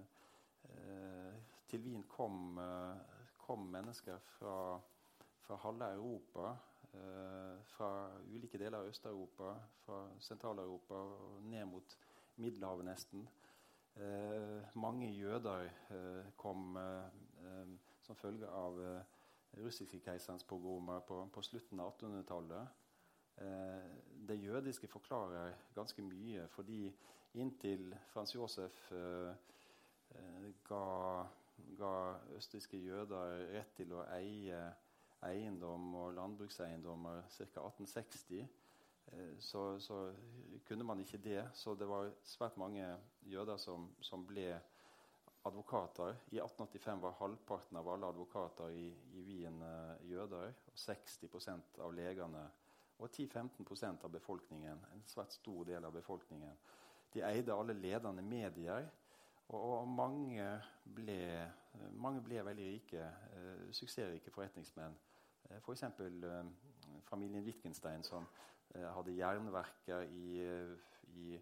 eh, 0.70 1.36
Til 1.70 1.84
Wien 1.86 2.04
kom, 2.10 2.58
eh, 2.58 3.20
kom 3.38 3.68
mennesker 3.70 4.18
fra, 4.38 4.80
fra 5.46 5.56
halve 5.56 5.94
Europa. 5.94 6.56
fra 7.70 8.10
ulike 8.34 8.58
deler 8.58 8.80
av 8.80 8.88
Øst-Europa, 8.90 9.52
fra 9.86 9.98
Sentral-Europa 10.20 10.96
og 10.96 11.44
ned 11.44 11.66
mot 11.66 11.98
Middelhavet 12.36 12.86
nesten. 12.86 13.28
Mange 14.80 15.10
jøder 15.12 15.70
kom 16.40 16.78
som 18.06 18.16
følge 18.16 18.48
av 18.48 18.78
russiske 19.60 20.00
keiserens 20.06 20.46
pogromer 20.48 21.02
på, 21.08 21.20
på, 21.34 21.44
slutten 21.44 21.82
av 21.84 21.92
1800-tallet. 21.98 22.78
det 24.30 24.38
jødiske 24.40 24.88
forklarer 24.88 25.54
ganske 25.76 26.02
mye, 26.06 26.48
fordi 26.48 26.88
inntil 27.34 27.96
Frans 28.14 28.36
Josef 28.36 28.92
eh, 28.92 29.34
eh, 30.16 30.48
ga, 30.66 31.26
ga, 31.78 31.94
østerrikske 32.38 32.80
jøder 32.82 33.46
rett 33.54 33.76
til 33.78 33.94
å 33.94 34.06
eie 34.16 34.62
eiendom 35.28 35.94
og 36.00 36.16
landbrukseiendommer 36.18 37.22
ca. 37.28 37.46
1860, 37.46 38.40
eh, 38.40 38.48
så, 39.40 39.80
så, 39.80 40.14
kunne 40.68 40.86
man 40.86 41.00
ikke 41.00 41.18
det. 41.18 41.42
Så 41.54 41.74
det 41.76 41.88
var 41.90 42.12
svært 42.24 42.58
mange 42.58 42.86
jøder 43.26 43.58
som, 43.58 43.88
som 44.02 44.26
ble 44.28 44.52
advokater. 45.46 46.18
I 46.32 46.38
1885 46.38 47.02
var 47.02 47.18
halvparten 47.18 47.80
av 47.80 47.90
alle 47.90 48.10
advokater 48.12 48.70
i, 48.76 48.88
i 49.18 49.24
Wien 49.26 49.62
uh, 49.64 49.96
jøder. 50.06 50.54
Og 50.70 50.78
60% 50.78 51.80
av 51.82 51.96
legene 51.98 52.44
og 53.00 53.08
10-15% 53.10 54.04
av 54.04 54.12
befolkningen, 54.12 54.82
en 54.94 55.04
svært 55.08 55.34
stor 55.34 55.64
del 55.70 55.86
av 55.88 55.94
befolkningen. 55.96 56.58
De 57.14 57.24
eide 57.24 57.56
alle 57.56 57.74
ledende 57.74 58.22
medier, 58.22 58.90
og, 59.50 59.62
og 59.80 59.88
mange, 59.88 60.46
ble, 60.84 61.22
mange, 61.96 62.22
ble, 62.26 62.42
veldig 62.46 62.66
rike, 62.74 63.06
eh, 63.34 63.64
suksessrike 63.74 64.34
forretningsmenn. 64.36 64.98
Eh, 65.48 65.58
F.eks. 65.58 65.86
For 65.98 66.28
eh, 66.28 66.52
familien 67.08 67.48
Wittgenstein, 67.48 68.04
som 68.04 68.28
eh, 68.28 68.59
hadde 68.76 69.16
jernverker 69.18 70.06
i, 70.14 70.44
i 71.18 71.40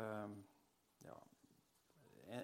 ja, 1.04 1.14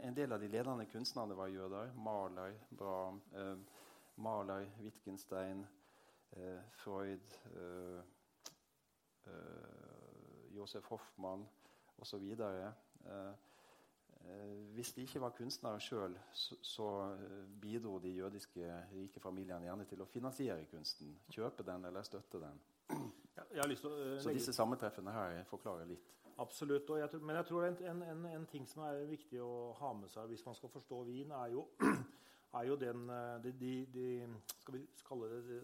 en, 0.03 0.17
del 0.17 0.33
av 0.33 0.41
de 0.41 0.49
ledende 0.49 0.87
kunstnerne 0.93 1.37
var 1.37 1.47
jøder. 1.53 1.93
Maler, 1.97 2.53
Brahm, 2.77 3.23
Maler 4.17 4.67
Wittgenstein, 4.81 5.67
Freud 6.79 7.39
Josef 10.55 10.85
Hoffmann 10.89 11.49
osv. 11.99 12.17
Uh, 12.17 12.23
Eh, 12.45 12.73
hvis 14.75 14.93
de 14.93 15.03
ikke 15.03 15.21
var 15.21 15.35
kunstnere 15.37 15.81
sjøl, 15.81 16.17
så, 16.33 16.57
så, 16.63 16.89
eh, 17.13 17.45
bidro 17.61 17.99
de 17.99 18.09
jødiske 18.09 18.71
rike 18.93 19.21
familiene 19.21 19.67
gjerne 19.69 19.87
til 19.89 20.03
å 20.03 20.09
finansiere 20.11 20.67
kunsten. 20.71 21.15
Kjøpe 21.31 21.67
den 21.67 21.85
eller 21.85 22.03
støtte 22.03 22.41
den. 22.43 22.61
Ja, 23.55 23.65
å, 23.65 23.91
uh, 23.91 24.19
så 24.23 24.33
disse 24.35 24.53
sammentreffene 24.55 25.13
her 25.15 25.41
forklarer 25.49 25.89
litt. 25.89 26.11
Absolutt. 26.39 26.91
Jeg 26.99 27.11
tror, 27.11 27.23
men 27.23 27.37
jeg 27.37 27.47
tror 27.49 27.65
en, 27.67 28.03
en, 28.03 28.27
en, 28.27 28.47
ting 28.51 28.67
som 28.67 28.83
er 28.89 29.05
viktig 29.07 29.41
å 29.43 29.73
ha 29.79 29.93
med 29.95 30.11
seg 30.11 30.29
hvis 30.31 30.45
man 30.47 30.57
skal 30.59 30.73
forstå 30.73 31.01
Wien, 31.07 31.31
er 31.35 31.55
jo, 31.55 31.65
er 32.59 32.69
jo 32.69 32.77
den 32.79 33.07
de, 33.43 33.53
de, 33.61 33.73
de, 33.95 34.09
Skal 34.61 34.79
vi 34.79 34.85
kalle 35.07 35.31
det 35.31 35.61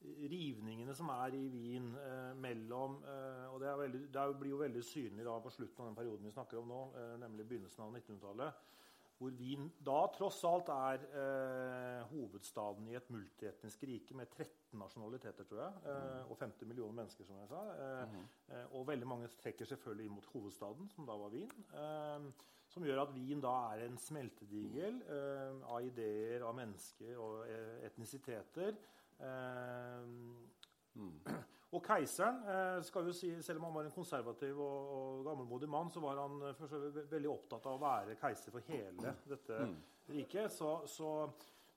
rivningene 0.00 0.94
som 0.96 1.10
er 1.12 1.36
i 1.36 1.46
Wien 1.52 1.92
eh, 2.00 2.32
mellom 2.40 2.98
eh, 3.04 3.46
og 3.52 3.60
det, 3.60 3.72
veldig, 3.82 4.02
det, 4.14 4.26
blir 4.40 4.54
jo 4.54 4.60
veldig 4.62 4.82
synlig 4.84 5.26
da 5.26 5.36
på 5.42 5.52
slutten 5.52 5.84
av 5.84 5.90
den 5.90 5.98
perioden 5.98 6.28
vi 6.28 6.34
snakker 6.34 6.60
om 6.60 6.68
nå, 6.70 6.82
eh, 6.96 7.16
nemlig 7.20 7.48
begynnelsen 7.48 7.84
av 7.84 7.96
1900-tallet, 7.98 8.68
hvor 9.20 9.34
Wien 9.36 9.66
da 9.84 9.98
tross 10.14 10.38
alt 10.48 10.70
er 10.72 11.02
eh, 11.04 11.98
hovedstaden 12.08 12.86
i 12.88 12.96
et 12.96 13.10
multietnisk 13.12 13.84
rike 13.90 14.16
med 14.16 14.30
13 14.32 14.80
nasjonaliteter, 14.80 15.44
tror 15.48 15.60
jeg, 15.66 15.82
eh, 15.92 16.30
og 16.30 16.38
50 16.40 16.70
millioner 16.70 17.02
mennesker, 17.02 17.28
som 17.28 17.36
jeg 17.42 17.50
sa. 17.50 17.60
Mm. 18.10 18.22
og 18.78 18.86
veldig 18.88 19.08
mange 19.08 19.28
trekker 19.42 19.68
selvfølgelig 19.68 20.06
inn 20.08 20.14
mot 20.14 20.30
hovedstaden, 20.32 20.88
som 20.94 21.08
da 21.08 21.16
var 21.20 21.34
Wien. 21.34 22.32
som 22.70 22.84
gjør 22.86 23.02
at 23.02 23.12
Wien 23.12 23.42
da 23.42 23.52
er 23.74 23.84
en 23.84 23.98
smeltedigel 23.98 25.02
av 25.66 25.84
ideer, 25.84 26.44
av 26.46 26.54
mennesker 26.54 27.18
og 27.18 27.50
etnisiteter 27.84 28.78
Mm. 30.94 31.20
Og 31.70 31.84
keiseren 31.86 32.40
eh, 32.50 32.80
skal 32.82 33.06
jo 33.06 33.12
si, 33.14 33.30
Selv 33.42 33.60
om 33.60 33.68
han 33.68 33.76
var 33.78 33.86
en 33.86 33.94
konservativ 33.94 34.58
og, 34.58 34.88
og 34.96 35.24
gammelmodig 35.28 35.68
mann, 35.70 35.90
så 35.94 36.02
var 36.02 36.18
han 36.18 36.42
eh, 36.48 37.06
veldig 37.12 37.30
opptatt 37.30 37.68
av 37.70 37.76
å 37.76 37.84
være 37.84 38.18
keiser 38.18 38.54
for 38.54 38.66
hele 38.66 39.14
dette 39.28 39.60
mm. 39.62 39.76
riket. 40.16 40.50
Så, 40.50 40.72
så, 40.90 41.12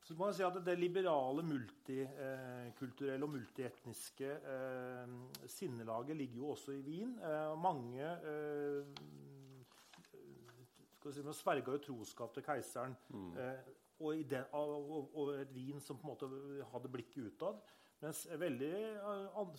så 0.01 0.17
må 0.17 0.31
jeg 0.31 0.39
si 0.39 0.47
at 0.47 0.57
det 0.65 0.75
liberale, 0.79 1.45
multikulturelle 1.45 3.27
og 3.27 3.35
multietniske 3.35 4.31
eh, 4.55 5.13
sinnelaget 5.59 6.17
ligger 6.23 6.41
jo 6.41 6.55
også 6.55 6.73
i 6.73 6.81
Wien. 6.87 7.13
Eh, 7.21 7.53
mange 7.61 8.01
eh, 8.01 9.05
skal 10.97 11.11
vi 11.11 11.15
si, 11.19 11.37
sverga 11.37 11.77
jo 11.77 11.85
troskap 11.85 12.33
til 12.33 12.49
keiseren. 12.49 12.97
Mm. 13.13 13.31
Og, 14.03 14.19
den, 14.29 14.43
og, 14.51 15.15
og, 15.15 15.33
et 15.39 15.53
vin 15.55 15.79
som 15.81 15.97
på 15.99 16.07
en 16.07 16.11
måte 16.11 16.67
hadde 16.73 16.91
blikket 16.91 17.31
utad. 17.31 17.61
Mens 18.03 18.25
veldig 18.35 18.71
eh, 18.99 19.53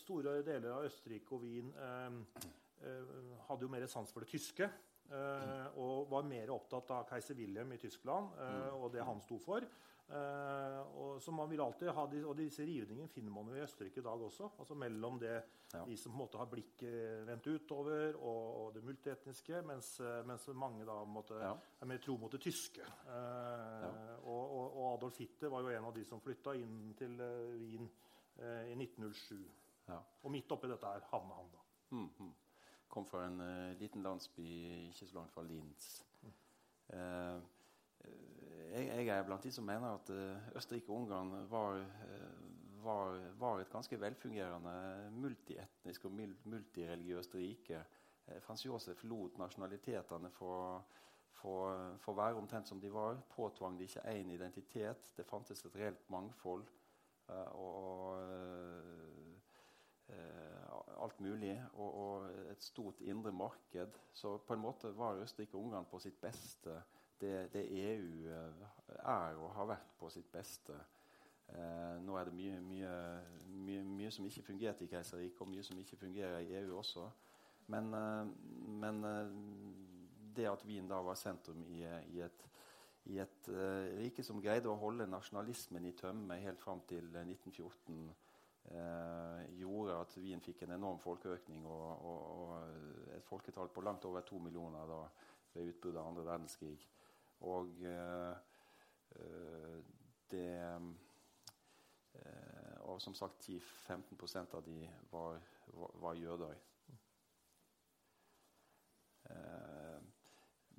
store 0.00 0.38
deler 0.46 0.70
av 0.72 0.86
Østerrike 0.88 1.36
og 1.36 1.42
Wien 1.44 1.68
eh, 1.76 2.44
eh, 2.88 3.16
hadde 3.50 3.66
jo 3.66 3.72
mer 3.72 3.84
sans 3.92 4.12
for 4.14 4.24
det 4.24 4.32
tyske. 4.32 4.70
Eh, 5.06 5.66
og 5.78 6.08
var 6.10 6.24
mer 6.26 6.50
opptatt 6.50 6.88
av 6.96 7.04
keiser 7.06 7.36
Wilhelm 7.38 7.76
i 7.76 7.78
Tyskland 7.78 8.32
eh, 8.42 8.72
og 8.74 8.88
det 8.94 9.04
han 9.06 9.20
sto 9.22 9.38
for. 9.42 9.66
Uh, 10.06 10.96
og, 11.02 11.22
så 11.22 11.32
man 11.34 11.48
vil 11.50 11.60
alltid 11.60 11.88
ha 11.90 12.04
de, 12.06 12.20
og 12.22 12.36
disse 12.38 12.62
rivningene 12.62 13.10
finner 13.10 13.32
man 13.34 13.48
jo 13.50 13.56
i 13.56 13.62
Østerrike 13.64 13.98
i 13.98 14.04
dag 14.06 14.20
også. 14.22 14.50
altså 14.58 14.74
Mellom 14.78 15.18
det, 15.18 15.32
ja. 15.72 15.80
de 15.82 15.96
som 15.98 16.12
på 16.12 16.14
en 16.14 16.20
måte 16.20 16.38
har 16.38 16.50
blikket 16.50 17.24
vendt 17.26 17.48
utover, 17.50 18.14
og, 18.14 18.44
og 18.60 18.68
det 18.76 18.84
multietniske, 18.86 19.62
mens, 19.66 19.88
eh, 20.00 20.20
mens, 20.28 20.46
mange 20.54 20.86
da 20.86 21.00
måtte, 21.10 21.40
ja. 21.42 21.50
er 21.80 21.90
mer 21.90 21.98
tro 22.04 22.14
mot 22.22 22.32
det 22.32 22.40
tyske. 22.44 22.86
Uh, 23.08 23.82
ja. 23.82 23.90
og, 24.22 24.54
og, 24.60 24.84
Adolf 24.92 25.18
Hitler 25.18 25.50
var 25.50 25.66
jo 25.66 25.74
en 25.74 25.90
av 25.90 25.98
de 25.98 26.06
som 26.06 26.22
flytta 26.22 26.54
inn 26.54 26.94
til 26.98 27.18
uh, 27.18 27.58
Wien 27.58 27.90
i 28.36 28.74
1907. 28.76 29.42
Og 29.88 30.28
midt 30.28 30.50
oppi 30.52 30.68
dette 30.68 30.90
her 30.90 31.06
havna 31.08 31.38
han, 31.38 31.46
da. 31.54 31.62
Mm, 31.96 32.08
-hmm. 32.18 32.32
Kom 32.88 33.06
fra 33.06 33.26
en 33.26 33.38
liten 33.78 34.02
landsby 34.02 34.42
ikke 34.88 35.06
så 35.06 35.14
langt 35.14 35.32
fra 35.32 35.42
Linz. 35.42 36.02
Mm 36.22 36.32
jeg, 38.76 39.06
jeg, 39.06 39.18
er 39.18 39.24
blant 39.26 39.44
de 39.44 39.52
som 39.52 39.66
mener 39.66 39.94
at 39.96 40.10
uh, 40.12 40.56
Østerrike 40.56 40.90
og 40.90 41.02
Ungarn 41.02 41.32
var, 41.50 41.80
uh, 41.80 42.84
var, 42.84 43.20
var, 43.40 43.60
et 43.60 43.72
ganske 43.72 44.00
velfungerende 44.00 45.10
multietnisk 45.16 46.04
og 46.04 46.18
multireligiøst 46.44 47.34
rike. 47.34 47.82
Uh, 48.26 48.38
Frans 48.44 48.66
Josef 48.66 49.04
lot 49.04 49.38
nasjonalitetene 49.38 50.30
få, 50.30 50.82
være 52.06 52.34
omtrent 52.34 52.68
som 52.68 52.80
de 52.80 52.92
var. 52.92 53.20
Påtvang 53.36 53.78
de 53.78 53.88
ikke 53.88 54.06
én 54.10 54.32
identitet. 54.34 55.12
Det 55.16 55.26
fantes 55.26 55.64
et 55.64 55.76
reelt 55.76 56.10
mangfold. 56.10 56.66
og 57.52 58.20
alt 61.02 61.20
mulig, 61.20 61.62
og, 61.74 61.94
og, 61.94 62.30
et 62.50 62.62
stort 62.62 63.00
indre 63.00 63.32
marked. 63.32 63.98
Så 64.12 64.36
på 64.38 64.54
en 64.54 64.60
måte 64.60 64.92
var 64.96 65.18
Østerrike 65.22 65.56
og 65.56 65.64
Ungarn 65.64 65.88
på 65.90 65.98
sitt 65.98 66.20
beste 66.20 66.82
det, 67.20 67.52
det, 67.52 67.64
EU 67.82 68.28
eh, 68.32 68.66
er 68.98 69.40
og 69.40 69.54
har 69.56 69.70
vært 69.72 69.94
på 69.98 70.10
sitt 70.12 70.28
beste. 70.32 70.76
Eh, 71.48 71.96
nå 72.02 72.16
er 72.18 72.28
det 72.28 72.34
mye, 72.36 72.60
mye, 72.60 72.94
mye, 73.66 73.84
mye, 73.86 74.10
som 74.14 74.26
ikke 74.26 74.44
fungerte 74.50 74.84
i 74.84 74.90
Keiserriket, 74.90 75.40
og 75.40 75.50
mye 75.52 75.64
som 75.66 75.78
ikke 75.78 76.00
fungerer 76.00 76.42
i 76.44 76.56
EU 76.62 76.76
også. 76.78 77.06
Men, 77.72 77.94
eh, 77.94 78.26
men 78.82 79.04
eh, 79.04 79.32
det 80.36 80.50
at 80.50 80.66
Wien 80.66 80.88
da 80.88 81.00
var 81.02 81.18
sentrum 81.18 81.64
i, 81.64 81.82
i 82.12 82.20
et, 82.24 82.46
i 83.12 83.18
et 83.22 83.48
eh, 83.48 83.96
rike 84.02 84.24
som 84.26 84.42
greide 84.42 84.70
å 84.70 84.78
holde 84.80 85.08
nasjonalismen 85.08 85.86
i 85.88 85.94
tømme 85.96 86.38
helt 86.42 86.62
fram 86.62 86.82
til 86.90 87.08
1914, 87.14 88.06
uh, 88.66 89.42
gjorde 89.54 90.00
at 90.00 90.16
Wien 90.18 90.40
fikk 90.42 90.64
en 90.64 90.74
enorm 90.74 90.98
folkeøkning 90.98 91.66
og, 91.70 92.06
og, 92.10 92.24
og 92.42 93.14
et 93.14 93.26
folketall 93.26 93.70
på 93.70 93.84
langt 93.86 94.04
over 94.08 94.24
to 94.26 94.40
millioner 94.42 94.88
da, 94.90 95.00
ved 95.54 95.70
utbruddet 95.70 96.00
av 96.00 96.10
andre 96.10 96.26
verdenskrig. 96.26 96.88
Og 97.44 97.82
eh, 97.84 98.36
eh, 99.20 99.80
det 100.30 100.48
eh, 102.14 102.78
Og 102.86 103.00
som 103.02 103.14
sagt 103.14 103.48
10-15% 103.48 104.54
av 104.56 104.62
de 104.64 104.88
var, 105.10 105.40
var, 105.74 105.90
var 106.00 106.14
jøder. 106.14 106.56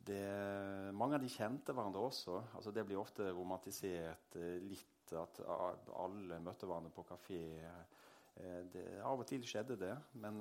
Det, 0.08 0.24
mange 0.96 1.18
av 1.18 1.22
de 1.22 1.28
kjente 1.30 1.74
hverandre 1.76 2.00
også. 2.08 2.38
Altså 2.56 2.72
det 2.72 2.86
blir 2.88 3.02
ofte 3.02 3.28
romantisert 3.36 4.38
litt 4.64 5.12
at 5.12 5.42
alle 5.44 6.40
møtte 6.40 6.64
hverandre 6.66 6.94
på 6.96 7.04
kafé. 7.10 7.42
Det, 8.72 8.86
av 9.04 9.20
og 9.20 9.28
til 9.28 9.44
skjedde 9.44 9.76
det, 9.82 9.92
men 10.24 10.40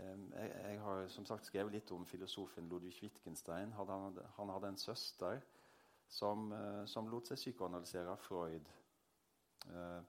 jeg, 0.00 0.50
jeg, 0.64 0.80
har 0.80 1.08
som 1.08 1.26
sagt 1.28 1.48
skrevet 1.48 1.74
litt 1.74 1.90
om 1.94 2.06
filosofen 2.06 2.68
Ludwig 2.68 2.98
Wittgenstein. 3.02 3.72
Han, 3.76 4.18
han 4.36 4.52
hadde 4.54 4.72
en 4.72 4.80
søster 4.80 5.40
som, 6.10 6.52
eh, 6.52 6.84
som, 6.84 7.08
lot 7.10 7.30
seg 7.30 7.38
psykoanalysere 7.38 8.10
av 8.10 8.22
Freud. 8.24 8.70
Eh, 9.70 10.00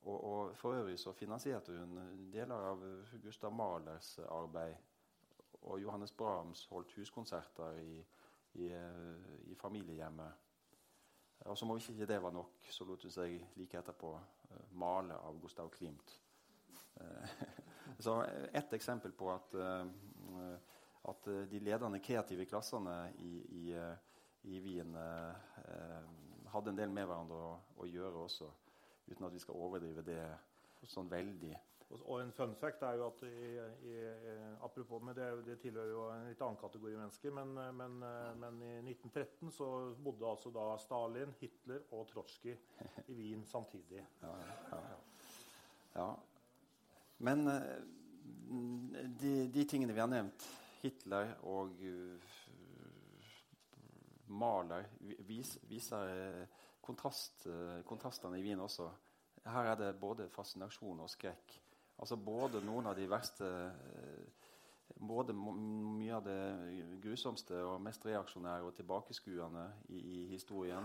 og, 0.00 0.16
og, 0.16 0.54
For 0.56 0.78
øvrig 0.78 0.98
så 0.98 1.12
finansierte 1.12 1.76
hun 1.76 1.98
deler 2.32 2.70
av 2.70 2.84
Gustav 3.22 3.52
Mahlers 3.52 4.18
arbeid. 4.28 4.76
Og 5.60 5.80
Johannes 5.82 6.12
Brahms 6.16 6.64
holdt 6.70 6.94
huskonserter 6.96 7.80
i, 7.82 7.98
i, 8.54 8.70
eh, 8.72 9.34
i 9.52 9.58
familiehjemmet. 9.58 10.46
Og 11.40 11.58
som 11.58 11.70
om 11.70 11.78
ikke 11.80 12.06
det 12.06 12.22
var 12.22 12.32
nok, 12.36 12.66
så 12.68 12.84
lot 12.84 13.02
hun 13.02 13.12
seg 13.12 13.38
like 13.56 13.78
etterpå 13.78 14.12
male 14.76 15.16
av 15.16 15.38
Gustav 15.40 15.70
Klimt. 15.72 16.18
Så 17.98 18.24
Ett 18.52 18.72
eksempel 18.72 19.12
på 19.12 19.30
at, 19.32 19.54
eh, 19.54 19.86
at, 21.10 21.30
de 21.50 21.60
ledende 21.60 22.00
kreative 22.00 22.46
klassene 22.48 23.12
i, 23.18 23.32
i, 23.62 23.64
i 24.42 24.60
Wien 24.60 24.94
eh, 24.96 26.04
hadde 26.52 26.72
en 26.72 26.78
del 26.78 26.92
med 26.92 27.08
hverandre 27.08 27.40
å, 27.40 27.56
å, 27.80 27.88
gjøre 27.88 28.26
også, 28.26 28.50
uten 29.10 29.26
at 29.26 29.34
vi 29.34 29.42
skal 29.42 29.58
overdrive 29.58 30.04
det 30.06 30.22
sånn 30.88 31.10
veldig. 31.10 31.56
Og 31.90 32.20
en 32.22 32.30
fun 32.30 32.52
fact 32.54 32.84
er 32.86 33.00
jo 33.00 33.08
at 33.08 33.22
i, 33.26 33.46
i, 33.90 33.94
apropos, 34.62 35.00
men 35.02 35.16
det, 35.16 35.26
det, 35.48 35.56
tilhører 35.58 35.90
jo 35.90 36.04
en 36.14 36.28
litt 36.28 36.42
annen 36.46 36.58
kategori 36.60 36.94
mennesker, 36.94 37.34
men, 37.34 37.58
men, 37.74 37.96
men, 38.38 38.60
i 38.62 38.76
1913 38.92 39.50
så 39.56 39.70
bodde 39.98 40.28
altså 40.28 40.52
da 40.54 40.68
Stalin, 40.78 41.34
Hitler 41.40 41.82
og 41.90 42.06
Trotsky 42.12 42.54
i 43.10 43.16
Wien 43.18 43.42
samtidig. 43.50 44.04
Ja, 44.22 44.36
ja, 44.70 44.82
ja. 45.96 46.10
Men 47.20 47.44
de, 49.20 49.32
de, 49.52 49.64
tingene 49.68 49.94
vi 49.94 50.00
har 50.00 50.08
nevnt, 50.10 50.46
Hitler 50.80 51.34
og 51.44 51.76
Maler, 51.76 52.38
Mahler, 54.30 54.86
vis, 55.28 55.56
viser 55.68 56.46
kontrast, 56.80 57.44
kontrastene 57.84 58.38
i 58.40 58.44
Wien 58.46 58.62
også. 58.62 58.88
Her 59.44 59.72
er 59.72 59.76
det 59.80 59.90
både 60.00 60.28
fascinasjon 60.32 61.00
og 61.00 61.10
skrekk. 61.10 61.56
Altså 62.00 62.16
både 62.16 62.62
noen 62.64 62.88
av 62.88 62.96
de 62.96 63.08
verste 63.10 63.48
eh, 63.48 64.46
Både 65.00 65.32
mye 65.32 66.12
av 66.12 66.24
det 66.26 66.96
grusomste 67.00 67.56
og 67.64 67.78
mest 67.80 68.02
reaksjonære 68.04 68.66
og 68.66 68.74
tilbakeskuende 68.76 69.62
i, 69.88 70.00
i 70.00 70.16
historien, 70.28 70.84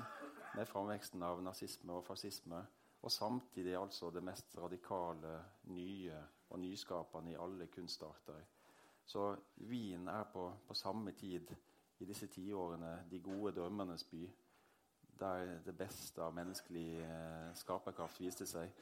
med 0.55 0.69
framveksten 0.69 1.23
av 1.25 1.41
nazisme 1.43 1.97
og 1.97 2.05
fascisme, 2.05 2.61
og 3.05 3.11
samtidig 3.11 3.75
altså 3.77 4.09
det 4.09 4.23
mest 4.23 4.57
radikale, 4.57 5.43
nye 5.63 6.15
og 6.49 6.59
nyskapende 6.59 7.31
i 7.31 7.37
alle 7.39 7.67
kunstarter. 7.67 8.39
Så 9.05 9.35
Wien 9.57 10.07
er 10.07 10.23
på, 10.33 10.53
på 10.67 10.73
samme 10.73 11.11
tid 11.11 11.53
i 11.99 12.05
disse 12.05 12.27
tiårene 12.27 13.03
de 13.11 13.19
gode 13.19 13.53
drømmenes 13.55 14.03
by, 14.03 14.23
der 15.19 15.59
det 15.65 15.77
beste 15.77 16.23
av 16.23 16.33
menneskelig 16.33 16.87
eh, 17.05 17.53
skaperkraft 17.53 18.19
viste 18.19 18.49
seg. 18.49 18.73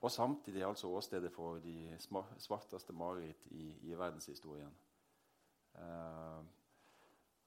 Og 0.00 0.10
samtidig 0.10 0.66
altså 0.68 0.92
åstedet 0.92 1.32
for 1.32 1.58
de 1.64 1.96
svarteste 2.38 2.92
mareritt 2.92 3.46
i, 3.50 3.72
i, 3.88 3.96
verdenshistorien. 3.96 4.76
Eh, 5.80 6.44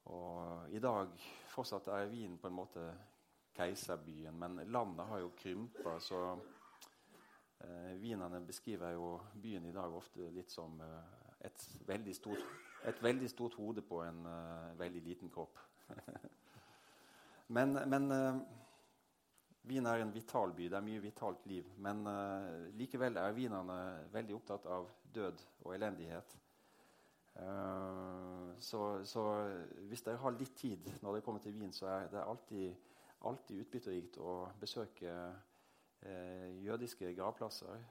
og 0.10 0.70
I 0.74 0.80
dag 0.80 1.14
fortsatt 1.54 1.88
er 1.88 2.10
Wien 2.10 2.38
på 2.38 2.50
en 2.50 2.62
måte 2.64 2.92
keiserbyen, 3.56 4.38
men 4.40 4.62
landet 4.72 5.06
har 5.10 5.22
jo 5.24 5.32
krympa. 5.38 5.98
Så 6.00 6.22
eh, 7.60 7.94
wienerne 8.02 8.42
beskriver 8.46 8.96
jo 8.96 9.20
byen 9.42 9.66
i 9.70 9.76
dag 9.76 9.94
ofte 9.94 10.32
litt 10.34 10.52
som 10.52 10.82
eh, 10.82 11.46
et, 11.50 11.70
veldig 11.88 12.16
stort, 12.16 12.44
et, 12.86 13.04
veldig 13.04 13.30
stort, 13.30 13.56
hode 13.60 13.82
på 13.82 14.02
en 14.04 14.26
veldig 14.80 15.02
liten 15.04 15.32
kropp. 15.32 15.60
men, 17.56 17.74
men 17.90 18.12
Wien 19.64 19.86
er 19.88 20.02
en 20.04 20.12
vital 20.12 20.52
by. 20.52 20.68
Det 20.68 20.78
er 20.78 20.84
mye 20.84 21.02
vitalt 21.04 21.46
liv. 21.48 21.68
Men 21.80 22.04
uh, 22.08 22.70
likevel 22.76 23.18
er 23.20 23.36
wienerne 23.36 23.78
veldig 24.12 24.36
opptatt 24.36 24.66
av 24.68 24.90
død 25.16 25.44
og 25.64 25.76
elendighet. 25.76 26.36
Uh, 27.34 28.52
så, 28.60 28.82
så, 29.08 29.24
hvis 29.90 30.04
dere 30.06 30.22
har 30.22 30.36
litt 30.36 30.54
tid 30.60 30.90
når 31.02 31.16
dere 31.16 31.26
kommer 31.26 31.42
til 31.44 31.56
Wien, 31.56 31.72
så 31.74 31.88
er 31.94 32.12
det 32.12 32.26
alltid, 32.26 32.76
alltid 33.24 33.66
utbytterikt 33.66 34.20
å 34.22 34.38
besøke 34.60 35.12
eh, 36.04 36.50
jødiske 36.64 37.14
gravplasser 37.18 37.84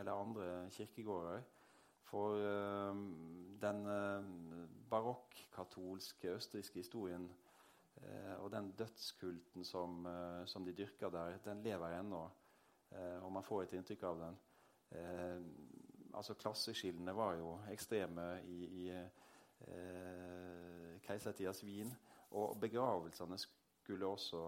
eller 0.00 0.12
andre 0.12 0.46
kirkegårder. 0.74 1.44
For 2.04 2.40
den 3.62 3.84
barokk-katolske 4.90 6.32
østerrikske 6.34 6.82
historien 6.82 7.28
Eh, 8.02 8.44
og 8.44 8.50
den 8.50 8.74
dødskulten 8.78 9.64
som, 9.64 10.06
eh, 10.06 10.46
som, 10.46 10.64
de 10.64 10.72
dyrker 10.72 11.10
der, 11.10 11.38
den 11.44 11.62
lever 11.62 12.00
ennå. 12.00 12.30
Eh, 12.90 13.24
og 13.24 13.32
man 13.32 13.42
får 13.42 13.62
et 13.62 13.72
inntrykk 13.72 14.02
av 14.02 14.18
den. 14.18 14.36
altså 16.14 16.34
Klasseskillene 16.34 17.16
var 17.16 17.34
jo 17.34 17.60
ekstreme 17.70 18.40
i, 18.46 18.64
i 18.64 18.90
eh, 18.90 19.08
keisertidas 21.02 21.64
Wien. 21.64 21.94
Og 22.30 22.60
begravelsene 22.60 23.38
skulle 23.84 24.08
også 24.08 24.46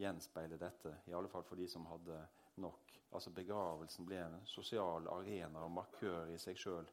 gjenspeile 0.00 0.56
dette, 0.56 0.94
i 1.06 1.12
alle 1.12 1.28
fall 1.28 1.44
for 1.44 1.60
de 1.60 1.68
som 1.68 1.84
hadde 1.90 2.16
nok. 2.64 2.94
Altså 3.12 3.30
Begravelsen 3.36 4.06
ble 4.08 4.22
en 4.24 4.38
sosial 4.48 5.08
arena 5.12 5.66
og 5.66 5.74
markør 5.76 6.32
i 6.32 6.38
seg 6.40 6.56
sjøl. 6.56 6.88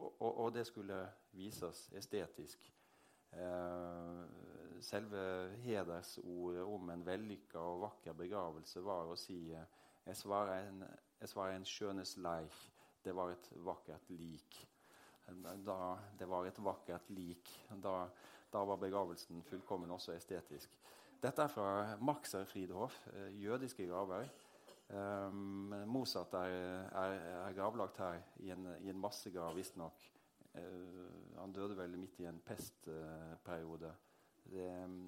Og, 0.00 0.08
og, 0.08 0.30
og, 0.30 0.48
det 0.56 0.64
skulle 0.66 0.96
vises 1.36 1.86
estetisk. 1.94 2.64
Eh, 3.34 4.22
selve 4.82 5.24
hedersordet 5.62 6.64
om 6.64 6.90
en 6.90 7.04
vellykka 7.06 7.60
og 7.60 7.82
vakker 7.84 8.16
begravelse 8.18 8.82
var 8.82 9.10
å 9.10 9.18
si 9.18 9.38
es 10.04 10.24
var 10.28 10.50
en, 10.56 10.82
jeg 11.20 11.30
svarer 11.30 11.58
en 11.58 11.68
skjønnes 11.68 12.16
leich. 12.24 12.62
Det 13.04 13.12
var 13.16 13.32
et 13.32 13.50
vakkert 13.64 14.08
lik. 14.16 14.58
Da, 15.64 15.78
det 16.18 16.28
var 16.28 16.48
et 16.48 16.58
vakkert 16.60 17.08
lik. 17.12 17.52
Da, 17.84 18.08
da 18.52 18.64
var 18.64 18.80
begravelsen 18.80 19.44
fullkommen 19.48 19.92
også 19.92 20.16
estetisk. 20.16 20.72
Dette 21.24 21.40
er 21.40 21.48
fra 21.48 21.96
Maxer 22.04 22.44
Friedhof, 22.44 23.06
eh, 23.06 23.44
jødiske 23.44 23.86
graver. 23.88 24.26
Um, 24.88 25.72
Mozart 25.86 26.34
er, 26.34 26.52
er, 26.92 27.14
er, 27.46 27.52
gravlagt 27.56 27.96
her 27.96 28.18
i 28.36 28.50
en, 28.50 28.66
i 28.80 28.90
en 28.90 29.00
massegrav, 29.00 29.56
visstnok. 29.56 30.04
Uh, 30.54 31.40
han 31.40 31.52
døde 31.52 31.76
vel 31.78 31.96
midt 31.98 32.20
i 32.20 32.26
en 32.28 32.42
pestperiode. 32.44 33.94
Det, 34.44 34.66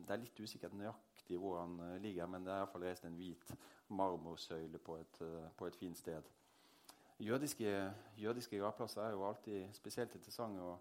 det, 0.08 0.14
er 0.14 0.22
litt 0.22 0.40
usikkert 0.40 0.72
nøyaktig 0.72 1.36
hvor 1.36 1.60
han 1.60 1.76
uh, 1.84 1.92
ligger, 2.00 2.26
men 2.32 2.48
det 2.48 2.54
er 2.54 2.64
iallfall 2.64 2.88
reist 2.88 3.04
en 3.04 3.20
hvit 3.20 3.52
marmorsøyle 3.92 4.80
på 4.80 4.96
et, 5.02 5.20
uh, 5.20 5.50
på 5.56 5.68
et 5.68 5.76
fint 5.76 6.00
sted. 6.00 6.32
Jødiske, 7.20 7.76
jødiske 8.16 8.58
gravplasser 8.58 9.04
er 9.04 9.12
jo 9.12 9.28
alltid 9.28 9.68
spesielt 9.76 10.16
interessante 10.16 10.64
å 10.64 10.78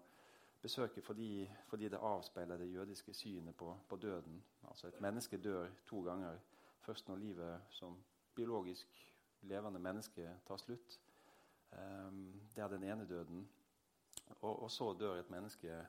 besøke 0.66 1.02
fordi, 1.02 1.50
fordi, 1.66 1.88
det 1.88 1.98
avspeiler 2.02 2.56
det 2.56 2.72
jødiske 2.74 3.14
synet 3.14 3.56
på, 3.56 3.76
på, 3.88 3.96
døden. 3.96 4.44
Altså 4.68 4.88
Et 4.88 5.00
menneske 5.00 5.38
dør 5.38 5.68
to 5.86 6.00
ganger. 6.02 6.38
Først 6.80 7.08
når 7.08 7.16
livet 7.16 7.60
som 7.70 7.98
biologisk 8.34 9.12
levende 9.42 9.78
menneske 9.78 10.30
tar 10.46 10.56
slutt. 10.56 11.00
Um, 11.72 12.40
det 12.56 12.64
er 12.64 12.68
den 12.68 12.82
ene 12.82 13.08
døden. 13.08 13.48
Og, 14.40 14.62
og 14.62 14.70
så 14.70 14.96
dør 15.00 15.14
et 15.20 15.30
menneske 15.30 15.86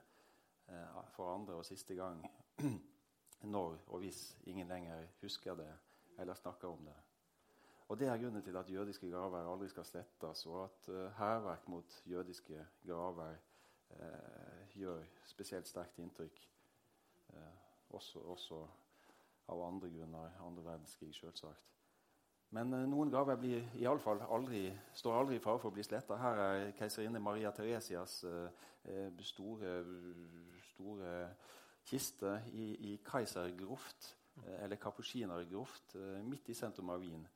uh, 0.68 1.04
for 1.10 1.34
andre 1.34 1.54
og 1.54 1.66
siste 1.66 1.94
gang 1.94 2.22
når 3.54 3.78
og 3.86 3.98
hvis 3.98 4.36
ingen 4.46 4.68
lenger 4.68 5.06
husker 5.20 5.54
det 5.54 5.72
eller 6.18 6.34
snakker 6.34 6.68
om 6.68 6.84
det. 6.84 6.94
Og 7.88 7.98
Det 7.98 8.08
er 8.08 8.18
grunnen 8.18 8.42
til 8.42 8.56
at 8.56 8.70
jødiske 8.70 9.10
graver 9.10 9.52
aldri 9.52 9.68
skal 9.68 9.84
slettes, 9.84 10.46
og 10.46 10.64
at 10.64 10.88
uh, 11.28 11.68
mot 11.68 12.02
jødiske 12.06 12.66
graver 12.86 13.34
uh, 13.90 14.67
gjør 14.78 15.04
spesielt 15.26 15.68
sterkt 15.68 15.98
inntrykk. 16.02 16.38
Eh, 17.34 17.56
også, 17.96 18.20
også, 18.20 18.60
av 19.48 19.64
andre 19.64 19.90
grunner. 19.90 20.38
Andre 20.44 20.64
verdenskrig, 20.64 21.14
selvsagt. 21.16 21.64
Men 22.56 22.72
eh, 22.74 22.86
noen 22.88 23.10
graver 23.12 23.36
blir 23.40 23.68
i 23.76 23.86
alle 23.88 24.02
fall 24.02 24.22
aldri, 24.24 24.66
står 24.94 25.20
aldri 25.20 25.36
i 25.38 25.44
fare 25.44 25.60
for 25.60 25.72
å 25.72 25.76
bli 25.76 25.84
sletta. 25.86 26.18
Her 26.20 26.42
er 26.46 26.72
keiserinne 26.78 27.20
Maria 27.20 27.52
Teresias 27.56 28.20
store, 29.28 29.72
store 30.70 31.14
kiste 31.88 32.42
i, 32.52 32.92
i 32.92 32.96
Kaisergruft, 33.04 34.16
eh, 34.44 34.64
eller 34.64 34.76
Kapusinergroft, 34.76 35.94
eh, 35.94 36.22
midt 36.24 36.48
i 36.48 36.54
sentrum 36.54 36.90
av 36.90 37.00
Wien. 37.00 37.26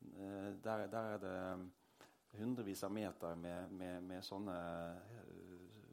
Eh, 0.00 0.50
der, 0.64 0.86
der, 0.86 1.14
er 1.14 1.18
det 1.18 2.40
hundrevis 2.40 2.82
av 2.86 2.92
meter 2.92 3.34
med, 3.34 3.72
med, 3.72 4.02
med 4.02 4.24
sånne, 4.24 4.56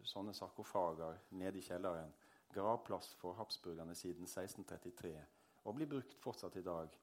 sånne, 0.08 0.34
sarkofager 0.34 1.20
nede 1.40 1.60
i 1.60 1.66
kjelleren. 1.66 2.14
Gravplass 2.56 3.12
for 3.20 3.38
habsburgerne 3.38 3.96
siden 3.96 4.26
1633, 4.26 5.14
og 5.66 5.76
blir 5.76 5.92
brukt 5.92 6.16
fortsatt 6.24 6.56
i 6.58 6.66
dag. 6.66 6.96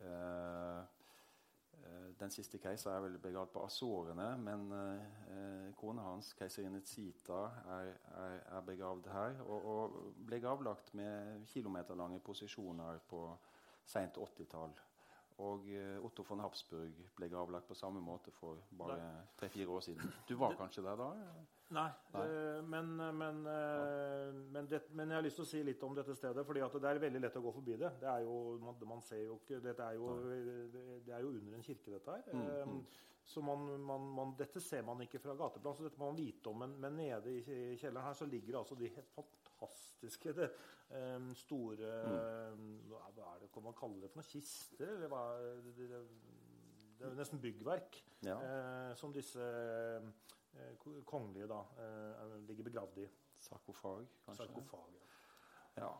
Uh, 0.00 0.86
Eh, 1.90 2.20
den 2.20 2.30
siste 2.30 2.58
keiser 2.58 2.92
er 2.92 3.00
vel 3.04 3.16
begravd 3.22 3.52
på 3.54 3.62
Azorene, 3.64 4.28
men 4.42 4.66
eh, 4.76 5.70
kona 5.78 6.04
hans, 6.04 6.32
keiserinne 6.36 6.82
Zita, 6.84 7.40
er, 7.76 7.92
er, 8.20 8.36
er, 8.56 8.60
begravd 8.66 9.08
her. 9.12 9.40
Og, 9.46 9.68
og, 9.72 9.96
ble 10.26 10.40
gravlagt 10.42 10.92
med 10.98 11.46
kilometerlange 11.52 12.20
posisjoner 12.26 13.00
på 13.08 13.24
seint 13.86 14.18
80-tall. 14.20 14.74
Og 15.40 15.70
eh, 15.72 15.96
Otto 16.04 16.24
von 16.26 16.42
Habsburg 16.44 16.98
ble 17.16 17.28
gravlagt 17.32 17.68
på 17.70 17.76
samme 17.78 18.02
måte 18.04 18.32
for 18.36 18.60
bare 18.76 18.98
tre-fire 19.40 19.72
år 19.72 19.86
siden. 19.86 20.12
Du 20.28 20.34
var 20.40 20.56
kanskje 20.58 20.84
der 20.84 21.00
da? 21.00 21.08
Nei, 21.70 21.88
Nei. 22.12 22.22
Det, 22.26 22.62
men, 22.66 22.96
men, 22.96 23.44
eh, 23.46 24.32
men, 24.52 24.66
det, 24.68 24.82
men, 24.90 25.12
jeg 25.12 25.20
har 25.20 25.24
lyst 25.24 25.38
til 25.38 25.46
å 25.46 25.50
si 25.52 25.60
litt 25.64 25.84
om 25.86 25.94
dette 25.94 26.16
stedet. 26.18 26.44
fordi 26.46 26.64
det 26.66 26.90
er 26.90 27.02
veldig 27.04 27.22
lett 27.22 27.38
å 27.38 27.44
gå 27.44 27.52
forbi 27.60 27.76
det. 27.78 27.92
Det 28.02 28.08
er 28.10 28.24
jo, 28.26 28.34
man, 28.64 28.80
man 28.90 29.04
ser 29.06 29.22
jo 29.22 29.38
ikke, 29.38 29.60
dette 29.62 29.86
er 29.86 30.00
jo, 30.00 30.16
det 31.06 31.14
er 31.14 31.22
jo 31.22 31.30
under 31.30 31.56
en 31.56 31.64
kirke, 31.64 31.94
dette 31.94 32.16
her. 32.16 32.26
Mm, 32.34 32.42
mm. 32.42 32.80
Eh, 32.80 32.98
så 33.30 33.42
man, 33.46 33.68
man, 33.86 34.34
Dette 34.38 34.60
ser 34.60 34.82
man 34.82 35.00
ikke 35.04 35.20
fra 35.22 35.36
gateplan, 35.38 35.76
så 35.78 35.86
dette 35.86 36.00
må 36.00 36.10
man 36.10 36.18
vite 36.18 36.50
om. 36.50 36.64
Men, 36.66 36.98
nede 36.98 37.36
i, 37.36 37.44
kjelleren 37.78 38.08
her 38.08 38.18
så 38.18 38.26
ligger 38.26 38.58
altså 38.58 38.74
de 38.74 38.90
helt 38.90 39.14
fantastiske 39.14 39.49
det, 40.36 40.50
um, 40.90 41.34
store 41.34 41.90
mm. 42.56 42.88
Hva 42.88 43.00
er 43.08 43.40
det, 43.42 43.50
kan 43.52 43.62
man 43.62 43.74
kalle 43.78 44.00
det 44.02 44.10
for 44.10 44.20
noen 44.20 44.30
kister? 44.30 44.94
Eller 44.96 45.08
hva, 45.12 45.22
det, 45.64 45.74
det, 45.76 46.00
det 47.00 47.06
er 47.10 47.14
nesten 47.18 47.40
byggverk 47.40 48.00
Ja. 48.26 48.36
eh, 48.40 48.94
som 48.96 49.12
disse 49.12 49.40
eh, 49.40 50.76
kongelige 51.08 51.46
da, 51.48 51.60
eh, 51.80 52.38
ligger 52.48 52.64
begravd 52.70 52.98
i. 53.04 53.08
Sarkofag, 53.40 54.06
kanskje. 54.26 54.46
Sarkofag. 54.46 54.96
Ja. 55.76 55.92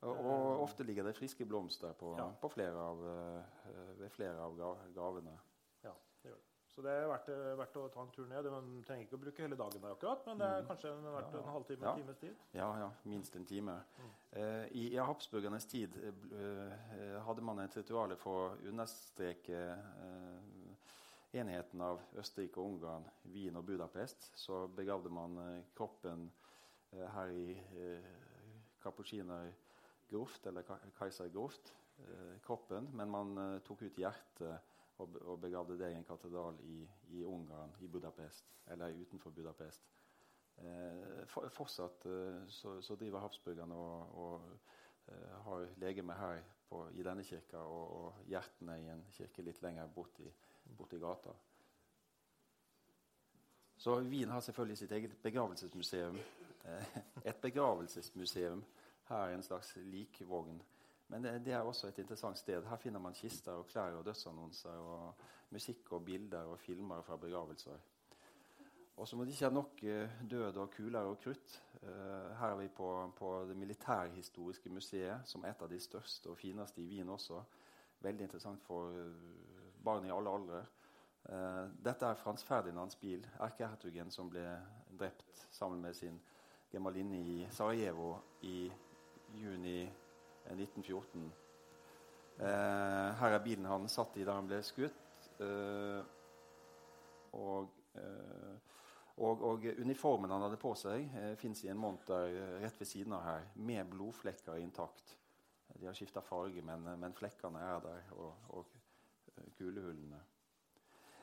Og, 0.00 0.16
og 0.24 0.60
ofte 0.62 0.84
ligger 0.86 1.04
det 1.06 1.16
friske 1.18 1.44
blomster 1.46 1.92
på, 1.98 2.14
Ja. 2.18 2.28
på 2.40 2.48
flere 2.50 2.78
av, 2.78 3.02
eh, 3.06 3.98
ved 3.98 4.10
flere 4.14 4.38
av 4.42 4.56
gra- 4.58 4.92
gravene. 4.94 5.36
Ja, 5.84 5.92
det 6.22 6.30
gjør 6.32 6.36
det. 6.38 6.44
Så 6.78 6.82
det 6.86 6.92
er 6.94 7.08
verdt, 7.10 7.28
verdt 7.58 7.76
å 7.80 7.88
ta 7.90 8.02
en 8.06 8.10
tur 8.14 8.26
ned. 8.30 8.46
Man 8.54 8.66
trenger 8.86 9.02
ikke 9.08 9.16
å 9.16 9.20
bruke 9.24 9.42
hele 9.42 9.56
dagen 9.58 9.80
der 9.82 9.94
akkurat, 9.96 10.20
men 10.28 10.38
det 10.38 10.46
er 10.46 10.66
kanskje 10.68 10.92
en- 10.92 11.08
verdt 11.10 11.32
Mm. 11.32 11.34
Ja, 11.34 11.40
ja. 11.40 11.46
en 11.48 11.52
halvtime, 11.54 11.82
Ja. 11.82 11.90
en 11.94 12.02
times 12.04 12.18
tid. 12.18 12.36
Ja, 12.54 12.78
ja, 12.78 12.90
minst 13.04 13.34
en 13.36 13.44
time. 13.46 13.72
Mm. 13.98 14.10
Eh, 14.32 14.68
I, 14.76 14.94
I 14.94 14.98
habsburgernes 15.02 15.66
tid 15.66 15.96
eh, 15.96 16.12
eh, 16.36 17.20
hadde 17.26 17.42
man 17.42 17.58
et 17.58 17.74
ritual 17.76 18.14
for 18.16 18.50
å 18.50 18.68
understreke 18.68 19.50
eh, 19.72 21.40
enheten 21.40 21.80
av 21.80 21.98
Østerrike 22.14 22.58
og 22.58 22.66
Ungarn, 22.76 23.10
Wien 23.24 23.56
og 23.56 23.66
Budapest. 23.66 24.30
Så 24.38 24.68
begravde 24.68 25.10
man 25.10 25.36
eh, 25.38 25.62
kroppen 25.74 26.30
eh, 26.92 27.08
her 27.08 27.26
i 27.26 27.58
eh, 27.74 28.04
Kapusinergruft, 28.80 30.46
eller 30.46 30.62
Kaiser 30.96 31.28
Groft, 31.28 31.74
eh, 31.98 32.38
kroppen, 32.46 32.88
men 32.94 33.10
man 33.10 33.60
tok 33.64 33.82
ut 33.82 33.96
hjertet 33.96 34.60
og, 34.98 35.40
begravde 35.40 35.78
det 35.78 35.92
i 35.92 35.96
en 35.98 36.04
katedral 36.04 36.58
i, 36.66 36.82
i 37.14 37.24
Ungarn, 37.24 37.74
i 37.80 37.86
Budapest, 37.86 38.50
eller 38.66 39.00
utenfor 39.00 39.30
Budapest. 39.30 39.84
Eh, 40.58 41.26
for, 41.26 41.48
fortsatt 41.54 42.06
eh, 42.06 42.46
så, 42.50 42.80
så 42.82 42.96
driver 42.98 43.22
habsburgerne 43.22 43.74
og, 43.74 44.16
og 44.18 44.48
eh, 45.08 45.36
har 45.44 45.68
legeme 45.78 46.16
her 46.18 46.42
på, 46.68 46.88
i 46.98 47.02
denne 47.02 47.24
kirka, 47.24 47.58
og, 47.58 47.92
og 48.00 48.24
hjertene 48.26 48.80
i 48.80 48.88
en 48.92 49.04
kirke 49.14 49.44
litt 49.46 49.62
lenger 49.62 49.86
borti, 49.94 50.26
borti 50.76 50.98
gata. 50.98 51.36
Så 53.78 54.00
Wien 54.00 54.30
har 54.30 54.40
selvfølgelig 54.40 54.78
sitt 54.78 54.92
eget 54.92 55.16
begravelsesmuseum. 55.22 56.18
Eh, 56.64 56.98
et 57.24 57.36
begravelsesmuseum. 57.36 58.64
Her 59.08 59.34
en 59.34 59.42
slags 59.42 59.76
likvogn. 59.76 60.62
Men 61.08 61.24
det, 61.24 61.44
det 61.44 61.52
er 61.52 61.64
også 61.64 61.88
et 61.88 61.98
interessant 61.98 62.38
sted. 62.38 62.66
Her 62.68 62.76
finner 62.76 63.00
man 63.00 63.16
kister 63.16 63.52
og 63.52 63.66
klær 63.66 63.96
og 63.96 64.04
dødsannonser 64.04 64.70
og 64.70 65.14
musikk 65.50 65.92
og 65.96 66.04
bilder 66.04 66.50
og 66.52 66.58
filmer 66.60 67.02
fra 67.02 67.16
begravelser. 67.16 67.78
Og 68.98 69.08
som 69.08 69.18
må 69.18 69.24
det 69.24 69.36
ikke 69.36 69.46
er 69.46 69.54
nok 69.54 69.82
eh, 69.86 70.16
død 70.30 70.56
og 70.56 70.70
kuler 70.74 71.06
og 71.06 71.20
krutt. 71.22 71.62
eh, 71.82 72.32
her 72.40 72.48
er 72.50 72.56
vi 72.56 72.68
på, 72.68 73.12
på 73.16 73.44
Det 73.48 73.56
militærhistoriske 73.56 74.70
museet, 74.70 75.20
som 75.24 75.44
er 75.44 75.54
et 75.54 75.62
av 75.62 75.70
de 75.70 75.78
største 75.80 76.30
og 76.30 76.38
fineste 76.38 76.82
i 76.82 76.88
Wien 76.88 77.08
også. 77.08 77.42
Veldig 78.00 78.24
interessant 78.24 78.62
for 78.62 78.90
eh, 78.90 79.84
barn 79.84 80.04
i 80.06 80.12
alle 80.12 80.30
aldre. 80.30 80.64
Dette 81.84 82.06
er 82.06 82.16
Frans 82.16 82.44
Ferdinands 82.44 82.96
bil, 82.96 83.26
erkehertugen 83.44 84.10
som 84.10 84.30
ble 84.30 84.44
drept 84.98 85.42
sammen 85.50 85.82
med 85.82 85.94
sin 85.94 86.20
gemalinne 86.70 87.18
i 87.20 87.46
Sarajevo 87.50 88.14
i 88.42 88.70
juni 89.36 89.82
eh, 89.82 90.07
1914. 90.54 91.28
Eh, 92.38 93.08
her 93.18 93.34
er 93.34 93.42
bilen 93.42 93.66
han 93.66 93.88
satt 93.90 94.16
i 94.16 94.26
da 94.26 94.36
han 94.38 94.48
ble 94.48 94.60
skutt. 94.66 95.28
Eh, 95.42 96.00
og, 97.38 97.74
eh, 97.98 98.56
og, 99.18 99.44
og 99.50 99.66
uniformen 99.82 100.30
han 100.30 100.46
hadde 100.46 100.60
på 100.62 100.72
seg, 100.78 101.08
eh, 101.18 101.34
fins 101.40 101.64
i 101.64 101.72
en 101.72 101.80
monter 101.80 102.30
eh, 102.30 102.56
rett 102.62 102.78
ved 102.80 102.90
siden 102.90 103.16
av 103.18 103.26
her, 103.26 103.48
med 103.56 103.90
blodflekker 103.90 104.62
intakt. 104.62 105.16
De 105.78 105.86
har 105.86 105.94
skifta 105.94 106.22
farge, 106.24 106.62
men, 106.64 106.86
men 106.98 107.14
flekkene 107.14 107.60
er 107.62 107.84
der, 107.84 108.10
og, 108.16 108.50
og 108.56 108.74
eh, 109.36 109.50
kulehullene. 109.58 110.22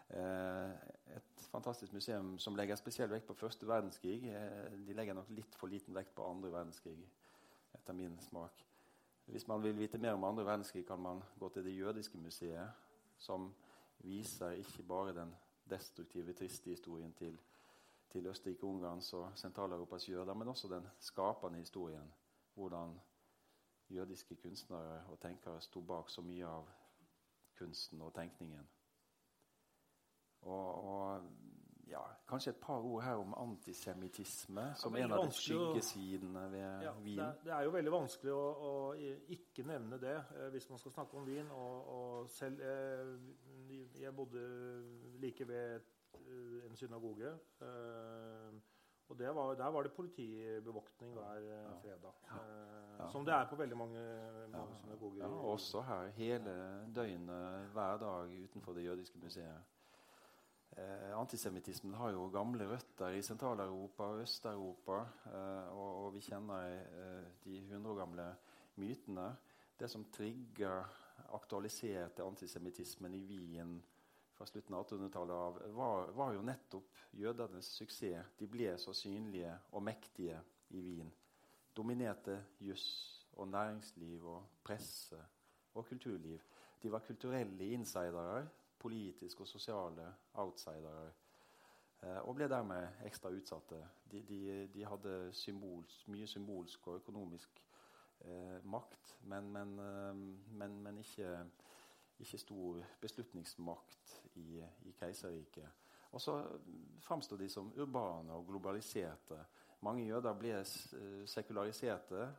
Eh, 0.10 0.72
et 1.16 1.48
fantastisk 1.50 1.94
museum 1.96 2.36
som 2.40 2.56
legger 2.56 2.78
spesiell 2.78 3.10
vekt 3.10 3.28
på 3.30 3.38
første 3.40 3.68
verdenskrig. 3.68 4.20
Eh, 4.30 4.78
de 4.86 4.96
legger 4.98 5.18
nok 5.18 5.32
litt 5.34 5.58
for 5.58 5.72
liten 5.72 5.96
vekt 5.98 6.14
på 6.16 6.28
andre 6.28 6.52
verdenskrig, 6.54 7.00
etter 7.76 7.98
min 7.98 8.20
smak. 8.28 8.64
Hvis 9.26 9.48
man 9.48 9.64
vil 9.64 9.78
vite 9.78 9.98
mer 9.98 10.12
om 10.12 10.24
andre 10.24 10.46
verdenskrig, 10.46 10.86
kan 10.86 11.00
man 11.00 11.24
gå 11.40 11.50
til 11.50 11.66
Det 11.66 11.78
jødiske 11.78 12.18
museet, 12.18 12.72
som 13.18 13.54
viser 14.00 14.50
ikke 14.50 14.84
bare 14.84 15.16
den 15.16 15.36
destruktive, 15.70 16.34
triste 16.34 16.70
historien 16.70 17.14
til, 17.14 17.40
til 18.10 18.28
Østerrike-Ungarns 18.28 19.14
og 19.14 19.32
Sentral-Europas 19.36 20.10
jøder, 20.10 20.34
men 20.34 20.48
også 20.48 20.68
den 20.68 20.88
skapende 21.00 21.60
historien. 21.60 22.14
Hvordan 22.54 23.00
jødiske 23.90 24.36
kunstnere 24.36 25.04
og 25.08 25.20
tenkere 25.20 25.62
sto 25.62 25.82
bak 25.82 26.10
så 26.10 26.22
mye 26.22 26.48
av 26.48 26.70
kunsten 27.58 28.02
og 28.02 28.14
tenkningen. 28.14 28.68
Og, 30.42 30.84
og 30.84 31.24
ja, 31.90 32.02
kanskje 32.28 32.50
et 32.54 32.60
par 32.62 32.82
ord 32.86 33.04
her 33.04 33.16
om 33.22 33.34
antisemittisme, 33.38 34.64
som 34.76 34.96
en 34.96 35.12
av 35.12 35.26
de 35.26 35.32
skyggesidene 35.38 36.46
ved 36.52 36.84
Ja, 36.84 36.94
det, 37.04 37.18
er, 37.20 37.34
det 37.44 37.54
er 37.54 37.64
jo 37.68 37.74
veldig 37.76 37.92
vanskelig 37.94 38.34
å, 38.34 38.46
å 38.70 38.72
ikke 39.38 39.66
nevne 39.70 40.00
det 40.02 40.16
eh, 40.18 40.48
hvis 40.56 40.70
man 40.70 40.80
skal 40.82 40.92
snakke 40.96 41.18
om 41.20 41.26
vin. 41.28 41.52
Og, 41.52 41.90
og 41.98 42.30
selv 42.30 42.62
eh, 42.62 43.16
Jeg 44.02 44.16
bodde 44.16 44.46
like 45.22 45.48
ved 45.48 45.76
eh, 45.76 46.66
en 46.70 46.76
synagoge. 46.76 47.34
Eh, 47.62 48.56
og 49.06 49.20
det 49.20 49.30
var, 49.38 49.52
der 49.54 49.70
var 49.70 49.84
det 49.86 49.92
politibevoktning 49.94 51.14
hver 51.14 51.44
fredag. 51.84 52.16
Eh, 52.32 52.82
Ja. 52.96 53.10
Som 53.12 53.26
det 53.28 53.34
er 53.36 53.46
på 53.50 53.58
veldig 53.60 53.76
mange, 53.78 54.02
mange 54.54 54.76
synagoger. 54.80 55.20
Ja, 55.26 55.28
også 55.52 55.82
her 55.84 56.08
hele 56.16 56.54
døgnet, 56.96 57.66
hver 57.74 57.98
dag 58.00 58.32
utenfor 58.46 58.74
Det 58.74 58.86
jødiske 58.86 59.20
museet. 59.20 59.75
Eh, 60.76 61.20
antisemittismen 61.20 61.94
har 61.94 62.12
jo 62.12 62.28
gamle 62.34 62.66
røtter 62.68 63.16
i 63.16 63.24
Sentral-Europa 63.24 64.10
og 64.12 64.22
Øst-Europa. 64.26 64.98
Eh, 65.32 65.68
og, 65.72 66.06
og 66.06 66.14
vi 66.14 66.24
kjenner 66.26 66.72
eh, 66.76 67.28
de 67.46 67.62
hundre 67.70 67.96
gamle 67.96 68.26
mytene. 68.76 69.30
Det 69.80 69.88
som 69.92 70.04
trigger, 70.12 70.84
aktualiserte 71.36 72.24
antisemittismen 72.24 73.14
i 73.16 73.22
Wien 73.24 73.78
fra 74.36 74.48
slutten 74.50 74.76
av 74.76 74.84
1800-tallet 74.84 75.36
av, 75.36 75.62
var, 75.78 76.12
var 76.16 76.34
jo 76.36 76.44
nettopp 76.44 77.00
jødenes 77.16 77.72
suksess. 77.78 78.36
De 78.40 78.48
ble 78.52 78.74
så 78.80 78.94
synlige 78.96 79.54
og 79.72 79.84
mektige 79.84 80.42
i 80.76 80.84
Wien. 80.84 81.12
Dominerte 81.76 82.42
juss 82.60 82.90
og 83.40 83.48
næringsliv 83.48 84.28
og 84.28 84.60
presse 84.64 85.20
og 85.74 85.88
kulturliv. 85.88 86.44
De 86.84 86.92
var 86.92 87.04
kulturelle 87.08 87.72
insidere, 87.72 88.44
politiske 88.86 89.42
og 89.42 89.50
sosiale 89.50 90.06
outsidere. 90.46 91.12
Eh, 92.04 92.20
og 92.22 92.36
ble 92.38 92.48
dermed 92.52 93.06
ekstra 93.08 93.32
utsatte. 93.34 93.80
De, 94.12 94.22
de, 94.30 94.42
de 94.74 94.86
hadde 94.86 95.14
symbols, 95.34 96.04
mye 96.14 96.28
symbolsk 96.30 96.88
og 96.92 97.00
økonomisk 97.02 97.62
eh, 98.26 98.60
makt, 98.64 99.16
men, 99.32 99.50
men, 99.52 99.74
eh, 99.80 100.14
men, 100.60 100.78
men 100.84 101.02
ikke, 101.02 101.32
ikke 102.20 102.42
stor 102.42 102.84
beslutningsmakt 103.02 104.20
i, 104.36 104.62
i 104.86 104.96
keiserriket. 105.00 105.82
Og 106.16 106.22
så 106.22 106.38
framsto 107.04 107.36
de 107.36 107.50
som 107.52 107.74
urbane 107.76 108.32
og 108.34 108.46
globaliserte. 108.48 109.42
Mange 109.84 110.06
jøder 110.06 110.38
ble 110.40 110.54
eh, 110.62 111.26
sekulariserte, 111.28 112.30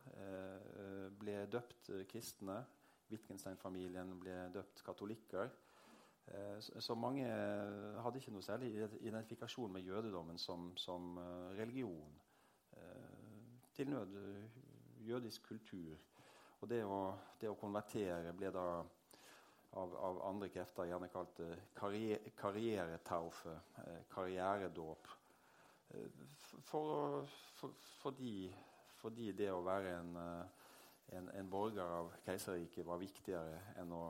ble 1.19 1.37
døpt 1.51 1.91
kristne. 2.09 2.61
Wittgenstein-familien 3.07 4.17
ble 4.19 4.35
døpt 4.51 4.81
katolikker. 4.83 5.51
Eh, 6.27 6.61
Så, 6.79 6.95
mange 6.95 7.23
eh, 7.23 8.01
hadde 8.03 8.19
ikke 8.19 8.33
noe 8.35 8.43
særlig 8.43 8.73
identifikasjon 8.99 9.71
med 9.71 9.85
jødedommen 9.87 10.37
som, 10.37 10.71
som 10.77 11.17
eh, 11.17 11.59
religion. 11.61 12.15
Til 13.73 13.89
nød 13.89 14.13
jødisk 15.05 15.43
kultur. 15.47 15.97
Og 16.61 16.69
det 16.69 16.79
å, 16.85 17.13
det 17.41 17.49
å 17.49 17.57
konvertere 17.57 18.33
ble 18.33 18.49
da 18.51 18.63
av, 19.77 19.93
av 19.93 20.21
andre 20.25 20.49
krefter 20.49 20.89
gjerne 20.89 21.09
kalt 21.13 21.41
karriere, 21.77 22.31
karrieretaufe, 22.37 23.53
karrieredåp. 24.09 25.11
For, 26.65 27.29
for, 27.59 27.75
fordi, 28.01 28.49
fordi 28.97 29.31
det 29.37 29.51
å 29.53 29.61
være 29.65 29.93
en, 29.99 30.17
en, 31.13 31.29
en 31.37 31.51
borger 31.53 31.97
av 32.01 32.09
keiserriket 32.25 32.85
var 32.89 33.01
viktigere 33.01 33.61
enn 33.77 33.93
å 33.93 34.03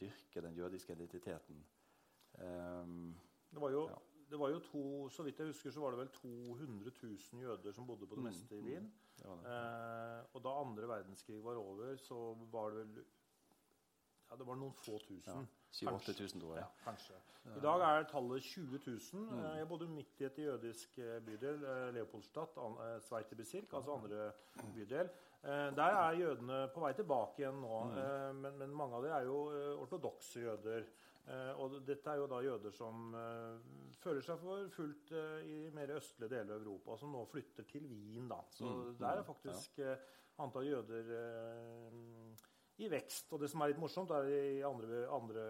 dyrke 0.00 0.40
den 0.42 0.56
jødiske 0.56 0.92
identiteten. 0.92 1.64
Um, 2.38 3.14
Det 3.52 3.60
var, 3.60 3.70
jo, 3.70 3.88
Ja. 3.88 3.94
det 4.30 4.38
var 4.38 4.48
jo 4.50 4.58
to, 4.60 5.08
Så 5.08 5.22
vidt 5.22 5.38
jeg 5.38 5.46
husker, 5.46 5.70
så 5.70 5.80
var 5.80 5.90
det 5.90 5.98
vel 5.98 6.08
200 6.08 6.90
000 7.02 7.42
jøder 7.42 7.72
som 7.72 7.86
bodde 7.86 8.06
på 8.06 8.14
det 8.14 8.22
Mm, 8.22 8.28
meste 8.30 8.56
i. 8.58 8.62
Wien. 8.62 8.82
Mm. 9.24 9.40
Ja. 9.44 10.18
Eh, 10.20 10.24
og 10.34 10.42
da 10.44 10.48
andre 10.60 10.88
verdenskrig 10.88 11.44
var 11.44 11.54
over, 11.56 11.96
så 11.96 12.34
var 12.52 12.70
det 12.70 12.78
vel 12.86 13.04
Ja, 14.30 14.36
det 14.36 14.46
var 14.46 14.54
noen 14.54 14.72
få 14.72 14.98
tusen. 15.02 15.48
7000-8000, 15.72 16.40
tror 16.40 16.56
Ja, 16.56 16.64
kanskje. 16.84 17.14
I 17.56 17.60
dag 17.60 17.80
er 17.80 18.04
tallet 18.06 18.42
20 18.42 18.78
000. 18.86 19.24
Mm. 19.26 19.38
Eh, 19.44 19.56
Jeg 19.58 19.68
bodde 19.68 19.88
midt 19.88 20.20
i 20.20 20.24
et 20.24 20.38
jødisk 20.38 20.98
eh, 20.98 21.20
bydel, 21.20 21.58
Leopoldstadt, 21.94 22.56
eh, 22.56 23.74
altså 23.74 23.92
andre 23.96 24.32
bydel. 24.74 25.10
Eh, 25.42 25.70
Der 25.74 25.94
er 25.96 26.12
jødene 26.18 26.68
på 26.74 26.80
vei 26.84 26.92
tilbake 26.92 27.38
igjen 27.40 27.60
nå, 27.62 27.76
Mm. 27.86 27.98
eh, 27.98 28.32
men, 28.34 28.58
men 28.58 28.74
mange 28.76 28.94
av 28.96 29.02
dem 29.02 29.12
er 29.12 29.24
jo 29.24 29.38
eh, 29.50 29.80
ortodokse 29.80 30.40
jøder. 30.42 30.84
Og 31.60 31.76
dette 31.86 32.10
er 32.10 32.16
jo 32.18 32.26
da 32.26 32.40
jøder 32.42 32.72
som 32.74 33.12
føler 34.02 34.20
seg 34.24 34.38
for 34.40 34.68
fullt 34.74 35.12
i 35.46 35.70
mer 35.70 35.92
østlige 35.94 36.30
deler 36.32 36.56
av 36.56 36.62
Europa, 36.64 36.96
som 36.98 37.12
nå 37.12 37.20
flytter 37.28 37.62
til 37.70 37.84
Wien. 37.86 38.26
da. 38.28 38.40
Så 38.50 38.64
Mm, 38.66 38.96
der 38.98 39.18
er 39.20 39.22
faktisk 39.22 39.78
ja. 39.78 39.94
antall 40.38 40.64
jøder 40.66 41.12
i 42.80 42.88
vekst. 42.88 43.32
Og 43.32 43.40
det 43.42 43.50
som 43.52 43.60
er 43.62 43.68
litt 43.72 43.78
morsomt, 43.82 44.10
er 44.10 44.26
i 44.32 44.62
andre, 44.66 45.04
andre 45.12 45.44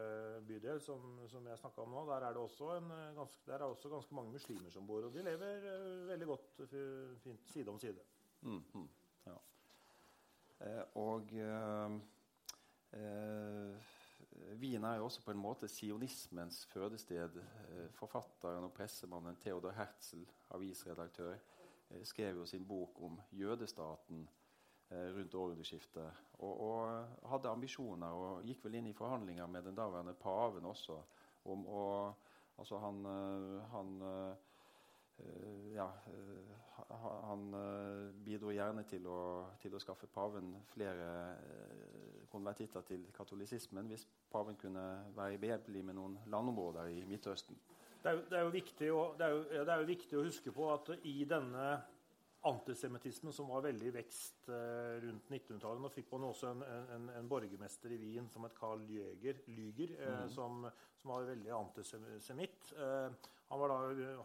bydel, 0.47 0.80
som, 0.82 1.20
som 1.30 1.47
jeg 1.47 1.59
snakka 1.62 1.82
om 1.84 1.91
nå, 1.95 2.03
der 2.11 2.26
er 2.28 2.34
det 2.36 2.43
også, 2.43 2.70
en, 2.76 2.91
ganske, 3.16 3.41
der 3.47 3.55
er 3.62 3.68
også 3.70 3.88
ganske 3.93 4.14
mange 4.18 4.32
muslimer 4.34 4.70
som 4.74 4.86
bor. 4.86 5.07
Og 5.07 5.14
de 5.14 5.22
lever 5.22 5.64
veldig 6.11 6.26
godt 6.26 6.61
fint 7.22 7.49
side 7.55 7.68
om 7.72 7.78
side. 7.78 8.03
Mm, 8.43 8.62
mm, 8.74 8.88
ja. 9.30 9.36
Eh, 10.61 10.82
og 11.00 11.32
eh, 11.32 11.94
eh, 12.92 13.76
Wien 14.61 14.84
er 14.84 14.98
jo 14.98 15.06
også 15.06 15.22
på 15.24 15.32
en 15.32 15.40
måte 15.40 15.68
sionismens 15.68 16.66
fødested. 16.66 17.38
Forfatteren 17.96 18.66
og 18.66 18.72
pressemannen 18.76 19.38
Theodor 19.40 19.72
Herzl, 19.76 20.24
avisredaktør, 20.50 21.38
skrev 22.04 22.36
jo 22.36 22.46
sin 22.46 22.66
bok 22.66 23.00
om 23.02 23.20
jødestaten 23.32 24.28
rundt 24.90 25.34
århundreskiftet. 25.34 26.20
Og, 26.38 26.61
og 26.61 27.30
hadde 27.30 27.50
ambisjoner 27.50 28.16
og 28.16 28.44
gikk 28.46 28.64
vel 28.64 28.78
inn 28.80 28.90
i 28.90 28.96
forhandlinger 28.96 29.46
med 29.46 29.68
den 29.68 29.78
daværende 29.78 30.14
paven 30.18 30.66
også. 30.66 30.98
Om 31.44 31.66
å, 31.66 31.84
altså 32.58 32.80
han, 32.82 33.04
han 33.70 33.94
ja, 35.74 35.88
han 37.28 37.55
eh, 37.55 38.09
bidro 38.24 38.53
gjerne 38.55 38.85
til 38.89 39.07
å, 39.11 39.20
til 39.62 39.74
å 39.74 39.81
skaffe 39.83 40.09
paven 40.11 40.53
flere 40.72 41.09
eh, 41.35 42.24
konvertitter 42.31 42.85
til 42.87 43.07
katolisismen 43.16 43.91
hvis 43.91 44.07
paven 44.31 44.59
kunne 44.61 44.87
være 45.16 45.39
behjelpelig 45.43 45.85
med 45.89 45.99
noen 45.99 46.18
landområder 46.33 46.93
i 46.95 47.05
Midtøsten. 47.09 47.59
Det 48.01 48.09
er, 48.09 48.16
jo, 48.16 48.26
det, 48.31 48.37
er 48.39 48.53
viktig 48.55 48.93
å, 48.97 49.01
det, 49.18 49.26
er 49.26 49.35
jo, 49.35 49.41
ja, 49.53 49.64
det 49.64 49.72
er 49.72 49.83
jo 49.83 49.89
viktig 49.91 50.18
å 50.18 50.26
huske 50.26 50.53
på 50.57 50.68
at 50.72 50.93
i 51.05 51.16
denne 51.28 51.64
antisemittismen 52.49 53.35
som 53.37 53.51
var 53.53 53.66
veldig 53.66 53.91
i 53.91 53.93
vekst 53.93 54.49
eh, 54.49 54.95
rundt 55.05 55.28
1900-tallet 55.28 55.85
Nå 55.85 55.91
fikk 55.93 56.09
man 56.14 56.31
også 56.31 56.55
en, 56.55 56.62
en, 56.97 57.11
en 57.18 57.28
borgermester 57.28 57.93
i 57.93 57.99
Wien 58.01 58.31
som 58.33 58.47
het 58.47 58.57
Carl 58.57 58.81
Lüger, 58.89 59.43
Lüger 59.53 59.93
eh, 59.99 60.24
som, 60.33 60.64
som 60.97 61.12
var 61.12 61.28
veldig 61.28 61.53
antisemitt. 61.59 62.72
Eh, 62.72 63.28
han, 63.51 63.61
var 63.61 63.72
da, 63.72 63.76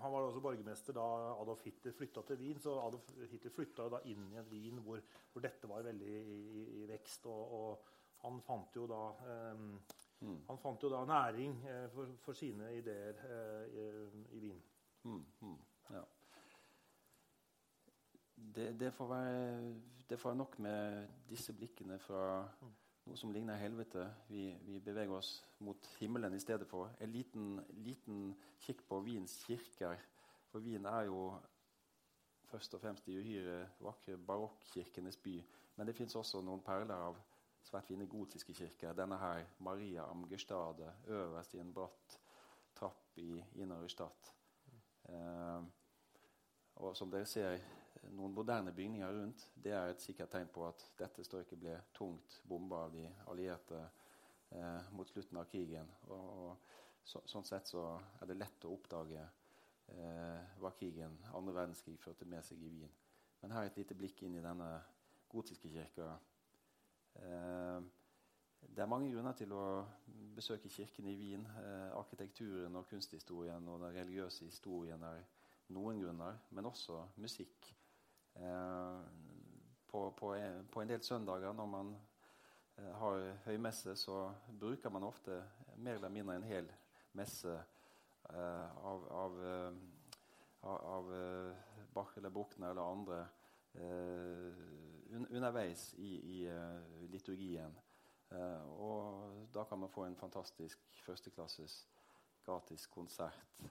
han 0.01 0.11
var 0.13 0.21
da 0.21 0.29
også 0.29 0.41
borgermester 0.45 0.93
da 0.93 1.05
Adolf 1.33 1.63
Hitler 1.65 1.93
flytta 1.97 2.21
til 2.27 2.37
Wien. 2.39 2.59
Så 2.61 2.75
Adolf 2.77 3.09
Hitler 3.31 3.53
flytta 3.53 3.89
da 3.89 4.01
inn 4.11 4.27
i 4.29 4.39
en 4.39 4.49
Wien 4.51 4.81
hvor, 4.85 5.01
hvor 5.33 5.45
dette 5.45 5.69
var 5.69 5.85
veldig 5.87 6.15
i, 6.21 6.41
i, 6.61 6.65
i 6.83 6.87
vekst. 6.89 7.25
Og, 7.31 7.55
og 7.57 7.93
han 8.25 8.37
fant 8.45 8.77
jo 8.77 8.85
da 8.89 9.01
eh, 9.25 9.63
han 10.25 10.59
fant 10.61 10.83
jo 10.83 10.89
da 10.89 11.03
næring 11.05 11.57
uh, 11.65 11.89
for, 11.93 12.13
for 12.23 12.37
sine 12.37 12.71
ideer 12.77 13.19
uh, 13.25 13.65
i, 13.67 13.87
i 14.37 14.39
Wien. 14.39 14.61
Mm, 15.03 15.25
mm, 15.41 15.57
ja. 15.89 16.01
det, 18.35 18.79
det, 18.79 18.93
får 18.93 19.07
være, 19.07 19.75
det 20.09 20.19
får 20.19 20.29
være 20.29 20.37
nok 20.37 20.59
med 20.59 21.07
disse 21.29 21.53
blikkene 21.53 21.99
fra 21.99 22.47
noe 23.05 23.17
som 23.17 23.31
ligner 23.33 23.59
helvete. 23.61 24.05
Vi, 24.27 24.47
vi 24.65 24.79
beveger 24.79 25.13
oss 25.13 25.37
mot 25.59 25.89
himmelen 25.99 26.33
i 26.33 26.39
stedet 26.41 26.67
for. 26.67 26.93
En 26.99 27.11
liten, 27.13 27.59
liten 27.85 28.33
kikk 28.65 28.85
på 28.89 28.99
Wiens 29.05 29.37
kirker. 29.45 30.01
For 30.49 30.63
Wien 30.65 30.85
er 30.89 31.05
jo 31.09 31.35
først 32.49 32.73
og 32.73 32.81
fremst 32.81 33.05
de 33.05 33.19
uhyre 33.19 33.61
vakre 33.83 34.17
barokkirkenes 34.17 35.17
by. 35.21 35.37
Men 35.75 35.87
det 35.87 35.95
fins 35.95 36.15
også 36.15 36.41
noen 36.41 36.63
perler 36.65 36.95
av 36.95 37.17
svært 37.65 37.89
fine 37.89 38.07
gotiske 38.09 38.53
kirker. 38.53 38.93
Denne 38.97 39.17
her, 39.19 39.45
Maria 39.59 40.05
am 40.09 40.27
Gestade, 40.29 40.93
øverst 41.07 41.53
i 41.53 41.61
en 41.61 41.73
bratt 41.73 42.19
trapp 42.75 43.17
i 43.21 43.39
Innere 43.61 43.89
Stad. 43.89 44.31
Eh, 45.09 45.65
og 46.75 46.95
som 46.97 47.11
dere 47.11 47.25
ser, 47.29 47.59
noen 48.15 48.33
moderne 48.35 48.73
bygninger 48.75 49.13
rundt, 49.13 49.45
det 49.55 49.73
er 49.75 49.91
et 49.91 50.03
sikkert 50.03 50.31
tegn 50.35 50.49
på 50.53 50.65
at 50.67 50.83
dette 50.99 51.23
strøket 51.25 51.59
ble 51.59 51.75
tungt 51.95 52.39
bomba 52.47 52.85
av 52.85 52.93
de 52.95 53.05
allierte 53.31 53.79
eh, 54.51 54.91
mot 54.95 55.09
slutten 55.09 55.39
av 55.41 55.49
krigen. 55.51 55.89
Og, 56.09 56.29
og 56.45 57.05
så, 57.05 57.21
sånn 57.29 57.45
sett 57.47 57.69
så 57.69 57.85
er 58.21 58.29
det 58.29 58.39
lett 58.39 58.65
å 58.65 58.73
oppdage 58.75 59.21
eh, 59.21 60.55
hva 60.61 60.71
krigen, 60.77 61.17
andre 61.33 61.55
verdenskrig, 61.59 61.97
førte 62.01 62.27
med 62.29 62.45
seg 62.45 62.61
i 62.63 62.71
Wien. 62.77 62.95
Men 63.41 63.53
her 63.53 63.67
et 63.69 63.77
lite 63.77 63.97
blikk 63.97 64.23
inn 64.25 64.39
i 64.39 64.43
denne 64.43 64.69
gotiske 65.31 65.69
kirka. 65.69 66.15
Eh, 67.21 67.79
det 68.65 68.81
er 68.81 68.89
mange 68.89 69.11
grunner 69.13 69.35
til 69.37 69.53
å 69.53 69.65
besøke 70.35 70.71
kirken 70.71 71.07
i 71.11 71.15
Wien. 71.19 71.45
Eh, 71.61 71.91
arkitekturen 71.95 72.75
og 72.79 72.87
kunsthistorien 72.89 73.67
og 73.69 73.83
den 73.83 73.97
religiøse 73.99 74.47
historien 74.49 75.03
er 75.05 75.21
noen 75.75 76.01
grunner, 76.01 76.39
men 76.49 76.69
også 76.69 77.03
musikk. 77.21 77.73
Eh, 78.35 78.99
på, 79.87 80.11
på, 80.11 80.35
på, 80.71 80.81
en 80.81 80.89
del 80.89 81.03
søndager 81.03 81.53
når 81.53 81.65
man 81.65 81.95
eh, 82.77 82.91
har 82.99 83.21
høymesse, 83.45 83.95
så 83.95 84.31
bruker 84.59 84.89
man 84.89 85.07
ofte 85.07 85.39
mer 85.77 85.95
eller 85.95 86.09
mindre 86.09 86.35
en 86.35 86.47
hel 86.49 86.67
messe 87.15 87.53
eh, 87.55 88.85
av, 88.91 89.07
av, 89.11 89.39
av, 90.63 91.13
Bach 91.93 92.17
eller 92.17 92.29
Buchner 92.29 92.69
eller 92.69 92.91
andre 92.91 93.25
un, 93.75 95.27
underveis 95.29 95.93
i, 95.97 96.11
i 96.39 97.07
liturgien. 97.11 97.75
og 98.79 99.47
da 99.53 99.63
kan 99.63 99.79
man 99.79 99.89
få 99.89 100.05
en 100.05 100.15
fantastisk 100.15 100.79
førsteklasses 101.05 101.87
gratis 102.45 102.87
konsert. 102.87 103.69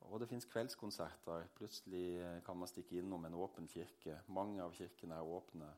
Og 0.00 0.20
det 0.20 0.28
fins 0.28 0.46
kveldskonserter. 0.48 1.46
Plutselig 1.54 2.42
kan 2.44 2.56
man 2.56 2.68
stikke 2.68 2.98
innom 2.98 3.24
en 3.24 3.34
åpen 3.34 3.68
kirke. 3.68 4.20
Mange 4.28 4.62
av 4.62 4.74
kirkene 4.74 5.14
er 5.20 5.32
åpne. 5.36 5.68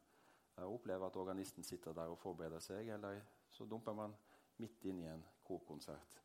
Jeg 0.57 0.64
opplever 0.64 1.07
at 1.07 1.16
organisten 1.16 1.64
sitter 1.64 1.93
der 1.93 2.12
og 2.12 2.18
forbereder 2.18 2.61
seg, 2.61 2.89
eller 2.95 3.20
så 3.51 3.64
dumper 3.64 3.97
man 3.97 4.14
midt 4.61 4.85
inn 4.85 5.01
i 5.03 5.09
en 5.11 5.25
korkonsert. 5.45 6.20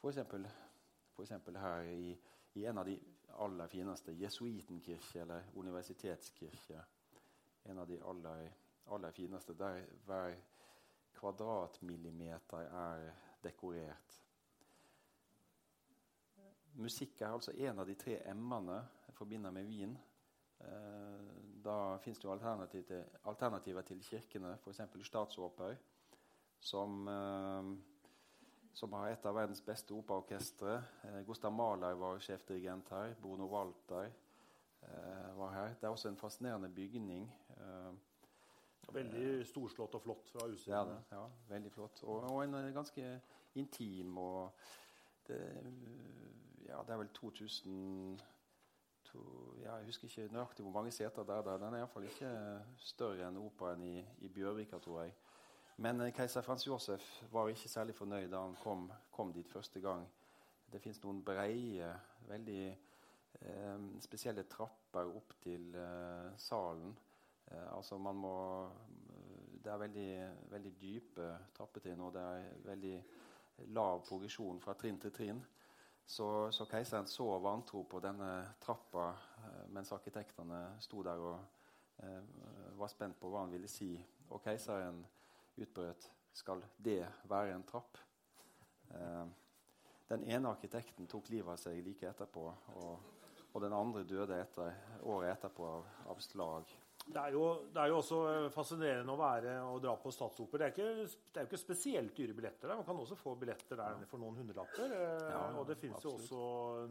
For 0.00 0.12
her 0.12 1.82
i, 1.82 2.14
i, 2.54 2.64
en 2.64 2.78
av 2.78 2.86
de 2.86 2.96
aller 3.44 3.68
fineste, 3.68 4.12
jesuitenkirke, 4.16 5.20
eller 5.20 5.50
universitetskirke. 5.54 6.84
En 7.64 7.78
av 7.78 7.88
de 7.88 8.00
aller, 8.00 8.50
aller 8.86 9.12
fineste, 9.12 9.54
der 9.54 9.84
hver 10.06 10.36
kvadratmillimeter 11.18 12.70
er 12.72 13.10
dekorert. 13.44 14.20
Musikk 16.74 17.20
er 17.22 17.32
altså 17.32 17.52
en 17.52 17.78
av 17.78 17.86
de 17.86 17.94
tre 17.98 18.20
M-ene 18.34 18.76
jeg 19.06 19.14
forbinder 19.14 19.50
med 19.50 19.66
Wien. 19.68 19.98
Eh, 20.60 21.30
da 21.64 21.96
fins 22.00 22.18
det 22.18 22.24
jo 22.24 22.32
alternativ 22.32 22.84
til, 22.88 23.04
alternativer 23.28 23.82
til 23.82 24.00
kirkene, 24.04 24.54
f.eks. 24.62 24.80
Statsoper, 25.04 25.76
som, 26.60 27.08
eh, 27.08 27.70
som 28.72 28.92
har 28.92 29.08
et 29.12 29.26
av 29.26 29.34
verdens 29.34 29.60
beste 29.66 29.92
operaorkestre. 29.96 30.76
Eh, 31.04 31.22
Gustav 31.26 31.52
Mahler 31.52 31.94
var 32.00 32.18
sjefdirigent 32.20 32.88
her. 32.94 33.14
Bruno 33.20 33.48
Walter 33.50 34.06
eh, 34.82 35.36
var 35.36 35.52
her. 35.52 35.74
Det 35.74 35.84
er 35.88 35.92
også 35.96 36.08
en 36.08 36.16
fascinerende 36.20 36.68
bygning. 36.68 37.26
Eh, 37.56 37.92
Veldig 38.90 39.44
storslått 39.46 39.94
og 39.94 40.02
flott 40.02 40.30
fra 40.32 40.48
utsiden. 40.50 40.88
det. 40.88 41.02
Ja, 41.14 41.26
veldig 41.48 41.70
flott. 41.72 42.00
Og, 42.02 42.24
og 42.26 42.40
en 42.42 42.72
ganske 42.74 43.20
intim 43.54 44.16
og 44.18 44.50
det, 45.28 45.38
ja, 46.68 46.82
det 46.86 46.94
er 46.94 47.00
vel 47.00 47.08
2000 47.14 48.20
to, 49.04 49.20
ja, 49.62 49.74
Jeg 49.76 49.86
husker 49.86 50.08
ikke 50.08 50.32
nøyaktig 50.32 50.64
hvor 50.64 50.72
mange 50.72 50.92
seter 50.94 51.24
det 51.24 51.34
er 51.34 51.42
der. 51.42 51.58
Den 51.58 51.74
er 51.74 51.82
iallfall 51.82 52.06
ikke 52.06 52.30
større 52.76 53.28
enn 53.28 53.40
operaen 53.40 53.82
i, 53.82 53.96
i 54.18 54.28
Bjørvika, 54.28 54.78
tror 54.78 55.02
jeg. 55.02 55.14
Men 55.80 56.00
eh, 56.00 56.12
keiser 56.12 56.44
Frans 56.46 56.66
Josef 56.66 57.06
var 57.32 57.48
ikke 57.48 57.68
særlig 57.68 57.94
fornøyd 57.94 58.28
da 58.30 58.44
han 58.44 58.56
kom, 58.62 58.90
kom 59.10 59.32
dit 59.32 59.48
første 59.48 59.80
gang. 59.80 60.06
Det 60.70 60.80
fins 60.82 61.00
noen 61.02 61.22
breie, 61.24 61.88
veldig 62.28 62.64
eh, 62.70 63.86
spesielle 64.04 64.44
trapper 64.50 65.10
opp 65.16 65.34
til 65.42 65.74
eh, 65.74 66.30
salen. 66.38 66.92
Eh, 67.50 67.76
altså 67.76 67.98
man 67.98 68.16
må 68.16 68.36
Det 69.60 69.72
er 69.72 69.76
veldig, 69.76 70.12
veldig 70.50 70.70
dype 70.80 71.24
trappetrinn, 71.52 72.00
og 72.00 72.14
det 72.14 72.20
er 72.20 72.46
veldig 72.64 72.94
lav 73.76 73.98
progresjon 74.06 74.60
fra 74.60 74.72
trinn 74.72 74.96
til 74.98 75.12
trinn. 75.12 75.42
Så, 76.10 76.52
så 76.52 76.64
keiseren 76.66 77.06
så 77.06 77.38
vantro 77.38 77.84
på 77.86 78.00
denne 78.02 78.30
trappa 78.58 79.12
eh, 79.14 79.66
mens 79.70 79.92
arkitektene 79.94 80.58
sto 80.82 81.04
der 81.06 81.20
og 81.22 81.36
eh, 82.02 82.32
var 82.80 82.90
spent 82.90 83.14
på 83.20 83.30
hva 83.30 83.44
han 83.44 83.52
ville 83.54 83.70
si. 83.70 83.92
Og 84.34 84.42
keiseren 84.42 84.98
utbrøt 85.54 86.08
skal 86.34 86.64
det 86.82 87.04
være 87.30 87.54
en 87.54 87.62
trapp? 87.68 88.00
Eh, 88.90 89.22
den 90.10 90.26
ene 90.26 90.50
arkitekten 90.50 91.06
tok 91.06 91.30
livet 91.30 91.54
av 91.54 91.62
seg 91.62 91.78
like 91.86 92.10
etterpå, 92.10 92.48
og, 92.74 93.06
og 93.52 93.62
den 93.62 93.78
andre 93.78 94.02
døde 94.02 94.42
etter, 94.42 94.74
året 95.06 95.36
etterpå 95.36 95.70
av, 95.76 95.86
av 96.10 96.26
slag. 96.26 96.74
Det 97.06 97.18
er, 97.18 97.32
jo, 97.34 97.44
det 97.72 97.80
er, 97.80 97.90
jo, 97.90 97.98
også 97.98 98.18
fascinerende 98.54 99.14
å 99.14 99.18
være 99.18 99.54
og 99.66 99.80
dra 99.82 99.96
på 99.98 100.12
statsoper. 100.14 100.62
Det 100.62 100.68
det 100.76 101.40
er 101.40 101.46
jo 101.46 101.48
ikke 101.48 101.58
spesielt 101.58 102.14
dyre 102.14 102.36
billetter 102.36 102.68
der. 102.68 102.78
Man 102.78 102.86
kan 102.86 103.00
også 103.02 103.16
få 103.18 103.34
billetter 103.40 103.80
der 103.80 104.04
for 104.10 104.22
noen 104.22 104.36
hundrelapper. 104.38 104.94
Eh, 104.94 105.24
ja, 105.32 105.40
og 105.58 105.66
det 105.66 105.78
finnes 105.80 106.04
jo 106.04 106.12
også 106.14 106.42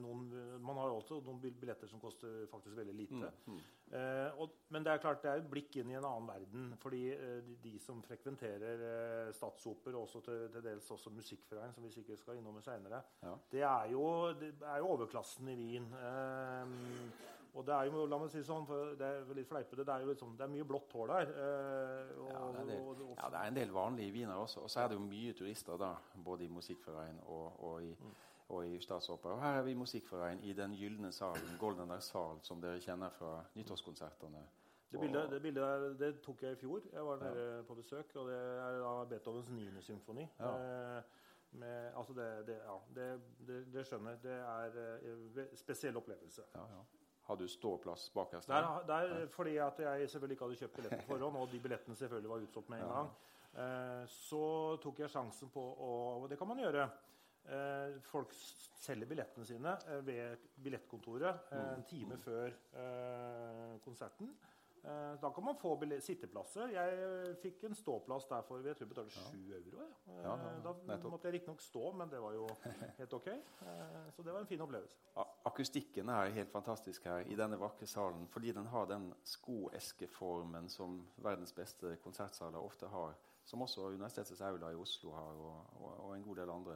noen 0.02 0.26
Man 0.66 0.82
har 0.82 0.92
jo 0.92 0.98
også 1.00 1.22
noen 1.24 1.40
billetter 1.44 1.88
som 1.92 2.02
koster 2.04 2.44
faktisk 2.52 2.76
veldig 2.82 2.98
lite. 2.98 3.32
Mm, 3.46 3.54
mm. 3.54 3.62
Eh, 4.00 4.42
og, 4.42 4.58
men 4.74 4.86
det 4.86 4.94
er 4.94 5.02
klart 5.02 5.24
det 5.24 5.32
er 5.32 5.42
et 5.42 5.50
blikk 5.50 5.80
inn 5.80 5.94
i 5.94 5.98
en 5.98 6.06
annen 6.10 6.28
verden. 6.30 6.68
fordi 6.84 7.04
eh, 7.16 7.40
de, 7.46 7.56
de, 7.64 7.74
som 7.84 8.04
frekventerer 8.06 8.86
eh, 8.90 9.34
statsoper, 9.36 9.96
og 9.96 10.08
også 10.08 10.24
til, 10.26 10.46
til, 10.52 10.66
dels 10.66 10.92
også 10.98 11.14
musikkforening, 11.16 11.74
som 11.76 11.86
vi 11.86 11.96
sikkert 11.96 12.22
skal 12.22 12.42
innom 12.42 12.60
seinere, 12.66 13.02
ja. 13.24 13.36
det, 13.54 13.64
er 13.64 13.92
jo, 13.94 14.06
det 14.40 14.54
er 14.60 14.84
jo 14.84 14.94
overklassen 14.98 15.54
i 15.54 15.60
Wien. 15.60 15.90
Eh, 15.96 17.38
og 17.54 17.66
det 17.66 17.74
er 17.74 17.90
jo, 17.90 18.06
la 18.06 18.18
meg 18.22 18.30
si 18.32 18.42
sånn, 18.46 18.66
for 18.70 18.94
det 19.00 19.08
er 19.10 19.30
litt 19.38 19.50
fleipete, 19.50 19.84
det 19.86 19.94
er 19.94 20.04
jo 20.04 20.12
liksom, 20.12 20.36
det 20.38 20.46
er 20.46 20.52
mye 20.54 20.68
blått 20.70 20.94
hår 20.94 21.14
der. 21.14 21.32
Eh, 21.34 22.12
og, 22.22 22.30
ja, 22.30 22.42
det 22.54 22.66
del, 22.70 22.82
og, 22.84 23.02
og, 23.08 23.14
ja, 23.18 23.30
det 23.34 23.40
er 23.40 23.52
en 23.52 23.58
del 23.58 23.74
vanlige 23.74 24.14
viner 24.14 24.42
også. 24.42 24.66
Og 24.66 24.74
så 24.74 24.84
er 24.84 24.92
det 24.92 25.00
jo 25.00 25.06
mye 25.06 25.34
turister 25.38 25.80
da, 25.82 25.96
både 26.26 26.46
i 26.46 26.52
Musikkforeningen 26.54 27.24
og, 27.26 27.82
i, 27.84 27.90
mm. 27.98 28.14
og 28.56 28.68
i 28.70 28.80
Statsopera. 28.86 29.34
Og 29.34 29.44
her 29.44 29.60
er 29.60 29.66
vi 29.66 29.74
i 29.74 29.80
Musikkforeningen 29.80 30.46
i 30.46 30.56
den 30.58 30.78
gylne 30.78 31.12
salen, 31.16 31.58
Golden 31.62 31.96
Sal, 32.06 32.38
som 32.46 32.62
dere 32.62 32.82
kjenner 32.86 33.14
fra 33.18 33.40
nyttårskonsertene. 33.58 34.46
Det 34.90 35.00
bildet, 35.00 35.30
det 35.30 35.42
bildet, 35.42 36.00
det 36.00 36.14
tok 36.26 36.44
jeg 36.44 36.56
i 36.58 36.58
fjor. 36.58 36.86
Jeg 36.94 37.06
var 37.06 37.20
nede 37.22 37.50
ja. 37.56 37.62
på 37.66 37.76
besøk. 37.78 38.14
og 38.16 38.30
Det 38.30 38.38
er 38.38 38.80
da 38.82 38.94
Beethovens 39.10 39.50
9. 39.50 39.68
symfoni. 39.86 40.26
Ja. 40.40 40.54
Eh, 40.98 41.04
med, 41.52 41.92
altså 41.98 42.14
det, 42.14 42.48
det, 42.48 42.56
ja, 42.66 42.78
det, 42.96 43.66
det, 43.74 43.86
skjønner. 43.86 44.18
Det 44.24 44.32
er 44.32 44.80
en 45.12 45.38
eh, 45.38 45.54
spesiell 45.58 45.98
opplevelse. 45.98 46.42
Ja, 46.56 46.66
ja. 46.74 46.82
Har 47.30 47.38
du 47.38 47.46
ståplass 47.48 48.08
bakerst? 48.14 48.50
Der, 48.50 48.68
der, 48.90 49.28
fordi 49.30 49.58
at 49.62 49.80
jeg 49.80 50.10
selvfølgelig 50.10 50.36
ikke 50.36 50.48
hadde 50.48 50.62
kjøpt 50.64 50.80
billett 50.80 50.96
på 51.04 51.12
forhånd, 51.12 51.36
og 51.38 51.52
de 51.52 51.60
billettene 51.62 51.98
selvfølgelig 52.00 52.32
var 52.32 52.46
utsolgt 52.48 52.72
med 52.74 52.82
en 52.82 52.94
gang. 52.96 53.12
Eh, 53.54 54.04
så 54.10 54.42
tok 54.82 55.04
jeg 55.04 55.12
sjansen 55.14 55.52
på 55.54 55.62
å 55.62 55.92
Og 56.20 56.26
det 56.32 56.38
kan 56.40 56.50
man 56.50 56.62
gjøre. 56.62 56.88
Eh, 57.50 58.00
folk 58.06 58.34
selger 58.82 59.10
billettene 59.10 59.46
sine 59.48 59.76
eh, 59.90 60.02
ved 60.06 60.50
billettkontoret 60.66 61.54
eh, 61.54 61.70
en 61.78 61.86
time 61.90 62.18
mm. 62.18 62.24
før 62.26 62.58
eh, 62.84 63.78
konserten. 63.86 64.34
Eh, 64.84 65.22
da 65.22 65.30
kan 65.30 65.44
man 65.44 65.56
få 65.60 65.74
sitteplasser. 66.00 66.72
Jeg 66.72 67.00
eh, 67.04 67.36
fikk 67.42 67.64
en 67.68 67.76
ståplass 67.76 68.28
der 68.30 68.44
for 68.48 68.64
jeg 68.64 68.78
tror 68.78 68.86
jeg 68.86 68.90
betalte 68.90 69.24
7 69.32 69.54
euro. 69.58 69.88
Ja. 70.08 70.14
Ja, 70.24 70.36
ja, 70.64 70.96
da 70.96 71.10
måtte 71.10 71.28
jeg 71.28 71.34
riktignok 71.34 71.62
stå, 71.62 71.92
men 71.92 72.10
det 72.10 72.22
var 72.22 72.34
jo 72.34 72.48
helt 72.98 73.14
ok. 73.14 73.28
Eh, 73.28 74.12
så 74.16 74.24
det 74.24 74.34
var 74.34 74.40
en 74.40 74.48
fin 74.48 74.62
opplevelse. 74.62 74.98
Akustikken 75.46 76.10
er 76.10 76.32
helt 76.36 76.52
fantastisk 76.52 77.06
her 77.06 77.28
i 77.28 77.36
denne 77.36 77.60
vakre 77.60 77.88
salen 77.88 78.28
fordi 78.28 78.54
den 78.56 78.66
har 78.72 78.86
den 78.86 79.10
skoeskeformen 79.24 80.70
som 80.70 81.02
verdens 81.18 81.54
beste 81.54 81.98
konsertsaler 82.04 82.60
ofte 82.60 82.88
har. 82.88 83.18
Som 83.46 83.62
også 83.66 83.90
Universitetets 83.90 84.42
aula 84.42 84.70
i 84.72 84.78
Oslo 84.78 85.12
har, 85.12 85.36
og, 85.42 85.82
og, 85.82 85.94
og 86.06 86.16
en 86.16 86.24
god 86.24 86.36
del 86.36 86.50
andre. 86.54 86.76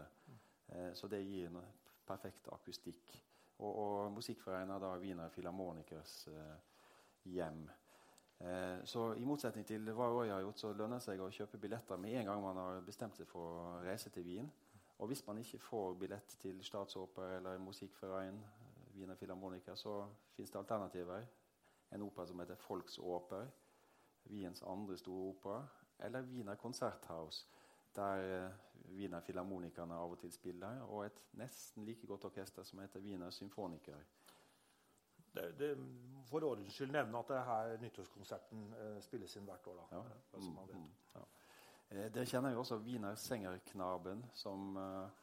Så 0.97 1.08
det 1.08 1.20
gir 1.22 1.51
en 1.51 1.60
perfekt 2.08 2.47
akustikk. 2.49 3.14
Og, 3.60 3.76
og 3.76 4.12
Musikkforeningen 4.16 4.74
er 4.74 4.82
da 4.82 4.95
Wiener 4.97 5.30
Philharmonikers 5.30 6.16
hjem. 7.30 7.68
Eh, 8.44 8.84
så 8.84 9.14
i 9.16 9.26
motsetning 9.26 9.64
til 9.68 9.88
hva 9.96 10.10
Roy 10.12 10.28
har 10.28 10.41
gjort, 10.44 10.60
så 10.60 10.74
lønner 10.76 11.00
det 11.00 11.06
seg 11.06 11.22
å 11.24 11.32
kjøpe 11.32 11.60
billetter 11.64 12.00
med 12.02 12.18
en 12.20 12.28
gang 12.28 12.41
man 12.44 12.60
har 12.60 12.82
bestemt 12.84 13.16
seg 13.16 13.30
for 13.30 13.60
å 13.60 13.68
reise 13.86 14.12
til 14.12 14.26
Wien. 14.28 14.50
Og 15.00 15.08
hvis 15.08 15.24
man 15.28 15.39
ikke 15.39 15.62
får 15.64 15.96
billett 16.00 16.36
til 16.41 16.60
Statsoper 16.64 17.38
eller 17.38 17.62
Musikkverein, 17.64 18.41
Wiener 18.94 19.16
Philharmoniker, 19.16 19.76
så 19.80 20.04
fins 20.36 20.52
det 20.52 20.60
alternativer. 20.60 21.24
En 21.96 22.04
opera 22.04 22.26
som 22.28 22.39
heter 22.44 22.60
Folksoper, 22.60 23.48
Wiens 24.30 24.64
andre 24.68 24.98
store 24.98 25.30
opera, 25.30 25.64
eller 26.00 26.28
Wiener 26.28 26.60
Konserthaus, 26.60 27.46
der 27.96 28.28
eh, 28.28 28.52
Wiener 28.91 29.24
Philharmonikerne 29.24 29.96
av 29.96 30.18
og 30.18 30.20
til 30.20 30.36
spiller, 30.36 30.84
og 30.89 31.06
et 31.06 31.24
nesten 31.39 31.88
like 31.88 32.08
godt 32.08 32.28
orkester 32.28 32.68
som 32.68 32.84
heter 32.84 33.00
Wiener 33.00 33.32
Symfoniker 33.32 34.04
det, 35.34 35.60
det, 35.60 35.78
for 36.26 36.44
ordens 36.44 36.74
skyld 36.74 36.92
nevne 36.92 37.20
at 37.20 37.28
det 37.30 37.42
her 37.46 37.78
nyttårskonserten 37.82 38.62
eh, 38.74 39.02
spilles 39.06 39.36
inn 39.38 39.48
hvert 39.48 39.68
år. 39.68 39.82
da, 39.82 39.98
ja. 39.98 40.04
Eh, 40.04 40.42
som 40.42 40.54
man 40.56 40.70
vet. 40.70 40.78
Mm, 40.78 40.94
ja. 41.16 41.26
eh, 41.90 42.08
dere 42.14 42.30
kjenner 42.30 42.54
jo 42.54 42.64
også 42.64 42.80
Wiener 42.86 43.16
Sengerknaben, 43.16 44.26
som 44.34 44.78
uh, 44.78 45.20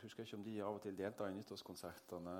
Husker 0.00 0.24
ikke 0.24 0.36
om 0.38 0.44
de 0.44 0.54
av 0.64 0.78
og 0.78 0.80
til 0.80 0.96
deltar 0.96 1.28
i 1.28 1.34
nyttårskonsertene. 1.36 2.36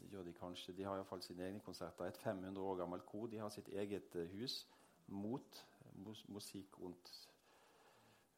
Det 0.00 0.10
gjør 0.12 0.26
De 0.26 0.32
kanskje. 0.36 0.74
De 0.76 0.84
har 0.84 0.98
iallfall 0.98 1.22
sine 1.24 1.46
egne 1.46 1.60
konserter. 1.64 2.04
Et 2.04 2.18
500 2.20 2.60
år 2.60 2.76
gammelt 2.76 3.06
kor. 3.06 3.26
De 3.32 3.38
har 3.40 3.48
sitt 3.48 3.68
eget 3.68 4.16
uh, 4.16 4.26
hus 4.34 4.66
mot 5.06 5.64
mus 6.04 6.26
musikk 6.28 6.76
rundt 6.82 7.14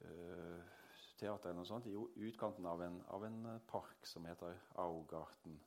uh, 0.05 0.61
teater 1.19 1.51
eller 1.51 1.59
noe 1.59 1.67
sånt, 1.67 1.91
i 1.91 2.29
utkanten 2.29 2.67
av 2.67 2.83
en, 2.83 3.03
av 3.11 3.25
en 3.27 3.43
park 3.69 4.07
som 4.07 4.25
heter 4.25 4.55
Augarten. 4.79 5.59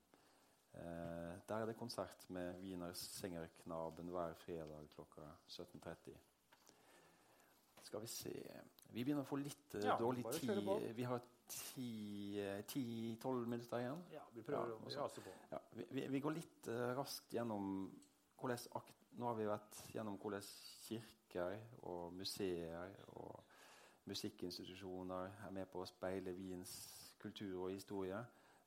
Eh, 0.73 1.33
der 1.49 1.55
er 1.55 1.65
det 1.65 1.77
konsert 1.77 2.29
med 2.29 2.61
Wiener 2.61 2.93
Sengerknaben 2.93 4.09
hver 4.09 4.33
fredag 4.33 4.87
klokka 4.95 5.21
17.30. 5.47 6.15
Skal 7.83 8.01
vi 8.01 8.07
se 8.07 8.33
Vi 8.89 9.03
begynner 9.03 9.21
å 9.21 9.27
få 9.27 9.37
litt 9.41 9.75
eh, 9.75 9.85
ja, 9.85 9.97
dårlig 9.99 10.25
tid. 10.33 10.63
Vi 10.97 11.05
har 11.05 11.21
ti-tolv 12.65 13.47
minutter 13.47 13.83
igjen. 13.83 14.01
Ja, 14.13 14.23
vi 14.33 14.41
prøver 14.41 14.73
ja, 14.73 14.79
å 14.79 14.95
rase 15.03 15.21
på. 15.21 15.33
Ja, 15.51 15.61
vi, 15.91 16.07
vi, 16.09 16.21
går 16.23 16.37
litt 16.39 16.69
eh, 16.71 16.89
raskt 16.97 17.33
gjennom 17.35 17.69
hvordan 18.39 18.89
Nå 19.13 19.27
har 19.29 19.35
vi 19.37 19.45
vært 19.45 19.75
gjennom 19.93 20.15
hvordan 20.17 20.41
kirker 20.87 21.59
og 21.85 22.15
museer 22.17 22.95
og 23.13 23.43
musikkinstitusjoner 24.09 25.35
er 25.45 25.51
med 25.53 25.69
på 25.69 25.83
å 25.83 25.85
speile 25.85 26.33
Wiens 26.33 26.71
kultur 27.21 27.67
og 27.67 27.75
historie 27.75 28.17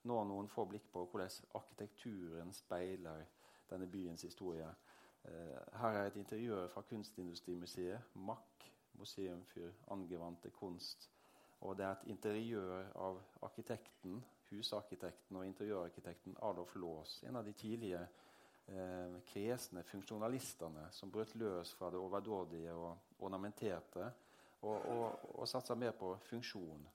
nå 0.07 0.23
noen 0.27 0.47
få 0.51 0.65
blikk 0.69 0.87
på 0.93 1.05
hvordan 1.11 1.53
arkitekturen 1.59 2.53
speiler 2.55 3.25
denne 3.69 3.87
byens 3.91 4.23
historie. 4.23 4.67
Eh, 5.27 5.79
her 5.81 5.99
er 5.99 6.07
et 6.07 6.15
interiør 6.15 6.67
fra 6.71 6.81
Kunstindustrimuseet, 6.81 8.15
MAK, 8.15 8.71
Museum 8.97 9.43
for 9.45 9.93
angewandte 9.93 10.49
kunst. 10.49 11.09
Og 11.61 11.77
det 11.77 11.85
er 11.85 11.91
et 11.91 12.09
interiør 12.13 12.91
av 12.95 13.19
arkitekten, 13.41 14.23
husarkitekten 14.49 15.35
og 15.35 15.45
interiørarkitekten 15.45 16.37
Adolf 16.41 16.75
Laas. 16.75 17.19
En 17.23 17.35
av 17.35 17.45
de 17.45 17.53
tidlige 17.53 18.01
eh, 18.01 19.17
kresne 19.27 19.83
funksjonalistene 19.83 20.87
som 20.91 21.11
brøt 21.11 21.35
løs 21.35 21.73
fra 21.73 21.89
det 21.91 21.99
overdådige 21.99 22.73
og 22.73 23.19
ornamenterte, 23.19 24.11
og, 24.61 24.85
og, 24.89 25.25
og 25.37 25.47
satsa 25.47 25.75
mer 25.75 25.91
på 25.97 26.15
funksjon 26.29 26.87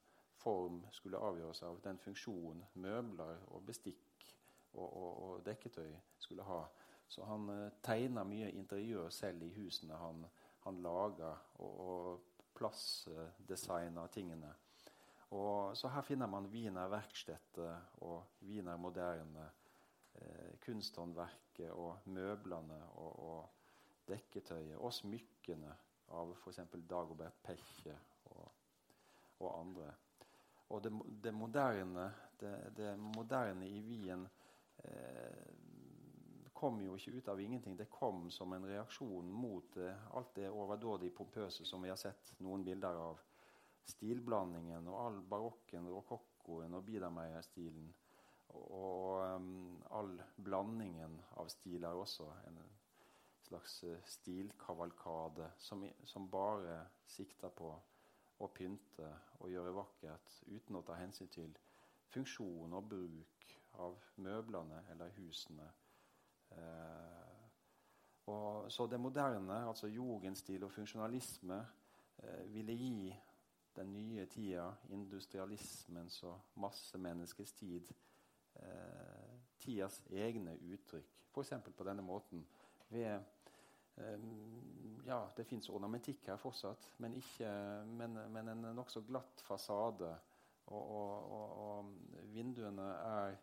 form 0.43 0.83
skulle 0.93 1.21
avgjøres 1.23 1.63
av 1.67 1.81
den 1.85 1.99
funksjon 2.03 2.65
møbler 2.83 3.47
og 3.49 3.65
bestikk 3.67 4.27
og, 4.73 4.87
og, 4.87 5.23
og 5.27 5.45
dekketøy 5.47 5.93
skulle 6.19 6.47
ha. 6.49 6.63
Så 7.09 7.25
han 7.29 7.49
eh, 7.53 7.71
tegna 7.85 8.25
mye 8.25 8.51
interiør 8.57 9.11
selv 9.13 9.43
i 9.45 9.53
husene 9.57 9.99
han, 10.01 10.25
han 10.65 10.83
laga, 10.85 11.33
og, 11.61 11.81
og 11.87 12.47
plassdesigna 12.57 14.07
tingene. 14.13 14.53
Og, 15.33 15.77
så 15.77 15.89
her 15.89 16.05
finner 16.05 16.29
man 16.29 16.49
Wiener 16.53 16.89
Verkstetter 16.93 18.01
og 18.05 18.45
Wiener 18.45 18.77
Moderne. 18.77 19.49
Eh, 20.15 20.59
kunsthåndverket 20.61 21.71
og 21.73 22.09
møblene 22.13 22.79
og, 23.01 23.21
og 23.29 24.09
dekketøyet 24.09 24.77
og 24.77 24.93
smykkene 24.93 25.73
av 26.13 26.35
f.eks. 26.37 26.61
Dagobert 26.89 27.39
Peche 27.45 27.95
og, 28.29 28.51
og 29.41 29.49
andre. 29.57 29.89
Og 30.73 30.83
det, 30.83 30.93
det, 31.23 31.33
moderne, 31.33 32.07
det, 32.41 32.53
det, 32.77 32.97
moderne, 32.97 33.67
i 33.69 33.81
Wien 33.85 34.25
eh, 34.79 35.51
kom 36.57 36.81
jo 36.81 36.97
ikke 36.97 37.19
ut 37.19 37.29
av 37.29 37.41
ingenting. 37.41 37.77
Det 37.77 37.91
kom 37.93 38.31
som 38.33 38.55
en 38.57 38.65
reaksjon 38.65 39.29
mot 39.29 39.77
eh, 39.77 40.07
alt 40.17 40.33
det 40.39 40.49
overdådig 40.49 41.13
pompøse 41.15 41.67
som 41.69 41.85
vi 41.85 41.93
har 41.93 42.01
sett 42.01 42.33
noen 42.41 42.65
bilder 42.65 43.01
av. 43.03 43.21
Stilblandingen 43.85 44.87
og 44.89 44.99
all 45.01 45.21
barokken, 45.29 45.91
rokokkoen 45.91 46.79
og 46.79 46.85
Biedermeier-stilen. 46.87 47.93
Og, 48.55 48.67
og 48.79 49.41
um, 49.43 49.81
all 49.91 50.15
blandingen 50.37 51.19
av 51.43 51.51
stiler 51.53 51.99
også. 51.99 52.29
En 52.49 52.61
slags 53.43 53.81
uh, 53.85 53.99
stilkavalkade 54.07 55.51
som, 55.59 55.83
som 56.07 56.31
bare 56.31 56.79
sikter 57.11 57.53
på 57.59 57.75
å 58.39 58.49
pynte 58.55 59.09
og 59.41 59.51
gjøre 59.51 59.75
vakkert 59.77 60.39
uten 60.47 60.79
å 60.79 60.85
ta 60.87 60.97
hensyn 60.99 61.29
til 61.33 61.53
funksjon 62.13 62.73
og 62.77 62.89
bruk 62.89 63.53
av 63.83 63.97
møblene 64.23 64.83
eller 64.93 65.13
husene. 65.17 65.69
Eh, 66.53 67.43
og, 68.27 68.71
så 68.73 68.87
det 68.87 69.01
moderne, 69.01 69.65
altså 69.69 69.91
jugendstil 69.91 70.65
og 70.65 70.73
funksjonalisme, 70.73 71.59
eh, 72.23 72.45
ville 72.53 72.73
gi 72.73 73.13
den 73.77 73.93
nye 73.93 74.27
tida, 74.27 74.69
industrialismens 74.93 76.23
og 76.29 76.41
massemenneskets 76.61 77.53
tid, 77.53 77.89
eh, 78.55 79.39
tidas 79.59 80.03
egne 80.11 80.59
uttrykk. 80.61 81.09
F.eks. 81.33 81.53
på 81.77 81.85
denne 81.85 82.03
måten 82.03 82.47
ved 82.89 83.21
ja, 85.07 85.19
det 85.37 85.45
fins 85.45 85.69
ornamentikk 85.69 86.29
her 86.31 86.39
fortsatt, 86.41 86.89
men, 87.03 87.17
ikke, 87.19 87.49
men, 87.99 88.17
men 88.33 88.53
en 88.53 88.69
nokså 88.77 89.03
glatt 89.09 89.43
fasade. 89.47 90.13
Og, 90.73 90.83
og, 90.83 91.33
og, 91.33 91.57
og 91.63 92.29
vinduene 92.33 92.87
er 93.05 93.35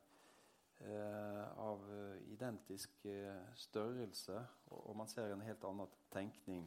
eh, 0.87 1.43
av 1.59 1.83
identisk 2.31 3.03
størrelse, 3.59 4.39
og, 4.71 4.95
man 4.97 5.11
ser 5.11 5.33
en 5.33 5.43
helt 5.45 5.67
annen 5.67 5.91
tenkning 6.13 6.63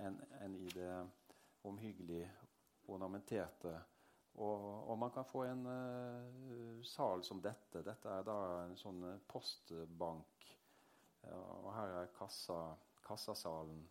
enn 0.00 0.16
en 0.40 0.56
i 0.56 0.70
det 0.72 0.92
omhyggelig 1.68 2.24
ornamenterte. 2.88 3.76
Og, 4.40 4.98
man 4.98 5.10
kan 5.12 5.26
få 5.28 5.42
en 5.44 5.66
uh, 5.66 6.84
sal 6.86 7.24
som 7.26 7.42
dette. 7.44 7.82
Dette 7.84 8.08
er 8.14 8.24
da 8.24 8.36
en 8.62 8.76
sånn 8.78 9.02
postbank. 9.28 10.46
og 11.28 11.68
her 11.76 11.96
er 11.98 12.14
kassa 12.16 12.60
kassasalen. 13.10 13.82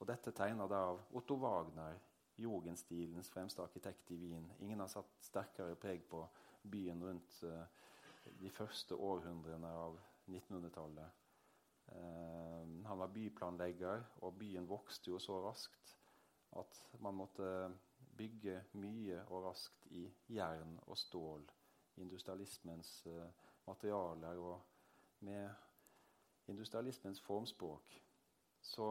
Og 0.00 0.08
dette 0.10 0.34
tegna 0.34 0.66
av 0.66 1.00
Otto 1.14 1.36
Wagner, 1.40 1.98
jugendstilens 2.36 3.30
fremste 3.30 3.62
arkitekt 3.62 4.10
i 4.10 4.18
Wien. 4.18 4.46
Ingen 4.58 4.82
har 4.82 4.90
satt 4.90 5.12
sterkere 5.22 5.76
preg 5.78 6.02
på 6.10 6.24
byen 6.62 7.02
rundt 7.04 7.36
uh, 7.46 7.62
de 8.40 8.50
første 8.50 8.96
århundrene 8.96 9.70
av 9.70 9.98
1900-tallet. 10.26 11.20
Uh, 11.84 11.94
eh, 11.94 12.68
han 12.88 12.98
var 12.98 13.12
byplanlegger, 13.12 14.02
og 14.24 14.38
byen 14.40 14.66
vokste 14.68 15.12
jo 15.12 15.20
så 15.22 15.38
raskt 15.44 15.94
at 16.58 16.80
man 17.02 17.18
måtte 17.18 17.48
bygge 18.16 18.60
mye 18.78 19.20
og 19.28 19.48
raskt 19.48 19.86
i 19.92 20.06
jern 20.32 20.78
og 20.86 20.98
stål. 20.98 21.44
Industrialismens 22.02 22.96
uh, 23.06 23.28
materialer 23.68 24.40
og 24.42 25.20
med 25.24 25.50
industrialismens 26.50 27.20
formspråk. 27.20 28.03
Så 28.64 28.88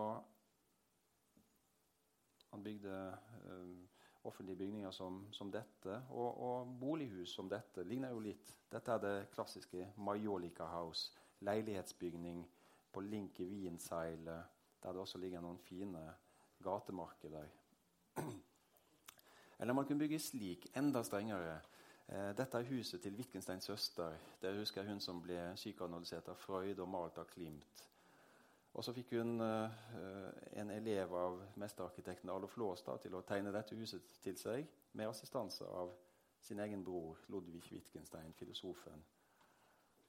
han 2.53 2.63
bygde 2.63 3.17
um, 3.49 3.89
offentlige 4.23 4.57
bygninger 4.57 4.91
som, 4.91 5.27
som 5.31 5.51
dette, 5.51 6.03
og, 6.09 6.41
og, 6.41 6.77
bolighus 6.79 7.33
som 7.33 7.49
dette. 7.49 7.83
Ligner 7.83 8.13
jo 8.13 8.21
litt. 8.21 8.53
Dette 8.71 8.93
er 8.93 9.01
det 9.01 9.15
klassiske 9.33 9.87
Majolika 9.97 10.67
House. 10.69 11.11
Leilighetsbygning 11.43 12.45
på 12.93 13.01
Link 13.01 13.39
i 13.39 13.47
Wienseilet, 13.49 14.45
der 14.83 14.93
det 14.93 15.01
også 15.01 15.17
ligger 15.17 15.41
noen 15.41 15.57
fine 15.59 16.03
gatemarkeder. 16.63 17.49
Eller 19.59 19.73
man 19.73 19.85
kunne 19.85 19.99
bygge 20.05 20.19
slik, 20.19 20.69
enda 20.77 21.03
strengere. 21.03 21.57
Eh, 22.07 22.31
dette 22.37 22.59
er 22.59 22.69
huset 22.69 23.01
til 23.01 23.17
Wittgensteins 23.17 23.65
søster. 23.65 24.15
Dere 24.41 24.61
husker 24.61 24.85
hun 24.87 25.01
som 25.01 25.21
ble 25.23 25.39
psykoanalysert 25.57 26.29
av 26.29 26.39
Freud 26.39 26.79
og 26.79 26.89
malt 26.89 27.17
av 27.17 27.27
Klimt. 27.33 27.83
Og 28.73 28.83
så 28.83 28.93
fikk 28.93 29.11
hun 29.13 29.41
uh, 29.41 29.69
en 30.57 30.71
elev 30.73 31.13
av 31.13 31.41
mesterarkitekten 31.61 32.29
Arlof 32.33 32.55
Låstad 32.57 33.03
til 33.03 33.13
å 33.13 33.21
tegne 33.27 33.53
dette 33.53 33.77
huset 33.77 34.15
til 34.23 34.37
seg, 34.39 34.69
med 34.97 35.09
assistanse 35.09 35.67
av 35.69 35.93
sin 36.41 36.59
egen 36.59 36.81
bror 36.85 37.21
Ludvig 37.29 37.67
Wittgenstein, 37.71 38.33
filosofen. 38.33 39.05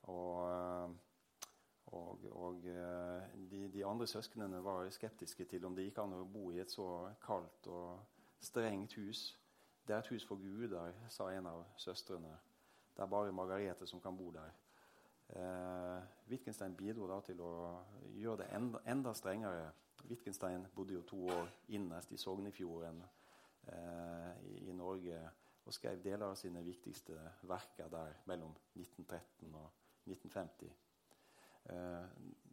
Og, 0.09 0.41
uh, 0.49 1.53
og, 1.93 2.25
og 2.33 2.65
uh, 2.65 3.29
de, 3.53 3.67
de, 3.69 3.85
andre 3.85 4.09
søsknene 4.09 4.65
var 4.65 4.89
skeptiske 4.97 5.45
til 5.53 5.69
om 5.69 5.77
det 5.77 5.91
gikk 5.91 6.01
an 6.01 6.17
å 6.17 6.25
bo 6.25 6.49
i 6.53 6.62
et 6.65 6.73
så 6.73 6.89
kaldt 7.25 7.69
og 7.69 8.01
strengt 8.41 8.97
hus. 8.97 9.29
Det 9.85 9.93
er 9.93 10.01
et 10.01 10.12
hus 10.15 10.25
for 10.25 10.41
guder, 10.41 10.97
sa 11.12 11.29
en 11.37 11.53
av 11.53 11.67
søstrene. 11.77 12.33
Det 12.97 13.05
er 13.05 13.12
bare 13.12 13.33
Margarete 13.37 13.87
som 13.87 14.01
kan 14.01 14.17
bo 14.17 14.33
der. 14.33 14.64
Eh, 15.29 16.03
Wittgenstein 16.29 16.77
bidro 16.77 17.09
da 17.09 17.20
til 17.25 17.41
å 17.41 17.53
gjøre 18.14 18.45
det 18.45 18.51
enda, 18.57 18.81
enda, 18.91 19.14
strengere. 19.16 19.70
Wittgenstein 20.05 20.66
bodde 20.75 20.99
jo 20.99 21.05
to 21.09 21.20
år 21.33 21.49
innerst 21.72 22.12
i 22.12 22.20
Sognefjorden 22.20 23.01
eh, 23.72 24.33
i, 24.45 24.59
i, 24.68 24.75
Norge 24.77 25.20
og 25.64 25.72
skrev 25.72 26.03
deler 26.05 26.27
av 26.29 26.37
sine 26.37 26.61
viktigste 26.64 27.16
verker 27.49 27.89
der 27.89 28.18
mellom 28.29 28.53
1913 28.77 29.55
og 29.57 29.70
1950. 30.12 30.75
Eh, 31.72 32.05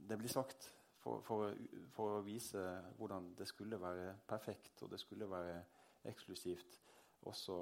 det 0.08 0.18
blir 0.18 0.32
sagt 0.32 0.70
for, 1.02 1.20
for, 1.28 1.52
for, 1.92 2.18
å 2.20 2.24
vise 2.24 2.64
hvordan 2.98 3.34
det 3.38 3.50
skulle 3.52 3.82
være 3.82 4.16
perfekt 4.28 4.86
og 4.86 4.94
det 4.94 5.02
skulle 5.02 5.28
være 5.30 5.60
eksklusivt, 6.08 6.80
også, 7.28 7.58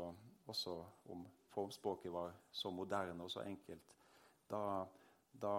også 0.48 0.76
om 1.12 1.26
formspråket 1.50 2.14
var 2.14 2.36
så 2.52 2.70
moderne 2.72 3.26
og 3.26 3.32
så 3.34 3.42
enkelt. 3.44 3.96
Da 4.50 4.86
da 5.42 5.56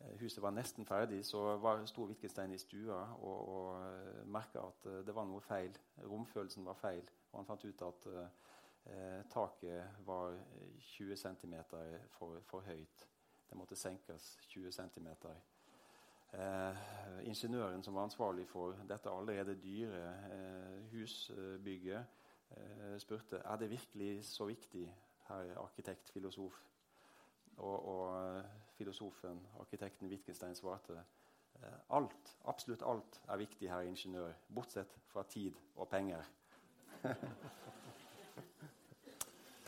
eh, 0.00 0.16
huset 0.20 0.42
var 0.42 0.50
nesten 0.50 0.86
ferdig, 0.86 1.24
så 1.26 1.56
var, 1.56 1.84
sto 1.86 2.06
Wittgenstein 2.08 2.54
i 2.54 2.58
stua 2.58 3.00
og, 3.18 3.48
og 3.48 3.82
eh, 3.84 4.22
merka 4.26 4.64
at 4.68 4.86
eh, 4.90 5.02
det 5.06 5.14
var 5.14 5.28
noe 5.28 5.40
feil. 5.44 5.76
Romfølelsen 6.04 6.66
var 6.66 6.78
feil. 6.80 7.04
Og 7.32 7.40
han 7.40 7.48
fant 7.48 7.64
ut 7.64 7.86
at 7.86 8.08
eh, 8.14 9.22
taket 9.30 10.04
var 10.06 10.36
20 10.80 11.16
cm 11.16 11.54
for, 12.08 12.40
for, 12.46 12.60
høyt. 12.66 13.06
Det 13.50 13.58
måtte 13.58 13.76
senkes 13.76 14.36
20 14.48 14.72
cm. 14.72 15.08
Eh, 16.32 16.80
ingeniøren 17.26 17.82
som 17.82 17.94
var 17.94 18.06
ansvarlig 18.06 18.46
for 18.48 18.78
dette 18.88 19.10
allerede 19.10 19.58
dyre 19.62 20.02
eh, 20.30 20.80
husbygget, 20.92 22.16
spurte 22.98 23.38
er 23.46 23.56
det 23.56 23.68
virkelig 23.70 24.24
så 24.26 24.44
viktig, 24.44 24.88
herr 25.28 25.52
arkitekt, 25.62 26.10
filosof, 26.10 26.56
og, 27.56 27.88
og 27.88 28.42
filosofen, 28.80 29.40
arkitekten 29.60 30.10
Wittgenstein, 30.10 30.56
svarte 30.58 30.96
det. 30.96 31.06
alt, 31.92 32.36
absolutt 32.48 32.82
alt 32.82 33.20
er 33.28 33.36
viktig, 33.36 33.68
herr 33.68 33.84
ingeniør, 33.84 34.32
bortsett 34.48 34.94
fra 35.12 35.22
tid 35.28 35.58
og 35.76 35.88
penger. 35.92 36.24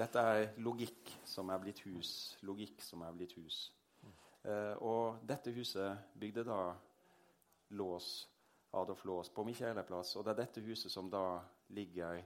Dette 0.02 0.18
er 0.18 0.48
logikk 0.64 1.10
som 1.28 1.50
er 1.52 1.60
blitt 1.60 1.82
hus. 1.84 2.38
Logikk 2.48 2.80
som 2.82 3.04
er 3.04 3.12
blitt 3.14 3.36
hus. 3.36 3.66
Eh, 4.42 4.74
og 4.82 5.20
dette 5.28 5.52
huset 5.54 6.16
bygde 6.18 6.42
da 6.48 6.72
Lås, 7.78 8.08
Adolf 8.72 9.04
Lås 9.04 9.30
på 9.30 9.44
Michaelerplass. 9.46 10.16
Og 10.16 10.24
det 10.24 10.32
er 10.32 10.40
dette 10.40 10.64
huset 10.64 10.90
som 10.90 11.10
da 11.12 11.42
ligger 11.76 12.22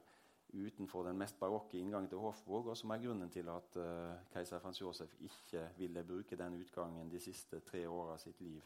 utenfor 0.56 1.04
den 1.06 1.18
mest 1.18 1.38
barokke 1.40 1.78
inngangen 1.78 2.08
til 2.08 2.18
Hofburg, 2.18 2.66
og 2.72 2.76
som 2.76 2.90
er 2.90 3.02
grunnen 3.02 3.30
til 3.30 3.48
at 3.52 3.76
uh, 3.76 4.16
keiser 4.32 4.60
Frans 4.62 4.80
Josef 4.80 5.14
ikke 5.20 5.68
ville 5.78 6.04
bruke 6.04 6.36
den 6.36 6.60
utgangen 6.60 7.10
de 7.12 7.20
siste 7.20 7.60
tre 7.60 7.86
åra 7.88 8.14
av 8.16 8.22
sitt 8.22 8.40
liv. 8.40 8.64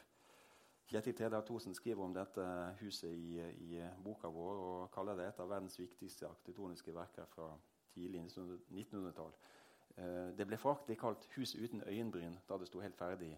Kjetil 0.90 1.14
Tredal 1.14 1.44
Thosen 1.46 1.74
skriver 1.74 2.02
om 2.02 2.14
dette 2.14 2.44
huset 2.80 3.12
i, 3.14 3.38
i, 3.38 3.82
boka 4.02 4.28
vår 4.34 4.62
og 4.64 4.90
kaller 4.94 5.18
det 5.18 5.28
et 5.28 5.42
av 5.42 5.50
verdens 5.52 5.78
viktigste 5.78 6.26
arkitektoniske 6.26 6.94
verker 6.94 7.28
fra 7.30 7.52
tidlig 7.94 8.24
1900-tall. 8.26 9.36
Uh, 9.96 10.02
eh, 10.04 10.32
det 10.38 10.46
ble 10.46 10.58
foraktelig 10.58 10.98
kalt 10.98 11.28
'Huset 11.34 11.62
uten 11.62 11.82
øyenbryn' 11.86 12.40
da 12.48 12.58
det 12.58 12.66
sto 12.68 12.80
helt 12.80 12.98
ferdig. 12.98 13.36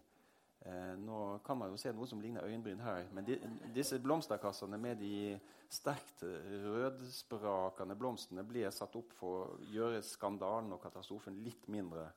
Eh, 0.63 0.95
nå 1.03 1.19
kan 1.47 1.59
man 1.59 1.73
jo 1.73 1.81
se 1.81 1.91
noe 1.95 2.07
som 2.07 2.21
ligner 2.23 2.47
øyenbryn 2.47 2.83
her, 2.85 3.09
men 3.15 3.27
de, 3.27 3.39
disse 3.75 3.99
blomsterkassene 4.03 4.79
med 4.79 5.01
de 5.03 5.39
sterkt 5.73 6.23
rødsprakende 6.23 7.97
blomstene 7.99 8.45
blir 8.47 8.71
satt 8.71 8.95
opp 9.01 9.15
for 9.19 9.41
å 9.43 9.71
gjøre 9.73 10.05
skandalen 10.07 10.75
og 10.77 10.83
katastrofen 10.85 11.41
litt 11.43 11.67
mindre. 11.73 12.11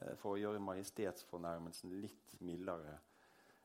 Eh, 0.00 0.16
for 0.20 0.34
å 0.34 0.40
gjøre 0.40 0.62
majestetsfornærmelsen 0.64 1.94
litt 2.00 2.36
mildere. 2.44 2.96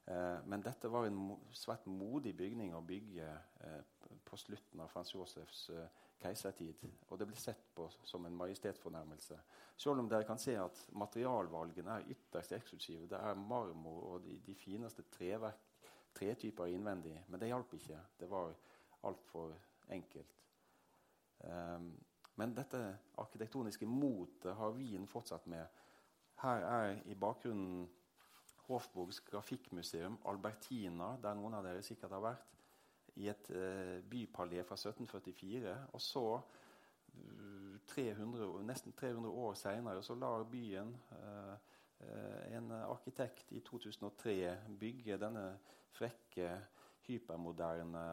Eh, 0.05 0.39
men 0.45 0.63
dette 0.65 0.91
var 0.91 1.07
en 1.07 1.35
svært 1.55 1.87
modig 1.89 2.35
bygning 2.37 2.75
å 2.75 2.83
bygge 2.85 3.29
eh, 3.65 3.79
på 4.25 4.37
slutten 4.37 4.83
av 4.83 4.91
Frans 4.93 5.13
Josefs 5.15 5.69
eh, 5.73 6.03
keisertid. 6.25 6.83
Og 7.09 7.19
det 7.19 7.27
blir 7.29 7.39
sett 7.39 7.63
på 7.75 7.87
som 8.03 8.25
en 8.25 8.37
majestetsfornærmelse. 8.37 9.37
Selv 9.77 10.01
om 10.01 10.09
dere 10.09 10.27
kan 10.27 10.41
se 10.41 10.55
at 10.59 10.81
materialvalgene 10.97 11.99
er 11.99 12.09
ytterst 12.15 12.55
eksklusive. 12.57 13.07
Det 13.11 13.19
er 13.19 13.39
marmor 13.39 14.09
og 14.13 14.25
de, 14.25 14.39
de 14.45 14.55
fineste 14.55 15.05
treverk, 15.13 15.61
tretyper 16.15 16.71
innvendig. 16.71 17.17
Men 17.27 17.41
det 17.41 17.51
hjalp 17.51 17.73
ikke. 17.73 17.99
Det 18.19 18.29
var 18.31 18.53
altfor 19.03 19.53
enkelt. 19.91 20.35
Um, 21.45 21.91
men 22.35 22.55
dette 22.55 22.79
arkitektoniske 23.21 23.87
motet 23.87 24.55
har 24.55 24.73
Wien 24.75 25.07
fortsatt 25.07 25.47
med. 25.47 25.67
Her 26.41 26.65
er 26.67 26.97
i 27.05 27.15
bakgrunnen 27.15 27.85
Hofburgs 28.65 29.19
grafikkmuseum, 29.19 30.17
Albertina, 30.25 31.13
der 31.21 31.37
noen 31.37 31.53
av 31.53 31.67
dere 31.67 31.83
sikkert 31.85 32.15
har 32.15 32.23
vært 32.23 32.54
i 33.15 33.29
et 33.31 33.49
uh, 33.49 34.03
bypalé 34.09 34.63
fra 34.63 34.77
1744. 34.79 35.75
Og 35.93 36.01
så, 36.01 36.41
300, 37.87 38.63
nesten 38.67 38.93
300 38.97 39.31
år 39.31 39.53
seinere, 39.55 40.03
så 40.03 40.17
lar 40.19 40.43
byen 40.51 40.91
uh, 41.11 41.55
en 42.51 42.71
arkitekt 42.71 43.53
i 43.55 43.61
2003 43.63 44.57
bygge 44.79 45.17
denne 45.17 45.45
frekke, 45.95 46.49
hypermoderne 47.07 48.03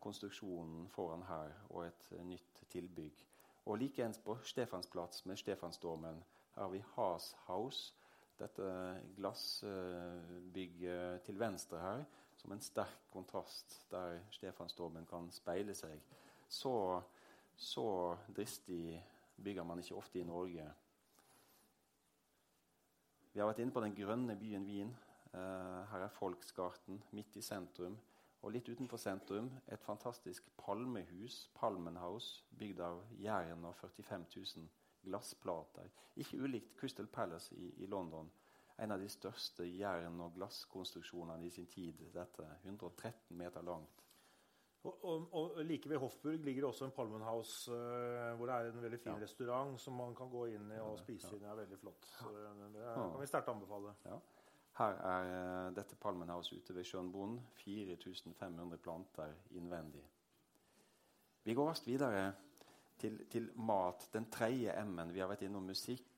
konstruksjonen 0.00 0.88
foran 0.88 1.26
her 1.28 1.52
og 1.68 1.84
et 1.84 2.08
nytt 2.24 2.62
tilbygg. 2.72 3.26
Og 3.66 3.78
Likeens 3.78 4.18
på 4.18 4.38
Stefansplats 4.42 5.26
med 5.26 5.36
Stefansdormen 5.36 6.24
har 6.54 6.68
vi 6.68 6.84
Haas 6.94 7.36
House, 7.46 7.94
dette 8.38 8.62
glassbygget 9.16 11.22
til 11.26 11.40
venstre 11.40 11.80
her, 11.80 12.04
som 12.46 12.52
en 12.52 12.60
sterk 12.62 13.08
kontrast 13.10 13.72
der 13.90 14.20
Stefansdåpen 14.30 15.06
kan 15.10 15.24
speile 15.34 15.74
seg. 15.74 15.98
Så, 16.48 17.02
så 17.58 18.14
dristig 18.30 19.00
bygger 19.42 19.66
man 19.66 19.82
ikke 19.82 19.96
ofte 19.98 20.20
i 20.20 20.28
Norge. 20.28 20.66
Vi 23.32 23.42
har 23.42 23.50
vært 23.50 23.64
inne 23.64 23.74
på 23.74 23.82
den 23.82 23.96
grønne 23.98 24.38
byen 24.38 24.68
Wien. 24.68 24.94
Uh, 25.32 25.82
her 25.90 26.06
er 26.06 26.14
Folksgarten 26.14 27.02
midt 27.18 27.34
i 27.34 27.42
sentrum. 27.42 27.98
Og 28.46 28.54
litt 28.54 28.70
utenfor 28.70 29.02
sentrum 29.02 29.50
et 29.66 29.82
fantastisk 29.82 30.46
palmehus, 30.60 31.48
Palmenhaus, 31.58 32.44
bygd 32.54 32.84
av 32.86 33.02
jern 33.18 33.66
og 33.66 33.74
45 33.82 34.30
000 34.36 34.70
glassplater. 35.02 35.90
Ikke 36.14 36.38
ulikt 36.46 36.78
Crystal 36.78 37.10
Palace 37.10 37.58
i, 37.58 37.72
i 37.82 37.90
London 37.90 38.30
en 38.76 38.92
av 38.92 39.00
de 39.00 39.08
største 39.08 39.64
jern- 39.64 40.20
og 40.20 40.34
glasskonstruksjonene 40.36 41.46
i 41.46 41.50
sin 41.50 41.68
tid. 41.72 42.02
Dette 42.12 42.48
113 42.64 43.36
meter 43.36 43.64
langt. 43.64 44.02
Og, 44.86 45.04
og, 45.04 45.24
og, 45.32 45.64
Like 45.66 45.88
ved 45.90 45.98
Hofburg 45.98 46.44
ligger 46.44 46.62
det 46.62 46.68
også 46.68 46.84
en 46.86 46.94
Palmenhaus, 46.94 47.68
uh, 47.68 47.74
hvor 48.38 48.46
det 48.46 48.54
er 48.54 48.68
en 48.70 48.82
veldig 48.82 49.00
fin 49.02 49.12
ja. 49.16 49.22
restaurant 49.22 49.80
som 49.80 49.96
man 49.98 50.14
kan 50.14 50.30
gå 50.30 50.44
inn 50.54 50.70
i 50.70 50.80
og 50.82 50.98
spise 51.00 51.32
i. 51.34 51.40
Det 51.42 51.48
er 51.50 51.58
veldig 51.58 51.78
flott. 51.80 52.06
Så 52.20 52.32
det 52.36 52.84
kan 52.84 53.20
vi 53.20 53.30
sterkt 53.30 53.50
anbefale. 53.50 53.94
Ja. 54.06 54.18
Her 54.76 55.00
er 55.10 55.30
uh, 55.32 55.74
dette 55.74 55.98
Palmenhaus 55.98 56.52
ute 56.52 56.76
ved 56.76 56.86
Schönbrunn. 56.86 57.40
4500 57.64 58.78
planter 58.78 59.34
innvendig. 59.58 60.04
Vi 61.46 61.54
går 61.54 61.70
raskt 61.70 61.86
videre 61.86 62.28
til, 62.98 63.24
til 63.30 63.50
mat. 63.56 64.08
Den 64.12 64.30
tredje 64.30 64.76
M-en. 64.84 65.14
Vi 65.14 65.22
har 65.22 65.30
vært 65.32 65.46
innom 65.48 65.66
musikk 65.66 66.15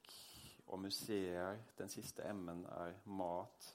og 0.68 0.80
museer. 0.80 1.58
Den 1.78 1.88
siste 1.88 2.24
M-en 2.32 2.64
er 2.64 2.98
mat. 3.04 3.72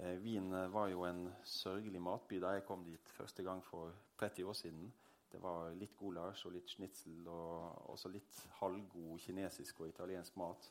Eh, 0.00 0.18
Wien 0.22 0.50
var 0.72 0.88
jo 0.88 1.04
en 1.06 1.26
sørgelig 1.44 2.02
matby 2.02 2.40
da 2.42 2.56
jeg 2.56 2.66
kom 2.66 2.84
dit 2.84 3.14
første 3.16 3.42
gang 3.42 3.62
for 3.64 3.92
30 4.18 4.48
år 4.48 4.58
siden. 4.58 4.92
Det 5.32 5.40
var 5.40 5.72
litt 5.80 5.94
goulash 5.96 6.46
og 6.46 6.52
litt 6.52 6.68
schnitzel 6.68 7.28
og 7.32 7.92
også 7.94 8.10
litt 8.12 8.40
halvgod 8.58 9.20
kinesisk 9.22 9.80
og 9.80 9.88
italiensk 9.88 10.36
mat. 10.36 10.68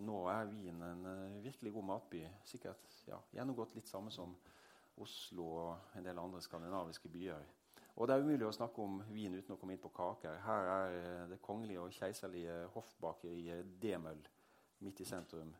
Nå 0.00 0.22
er 0.32 0.48
Wien 0.48 0.80
en 0.82 1.04
uh, 1.06 1.42
virkelig 1.44 1.72
god 1.74 1.84
matby. 1.90 2.22
Sikkert 2.48 2.94
ja, 3.06 3.18
gjennomgått 3.36 3.76
litt 3.76 3.90
samme 3.90 4.10
som 4.14 4.32
Oslo 5.04 5.50
og 5.58 5.98
en 5.98 6.06
del 6.06 6.18
andre 6.18 6.40
skandinaviske 6.42 7.10
byer. 7.12 7.44
Og 7.94 8.08
Det 8.08 8.16
er 8.16 8.24
umulig 8.24 8.46
å 8.48 8.54
snakke 8.56 8.82
om 8.82 9.02
Wien 9.12 9.36
uten 9.36 9.54
å 9.54 9.58
komme 9.60 9.76
inn 9.76 9.82
på 9.82 9.92
kaker. 9.94 10.40
Her 10.46 10.70
er 10.78 10.96
uh, 10.96 11.28
det 11.30 11.42
kongelige 11.44 11.84
og 11.84 11.92
keiserlige 11.94 12.56
hoffbakeriet 12.74 13.76
Demøl 13.82 14.24
midt 14.84 15.00
i 15.00 15.08
sentrum. 15.08 15.54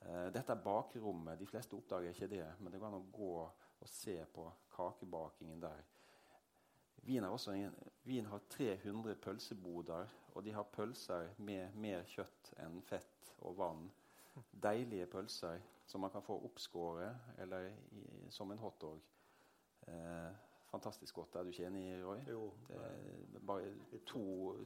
Eh, 0.00 0.32
dette 0.32 0.52
er 0.52 0.62
bakrommet. 0.64 1.38
De 1.38 1.46
fleste 1.46 1.76
oppdager 1.76 2.14
ikke 2.14 2.30
det, 2.30 2.46
men 2.58 2.72
det 2.72 2.80
går 2.80 2.90
an 2.90 3.00
å 3.00 3.06
gå 3.12 3.32
og 3.44 3.88
se 3.90 4.16
på 4.34 4.46
kakebakingen 4.74 5.62
der. 5.62 5.84
Wien, 7.06 7.24
en, 7.24 7.74
Wien, 8.04 8.26
har 8.26 8.40
300 8.50 9.14
pølseboder, 9.14 10.08
og 10.34 10.44
de 10.44 10.52
har 10.52 10.66
pølser 10.72 11.30
med 11.38 11.74
mer 11.74 12.04
kjøtt 12.10 12.52
enn 12.60 12.82
fett 12.84 13.32
og 13.38 13.56
vann. 13.58 13.86
Deilige 14.52 15.06
pølser 15.10 15.62
som 15.88 16.02
man 16.04 16.12
kan 16.12 16.22
få 16.22 16.36
oppskåret 16.44 17.38
eller 17.38 17.70
i, 17.70 18.02
som 18.30 18.50
en 18.52 18.60
hotdog. 18.60 19.00
Eh, 19.88 20.34
fantastisk 20.70 21.14
godt. 21.14 21.34
Er 21.34 21.42
du 21.42 21.48
ikke 21.54 21.66
enig, 21.66 22.04
Roy? 22.04 22.20
Jo. 22.28 22.52
bare 23.46 23.72
to, 24.06 24.22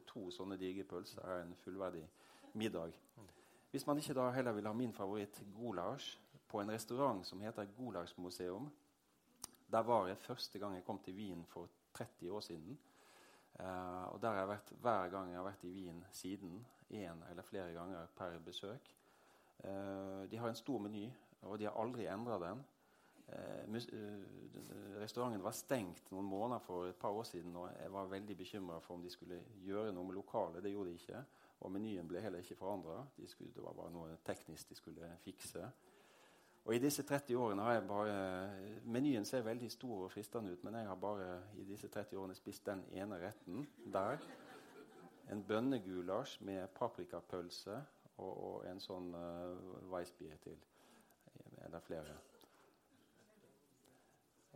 to 0.07 0.27
sånne 0.35 0.59
digre 0.59 0.85
pølser 0.89 1.23
er 1.23 1.45
en 1.45 1.55
fullverdig 1.63 2.05
middag. 2.59 2.97
Hvis 3.73 3.87
man 3.87 3.97
ikke 3.99 4.15
da 4.15 4.27
heller 4.31 4.53
vil 4.53 4.67
ha 4.69 4.73
min 4.77 4.93
favoritt 4.93 5.39
goulash 5.57 6.19
på 6.49 6.61
en 6.61 6.71
restaurant 6.71 7.27
som 7.27 7.41
heter 7.41 7.65
Gulaschmuseum 7.65 8.71
Der 9.73 9.79
var 9.81 10.07
jeg 10.07 10.19
første 10.19 10.59
gang 10.59 10.75
jeg 10.75 10.85
kom 10.85 10.99
til 10.99 11.15
Wien 11.17 11.45
for 11.49 11.69
30 11.95 12.33
år 12.33 12.41
siden. 12.41 12.79
Uh, 13.61 14.13
og 14.13 14.23
der 14.23 14.29
har 14.29 14.37
jeg 14.37 14.49
vært 14.49 14.73
hver 14.81 15.09
gang 15.09 15.31
jeg 15.31 15.39
har 15.39 15.47
vært 15.47 15.65
i 15.65 15.73
Wien 15.73 16.05
siden. 16.13 16.67
Én 16.91 17.25
eller 17.31 17.43
flere 17.43 17.73
ganger 17.73 18.07
per 18.17 18.39
besøk. 18.45 18.93
Uh, 19.65 20.29
de 20.31 20.37
har 20.37 20.49
en 20.49 20.55
stor 20.55 20.79
meny, 20.79 21.13
og 21.43 21.59
de 21.59 21.65
har 21.65 21.81
aldri 21.81 22.07
endra 22.07 22.39
den. 22.45 22.61
Uh, 23.29 23.81
restauranten 25.01 25.45
var 25.45 25.57
stengt 25.57 26.13
noen 26.13 26.29
måneder 26.29 26.61
for 26.61 26.91
et 26.91 26.97
par 26.97 27.17
år 27.17 27.25
siden, 27.25 27.57
og 27.57 27.71
jeg 27.81 27.93
var 27.93 28.13
veldig 28.13 28.37
bekymra 28.37 28.79
for 28.81 28.95
om 28.95 29.03
de 29.03 29.11
skulle 29.11 29.41
gjøre 29.65 29.93
noe 29.93 30.05
med 30.05 30.21
lokalet. 30.21 30.63
Det 30.63 30.75
gjorde 30.75 30.91
de 30.91 31.01
ikke. 31.01 31.25
Og 31.63 31.71
menyen 31.71 32.09
ble 32.11 32.21
heller 32.23 32.43
ikke 32.43 32.59
forandra. 32.59 33.05
De 33.17 33.27
det 33.27 33.63
var 33.63 33.75
bare 33.77 33.93
noe 33.95 34.17
teknisk 34.27 34.69
de 34.69 34.75
skulle 34.75 35.11
fikse. 35.23 35.69
Og 36.65 36.75
i 36.75 36.79
disse 36.83 37.03
30 37.03 37.37
årene 37.39 37.63
har 37.67 37.73
jeg 37.75 37.87
bare 37.89 38.17
Menyen 38.85 39.25
ser 39.27 39.43
veldig 39.43 39.71
stor 39.71 40.05
og 40.05 40.11
fristende 40.13 40.53
ut, 40.53 40.65
men 40.65 40.75
jeg 40.79 40.87
har 40.87 40.99
bare 40.99 41.43
i 41.59 41.65
disse 41.67 41.89
30 41.89 42.19
årene 42.19 42.35
spist 42.39 42.67
den 42.67 42.85
ene 42.95 43.19
retten 43.19 43.67
der. 43.95 44.23
En 45.31 45.43
bønnegulasj 45.47 46.43
med 46.47 46.69
paprikapølse 46.75 47.79
og, 48.19 48.33
og 48.33 48.67
en 48.71 48.83
sånn 48.83 49.11
uh, 49.15 49.89
Weissbier 49.91 50.39
til. 50.43 50.59
Eller 51.63 51.83
flere. 51.83 52.17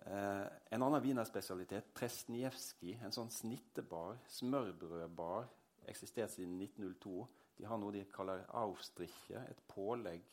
Uh, 0.06 0.46
en 0.70 0.82
annen 0.82 1.02
wienerspesialitet, 1.02 1.90
Tresjnijevskij. 1.96 2.98
En 3.02 3.14
sånn 3.14 3.30
snittebar, 3.34 4.18
smørbrødbar 4.30 5.48
eksistert 5.88 6.30
siden 6.30 6.60
1902. 6.60 7.26
De 7.58 7.64
har 7.64 7.80
noe 7.80 7.94
de 7.94 8.04
kaller 8.12 8.44
aufstriche, 8.58 9.42
et 9.50 9.62
pålegg. 9.68 10.26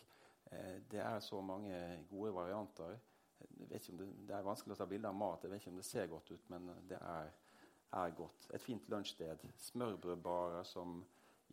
Eh, 0.52 0.82
det 0.92 1.00
er 1.00 1.20
så 1.20 1.42
mange 1.42 1.78
gode 2.10 2.34
varianter. 2.36 2.98
Det, 3.40 3.82
det, 4.28 4.36
er 4.36 4.46
vanskelig 4.46 4.76
å 4.76 4.82
ta 4.82 4.88
bilde 4.90 5.10
av 5.10 5.18
mat. 5.18 5.44
Jeg 5.44 5.52
vet 5.52 5.64
ikke 5.64 5.74
om 5.74 5.82
det 5.82 5.88
ser 5.88 6.12
godt 6.12 6.32
ut, 6.32 6.50
men 6.54 6.70
det 6.90 7.00
er, 7.00 7.34
er 8.00 8.16
godt. 8.18 8.48
Et 8.54 8.64
fint 8.64 8.90
lunsjsted. 8.90 9.48
Smørbrødbarer 9.70 10.64
som 10.68 11.02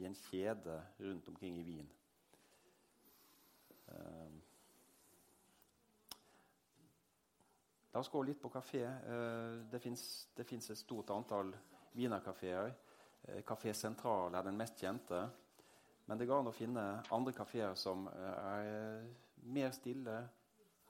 i 0.00 0.06
en 0.08 0.14
kjede 0.28 0.78
rundt 1.00 1.28
omkring 1.28 1.58
i 1.60 1.66
Wien. 1.66 1.90
Eh, 3.88 4.38
La 7.90 7.98
oss 7.98 8.10
gå 8.10 8.22
litt 8.22 8.38
på 8.38 8.50
kafé. 8.54 8.84
Eh, 8.86 9.54
det 9.70 9.80
fins 9.82 10.70
et 10.70 10.78
stort 10.78 11.10
antall 11.10 11.50
wienerkafeer. 11.96 12.70
Kafé 13.46 13.68
eh, 13.68 13.74
Sentral 13.74 14.34
er 14.34 14.46
den 14.46 14.58
mest 14.58 14.80
kjente. 14.80 15.28
Men 16.06 16.18
det 16.18 16.26
går 16.26 16.42
an 16.42 16.50
å 16.50 16.54
finne 16.56 16.84
andre 17.14 17.32
kafeer 17.36 17.76
som 17.78 18.08
eh, 18.10 18.46
er 18.50 19.04
mer 19.54 19.70
stille, 19.76 20.16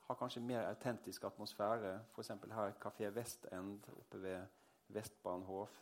har 0.07 0.19
kanskje 0.19 0.43
mer 0.43 0.69
autentisk 0.71 1.25
atmosfære. 1.29 1.99
F.eks. 2.15 2.33
her 2.55 2.79
Kafé 2.83 3.11
Vestend 3.15 3.91
oppe 3.95 4.23
ved 4.23 4.47
Vestbahnhof. 4.89 5.75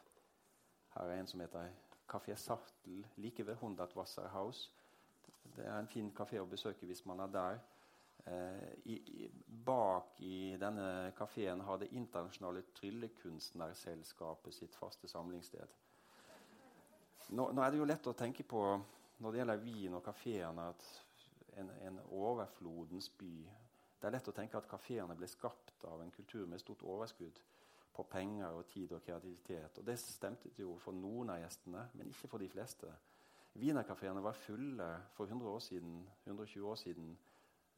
Her 0.97 1.13
er 1.13 1.21
en 1.21 1.31
som 1.31 1.41
heter 1.41 1.71
Kafé 2.09 2.37
Sartel 2.37 3.07
like 3.17 3.47
ved 3.47 3.57
Hundertwasserhaus. 3.63 4.73
Det 5.57 5.67
er 5.67 5.79
en 5.79 5.89
fin 5.89 6.11
kafé 6.15 6.41
å 6.41 6.47
besøke 6.49 6.87
hvis 6.87 7.05
man 7.09 7.21
er 7.25 7.33
der. 7.33 7.61
Eh, 8.27 8.73
i, 8.85 8.97
i, 9.23 9.29
bak 9.65 10.19
i 10.21 10.57
denne 10.61 11.13
kafeen 11.17 11.61
har 11.65 11.79
Det 11.79 11.93
internasjonale 11.93 12.63
tryllekunstnerselskapet 12.75 14.55
sitt 14.55 14.77
faste 14.77 15.09
samlingssted. 15.09 15.69
Nå, 17.29 17.51
nå, 17.53 17.61
er 17.63 17.71
det 17.71 17.81
jo 17.81 17.87
lett 17.89 18.07
å 18.09 18.17
tenke 18.17 18.45
på 18.49 18.63
når 19.21 19.33
det 19.33 19.41
gjelder 19.43 19.61
vin 19.61 19.97
og 19.99 20.05
kafeene, 20.05 20.69
at 20.71 20.85
en, 21.61 21.71
en, 21.85 21.99
overflodens 22.15 23.11
by 23.19 23.33
Det 23.99 24.07
er 24.07 24.15
lett 24.15 24.31
å 24.31 24.33
tenke 24.33 24.57
at 24.57 24.69
kafeene 24.71 25.17
ble 25.19 25.27
skapt 25.29 25.85
av 25.91 26.01
en 26.01 26.13
kultur 26.15 26.47
med 26.47 26.61
stort 26.63 26.85
overskudd 26.87 27.41
på 27.93 28.05
penger 28.07 28.55
og 28.55 28.69
tid 28.71 28.93
og 28.95 29.03
kreativitet. 29.03 29.81
Og 29.81 29.85
Det 29.85 29.97
stemte 29.99 30.53
jo 30.57 30.77
for 30.79 30.95
noen 30.95 31.33
av 31.35 31.41
gjestene, 31.43 31.83
men 31.99 32.13
ikke 32.13 32.31
for 32.31 32.39
de 32.39 32.49
fleste. 32.49 32.93
Wienerkafeene 33.59 34.23
var 34.23 34.39
fulle 34.39 34.87
for 35.17 35.27
100 35.27 35.51
år 35.51 35.59
siden, 35.67 35.99
120 36.29 36.69
år 36.71 36.79
siden 36.79 37.11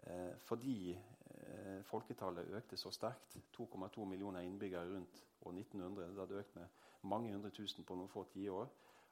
eh, 0.04 0.36
fordi 0.44 0.92
eh, 0.92 1.80
folketallet 1.88 2.52
økte 2.60 2.76
så 2.76 2.92
sterkt. 2.92 3.38
2,2 3.56 4.04
millioner 4.04 4.44
innbyggere 4.44 4.92
rundt 4.92 5.24
år 5.40 5.56
1900. 5.56 6.12
Det 6.12 6.20
hadde 6.20 6.44
økt 6.44 6.54
med 6.60 6.78
mange 7.08 7.32
hundre 7.32 7.50
tusen 7.50 7.88
på 7.88 7.96
noen 7.96 8.12
få 8.12 8.26
tiår. 8.34 8.68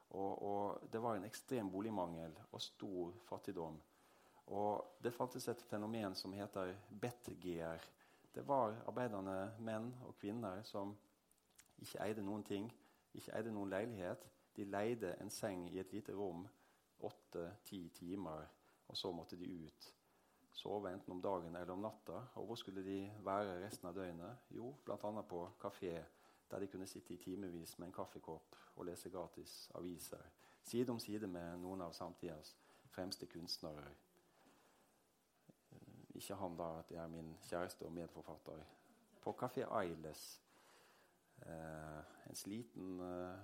Og, 0.09 0.41
og, 0.41 0.91
det 0.91 1.01
var 1.01 1.15
en 1.15 1.27
ekstrem 1.27 1.69
boligmangel 1.71 2.33
og 2.51 2.61
stor 2.61 3.13
fattigdom. 3.29 3.77
Og 4.49 4.97
det 5.03 5.13
fantes 5.13 5.47
et 5.47 5.61
fenomen 5.69 6.15
som 6.15 6.33
heter 6.33 6.73
betgeer. 7.01 7.83
Det 8.33 8.45
var 8.47 8.79
arbeidende 8.89 9.53
menn 9.59 9.91
og 10.07 10.15
kvinner 10.17 10.63
som 10.65 10.95
ikke 11.79 12.01
eide 12.05 12.23
noen 12.25 12.43
ting, 12.43 12.71
ikke 13.13 13.35
eide 13.37 13.53
noen 13.53 13.69
leilighet. 13.69 14.25
De 14.57 14.65
leide 14.65 15.13
en 15.21 15.29
seng 15.29 15.67
i 15.69 15.79
et 15.79 15.93
lite 15.93 16.15
rom 16.17 16.47
åtte-ti 16.99 17.89
timer, 17.95 18.47
og 18.87 18.97
så 18.97 19.11
måtte 19.15 19.37
de 19.39 19.47
ut. 19.65 19.89
Sove 20.51 20.91
enten 20.91 21.13
om 21.13 21.21
dagen 21.21 21.55
eller 21.55 21.73
om 21.73 21.83
natta. 21.85 22.23
Og 22.35 22.49
hvor 22.49 22.57
skulle 22.59 22.83
de 22.83 23.03
være 23.23 23.59
resten 23.63 23.87
av 23.87 23.95
døgnet? 23.95 24.49
Jo, 24.51 24.73
bl.a. 24.85 25.21
på 25.21 25.45
kafé 25.61 25.93
der 26.51 26.59
de 26.59 26.67
kunne 26.67 26.87
sitte 26.87 27.13
i 27.13 27.17
timevis 27.17 27.77
med 27.79 27.87
en 27.87 27.93
kaffekopp 27.93 28.55
og 28.75 28.85
lese 28.85 29.09
gratis 29.09 29.71
aviser. 29.75 30.25
Side 30.63 30.89
om 30.89 30.99
side 30.99 31.27
med 31.27 31.57
noen 31.61 31.81
av 31.81 31.93
samtidas 31.93 32.55
fremste 32.89 33.25
kunstnere. 33.25 33.85
Eh, 35.71 36.15
ikke 36.15 36.35
han 36.35 36.57
da 36.57 36.71
at 36.79 36.89
det 36.89 36.97
er 36.97 37.07
min 37.07 37.35
kjæreste 37.49 37.85
og 37.85 37.93
medforfatter. 37.93 38.65
på 39.21 39.31
Kafé 39.31 39.65
Ailes. 39.75 40.41
Eh, 41.41 42.03
en 42.29 42.35
sliten, 42.35 42.99
eh, 42.99 43.39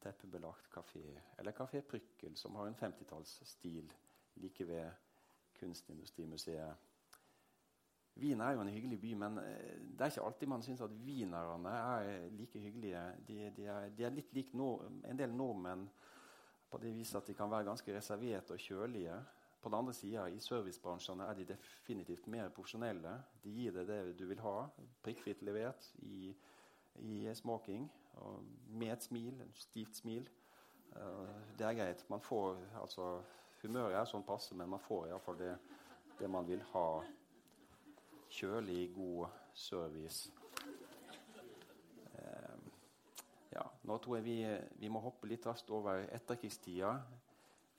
teppebelagt 0.00 0.70
kafé. 0.70 1.20
Eller 1.38 1.52
Kafé 1.52 1.80
Prykkel, 1.80 2.36
som 2.36 2.54
har 2.54 2.66
en 2.66 2.74
50-tallsstil 2.74 3.92
like 4.34 4.68
ved 4.68 4.90
Kunstindustrimuseet. 5.54 6.76
Wien 8.16 8.40
er 8.40 8.54
jo 8.56 8.62
en 8.64 8.72
hyggelig 8.72 8.98
by, 9.00 9.12
men 9.20 9.38
eh, 9.42 9.72
det 9.92 10.00
er 10.00 10.12
ikke 10.12 10.24
alltid 10.24 10.48
man 10.48 10.62
syns 10.64 10.80
at 10.84 10.94
wienerne 11.04 11.72
er 11.76 12.28
like 12.32 12.60
hyggelige. 12.60 13.02
De, 13.28 13.38
de, 13.56 13.66
er, 13.66 13.88
de 13.92 14.04
er, 14.04 14.14
litt 14.14 14.32
lik 14.32 14.54
en 14.56 15.18
del 15.18 15.34
nordmenn 15.36 15.84
på 16.70 16.80
det 16.82 16.94
viset 16.94 17.20
at 17.20 17.26
de 17.28 17.34
kan 17.36 17.50
være 17.50 17.68
ganske 17.68 17.96
reserverte 17.96 18.56
og 18.56 18.62
kjølige. 18.62 19.18
På 19.60 19.68
den 19.68 19.78
andre 19.78 19.92
sida, 19.94 20.26
i 20.26 20.40
servicebransjene, 20.40 21.26
er 21.26 21.34
de 21.34 21.44
definitivt 21.52 22.26
mer 22.26 22.48
profesjonelle. 22.54 23.12
De 23.42 23.52
gir 23.52 23.74
deg 23.74 23.88
det 23.88 24.00
du 24.18 24.26
vil 24.30 24.40
ha, 24.44 24.56
prikkfritt 25.02 25.42
levert 25.42 25.88
i, 26.06 26.32
i 27.02 27.34
smoking. 27.34 27.90
med 28.68 28.92
et 28.92 29.02
smil, 29.02 29.40
et 29.40 29.58
stivt 29.58 29.96
smil. 29.96 30.28
Uh, 30.96 31.28
det 31.58 31.66
er 31.66 31.74
greit. 31.74 32.04
Man 32.08 32.20
får 32.20 32.56
altså 32.80 33.20
Humøret 33.62 33.96
er 33.98 34.06
sånn 34.08 34.24
passe, 34.24 34.54
men 34.54 34.68
man 34.68 34.80
får 34.80 35.08
iallfall 35.08 35.38
det, 35.40 35.54
det 36.20 36.28
man 36.30 36.46
vil 36.46 36.62
ha. 36.72 37.02
Kjølig, 38.36 38.90
god 38.94 39.26
service. 39.54 40.32
Uh, 42.12 42.58
ja, 43.52 43.62
nå 43.88 43.96
tror 44.04 44.18
jeg 44.18 44.24
vi, 44.26 44.36
vi, 44.82 44.90
må 44.92 45.00
hoppe 45.00 45.30
litt 45.30 45.46
raskt 45.48 45.72
over 45.72 46.02
etterkrigstida. 46.12 46.90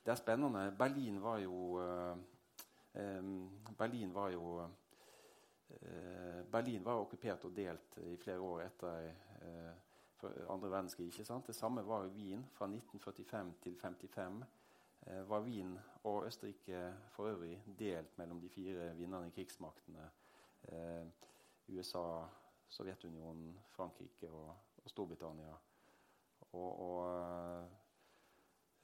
Det 0.02 0.16
er 0.16 0.18
spennende. 0.18 0.72
Berlin 0.80 1.22
var 1.22 1.38
jo 1.44 1.78
uh, 1.78 2.18
Berlin 3.78 4.14
var 4.14 4.34
jo 4.34 4.68
Berlin 6.52 6.84
var 6.86 7.02
okkupert 7.04 7.44
og 7.46 7.52
delt 7.54 7.98
i 8.00 8.16
flere 8.18 8.40
år 8.40 8.62
etter 8.64 9.10
andre 10.50 10.72
verdenskrig. 10.72 11.06
ikke 11.12 11.26
sant? 11.26 11.48
Det 11.48 11.56
samme 11.56 11.86
var 11.86 12.06
i 12.06 12.14
Wien. 12.16 12.46
Fra 12.54 12.66
1945 12.66 13.54
til 13.62 13.72
1955 13.72 14.44
eh, 15.08 15.30
var 15.30 15.42
Wien 15.42 15.80
og 16.04 16.26
Østerrike 16.26 16.94
for 17.12 17.28
øvrig 17.28 17.62
delt 17.80 18.18
mellom 18.18 18.42
de 18.42 18.50
fire 18.50 18.96
vinnerne 18.96 19.28
i 19.28 19.36
krigsmaktene. 19.36 20.10
Eh, 20.64 21.08
USA, 21.68 22.28
Sovjetunionen, 22.70 23.60
Frankrike 23.76 24.30
og, 24.32 24.56
og 24.84 24.90
Storbritannia. 24.90 25.56
Og, 26.52 26.80
og 26.80 27.70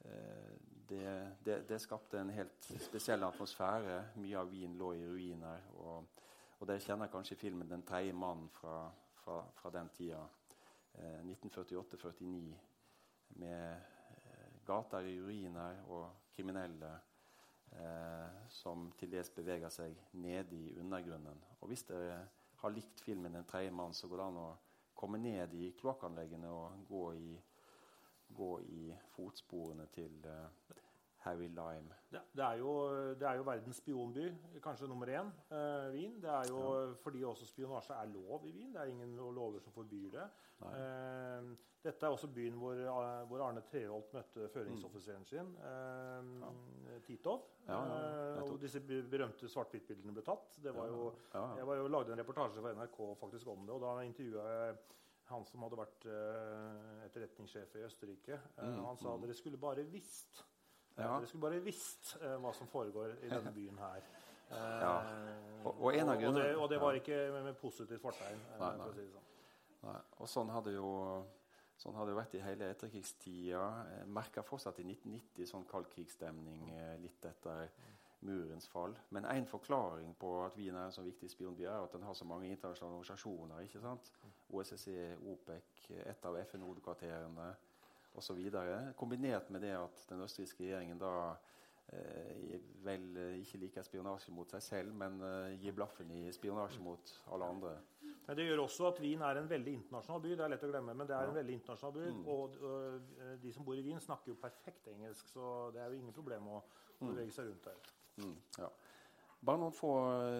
eh, 0.04 0.50
det, 0.88 1.36
det, 1.44 1.68
det, 1.68 1.80
skapte 1.80 2.20
en 2.20 2.30
helt 2.30 2.68
spesiell 2.80 3.24
atmosfære. 3.24 4.00
Mye 4.20 4.38
av 4.38 4.52
Wien 4.52 4.76
lå 4.78 4.92
i 4.98 5.06
ruiner. 5.06 5.68
Og, 5.80 6.22
og 6.58 6.68
dere 6.68 6.80
kjenner 6.80 7.12
kanskje 7.12 7.36
filmen 7.36 7.70
'Den 7.70 7.82
tredje 7.82 8.12
mannen' 8.12 8.50
fra, 8.52 8.90
fra, 9.14 9.44
fra 9.54 9.70
den 9.70 9.88
tida. 9.88 10.26
1948-49 10.94 12.24
eh, 12.24 12.58
med 13.28 13.72
eh, 13.72 14.64
gater 14.66 14.98
i 14.98 15.20
ruiner 15.20 15.82
og 15.88 16.10
kriminelle 16.36 16.92
eh, 17.74 18.48
som 18.48 18.90
til 18.98 19.10
dels 19.12 19.30
beveger 19.34 19.72
seg 19.72 19.96
nede 20.12 20.56
i 20.56 20.74
undergrunnen. 20.80 21.42
Og 21.60 21.68
Hvis 21.68 21.86
dere 21.88 22.20
har 22.62 22.70
likt 22.70 23.00
filmen 23.00 23.36
'En 23.36 23.44
tredje 23.44 23.70
mann', 23.70 23.94
så 23.94 24.08
går 24.08 24.16
det 24.16 24.26
an 24.26 24.36
å 24.36 24.56
komme 24.94 25.18
ned 25.18 25.54
i 25.54 25.72
kloakkanleggene 25.80 26.48
og 26.48 26.86
gå 26.88 27.12
i, 27.14 27.40
gå 28.34 28.60
i 28.60 28.94
fotsporene 29.16 29.86
til 29.86 30.26
eh, 30.26 30.48
Harry 31.24 31.48
Lime. 31.48 31.94
Det, 32.10 32.20
det, 32.36 32.44
er 32.44 32.58
jo, 32.60 32.72
det, 33.14 33.28
er 33.28 33.38
jo, 33.40 33.42
verdens 33.42 33.76
spionby, 33.76 34.26
kanskje 34.62 34.88
nummer 34.88 35.08
én, 35.08 35.30
eh, 35.50 35.92
Wien. 35.94 36.18
Det 36.22 36.30
er 36.30 36.50
jo 36.50 36.64
ja. 36.72 36.90
fordi 37.02 37.24
også 37.24 37.46
spionasje 37.46 37.96
er 37.96 38.10
lov 38.12 38.46
i 38.46 38.52
Wien. 38.52 38.72
Det 38.74 38.80
er 38.82 38.92
ingen 38.92 39.16
lover 39.16 39.60
som 39.64 39.72
forbyr 39.72 40.10
det. 40.12 40.26
Eh, 40.64 41.54
dette 41.84 42.06
er 42.06 42.14
også 42.14 42.28
byen 42.32 42.54
hvor, 42.60 42.72
eh, 42.72 43.26
hvor 43.28 43.42
Arne 43.44 43.60
Treholt 43.68 44.12
møtte 44.16 44.48
føringsoffiseren 44.52 45.24
sin, 45.28 45.50
eh, 45.60 46.30
ja. 46.44 46.52
Titov. 47.04 47.42
Ja, 47.66 47.80
eh, 47.84 48.42
og 48.42 48.60
disse 48.60 48.80
berømte 48.80 49.48
svart-hvitt-bildene 49.48 50.12
ble 50.12 50.24
tatt. 50.24 50.58
Var 50.64 50.92
jo, 50.92 51.12
jeg 51.32 51.66
var 51.66 51.80
jo 51.80 51.88
lagde 51.88 52.12
en 52.12 52.20
reportasje 52.20 52.60
for 52.60 52.80
NRK 52.80 53.00
faktisk 53.20 53.48
om 53.52 53.66
det, 53.66 53.74
og 53.74 53.80
da 53.84 53.96
intervjua 54.04 54.44
jeg 54.52 54.76
han 55.32 55.44
som 55.48 55.62
hadde 55.64 55.78
vært 55.80 56.06
uh, 56.12 57.04
etterretningssjef 57.06 57.78
i 57.78 57.84
Østerrike. 57.86 58.36
Mm, 58.58 58.82
han 58.84 58.98
sa 59.00 59.14
mm. 59.14 59.22
dere 59.24 59.36
skulle 59.38 59.60
bare 59.60 59.86
visst 59.88 60.42
ja. 60.96 61.08
Dere 61.18 61.26
skulle 61.26 61.46
bare 61.46 61.62
visst 61.64 62.14
uh, 62.20 62.36
hva 62.42 62.52
som 62.54 62.70
foregår 62.70 63.16
i 63.22 63.30
denne 63.32 63.52
byen 63.58 63.78
her. 63.82 64.10
Uh, 64.50 64.58
ja. 64.58 64.92
og, 65.64 65.70
og, 65.72 65.86
og, 65.86 65.94
det, 65.94 66.56
og, 66.56 66.68
det, 66.70 66.80
var 66.80 66.98
ikke 66.98 67.22
med, 67.32 67.48
med 67.48 67.56
positivt 67.58 68.02
fortegn. 68.02 68.44
Nei, 68.60 68.74
nei. 68.78 68.90
Si 68.94 69.06
sånn. 69.10 69.32
nei, 69.86 69.96
Og 70.20 70.30
sånn 70.30 70.52
hadde 70.54 70.76
jo 70.76 70.92
Sånn 71.74 71.96
hadde 71.98 72.12
det 72.12 72.18
vært 72.20 72.34
i 72.38 72.40
hele 72.44 72.68
etterkrigstida. 72.70 73.62
Eh, 73.90 74.04
Merka 74.06 74.44
fortsatt 74.46 74.78
i 74.78 74.84
1990 74.86 75.48
sånn 75.50 75.64
kaldkrigsstemning 75.66 76.68
eh, 76.70 76.92
litt 77.02 77.26
etter 77.26 77.72
murens 78.24 78.68
fall. 78.70 78.94
Men 79.12 79.26
én 79.28 79.48
forklaring 79.50 80.14
på 80.20 80.30
at 80.44 80.56
Wien 80.56 80.78
er 80.78 80.88
en 80.88 80.94
så 80.94 81.04
viktig 81.04 81.28
spionby, 81.32 81.66
er 81.66 81.84
at 81.84 81.92
den 81.92 82.06
har 82.06 82.16
så 82.16 82.24
mange 82.28 82.48
internasjonale 82.48 83.00
organisasjoner. 83.00 83.66
ikke 83.66 83.82
sant? 83.82 84.12
OSSE, 84.54 85.16
OPEC, 85.32 85.90
et 86.06 86.28
av 86.30 86.38
FN-hovedkvarterene 86.44 87.50
osv. 88.14 88.38
Kombinert 88.96 89.50
med 89.50 89.62
det 89.62 89.74
at 89.76 90.06
den 90.08 90.22
østerrikske 90.24 90.64
regjeringen 90.64 91.00
da 91.00 91.14
eh, 91.92 92.60
vel 92.84 93.08
eh, 93.18 93.40
ikke 93.42 93.60
liker 93.64 93.86
spionasje 93.86 94.34
mot 94.34 94.50
seg 94.54 94.62
selv, 94.62 94.94
men 94.98 95.18
eh, 95.24 95.56
gir 95.62 95.74
blaffen 95.76 96.10
i 96.14 96.22
spionasje 96.34 96.82
mot 96.84 97.14
alle 97.34 97.50
andre. 97.56 97.74
Men 98.26 98.38
Det 98.38 98.46
gjør 98.46 98.64
også 98.64 98.86
at 98.88 99.02
Wien 99.04 99.20
er 99.26 99.36
en 99.36 99.50
veldig 99.50 99.74
internasjonal 99.80 100.22
by. 100.24 100.30
Det 100.32 100.46
er 100.46 100.54
lett 100.54 100.64
å 100.64 100.70
glemme, 100.70 100.94
men 100.96 101.10
det 101.10 101.16
er 101.16 101.28
en 101.28 101.36
veldig 101.36 101.58
internasjonal 101.58 101.96
by. 101.98 102.06
Mm. 102.14 102.22
Og, 102.32 102.56
og, 102.70 103.12
de 103.42 103.52
som 103.52 103.66
bor 103.66 103.76
i 103.76 103.84
Wien, 103.84 104.00
snakker 104.00 104.32
jo 104.32 104.40
perfekt 104.40 104.88
engelsk, 104.94 105.28
så 105.34 105.68
det 105.74 105.82
er 105.82 105.92
jo 105.92 106.00
ingen 106.00 106.16
problem 106.16 106.48
å 106.54 106.62
mm. 106.62 107.10
bevege 107.10 107.34
seg 107.34 107.50
rundt 107.50 107.68
der. 107.68 107.92
Mm, 108.22 108.38
ja. 108.62 108.70
Bare 109.44 109.60
noen 109.60 109.74
få, 109.76 109.90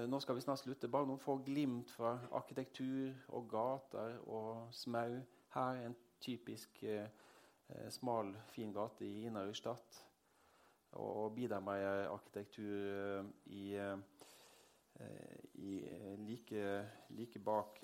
nå 0.09 0.17
skal 0.25 0.39
vi 0.39 0.47
snart 0.47 0.63
slutte. 0.63 0.89
Bare 0.89 1.05
noen 1.11 1.21
få 1.21 1.35
glimt 1.45 1.91
fra 1.93 2.15
arkitektur 2.39 3.13
og 3.37 3.51
gater 3.51 4.17
og 4.25 4.71
smau. 4.73 5.19
Her 5.53 5.83
er 5.83 5.91
en 5.91 5.99
typisk 6.25 6.81
eh, 6.89 7.05
Eh, 7.05 7.24
smal, 7.91 8.35
fin 8.53 8.73
gate 8.73 9.07
i 9.07 9.25
Innerøystadt. 9.27 10.05
Og, 10.95 11.25
og 11.25 11.33
Biedermeier-arkitektur 11.35 12.75
eh, 12.91 13.25
i, 13.47 13.75
eh, 13.77 13.99
i 15.55 15.81
like, 16.23 16.85
like, 17.09 17.39
bak 17.39 17.81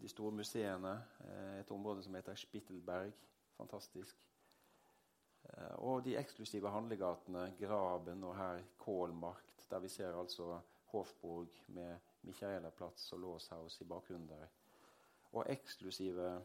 de 0.00 0.08
store 0.08 0.32
museene. 0.32 0.94
Et 1.60 1.70
område 1.70 2.02
som 2.02 2.14
heter 2.14 2.34
Spittelberg. 2.34 3.12
Fantastisk. 3.56 4.24
Og 5.78 6.04
de 6.04 6.16
eksklusive 6.18 6.70
handlegatene 6.70 7.54
Graben 7.60 8.24
og 8.24 8.36
her 8.36 8.62
Kålmarkt, 8.78 9.66
der 9.70 9.78
vi 9.78 9.88
ser 9.88 10.18
altså 10.20 10.60
Hofburg 10.92 11.48
med 11.66 11.96
Michaelerplatz 12.22 13.12
og 13.12 13.20
Låshaus 13.20 13.80
i 13.80 13.84
bakgrunnen 13.84 14.28
der. 14.28 14.46
Og 15.32 15.46
eksklusive 15.48 16.42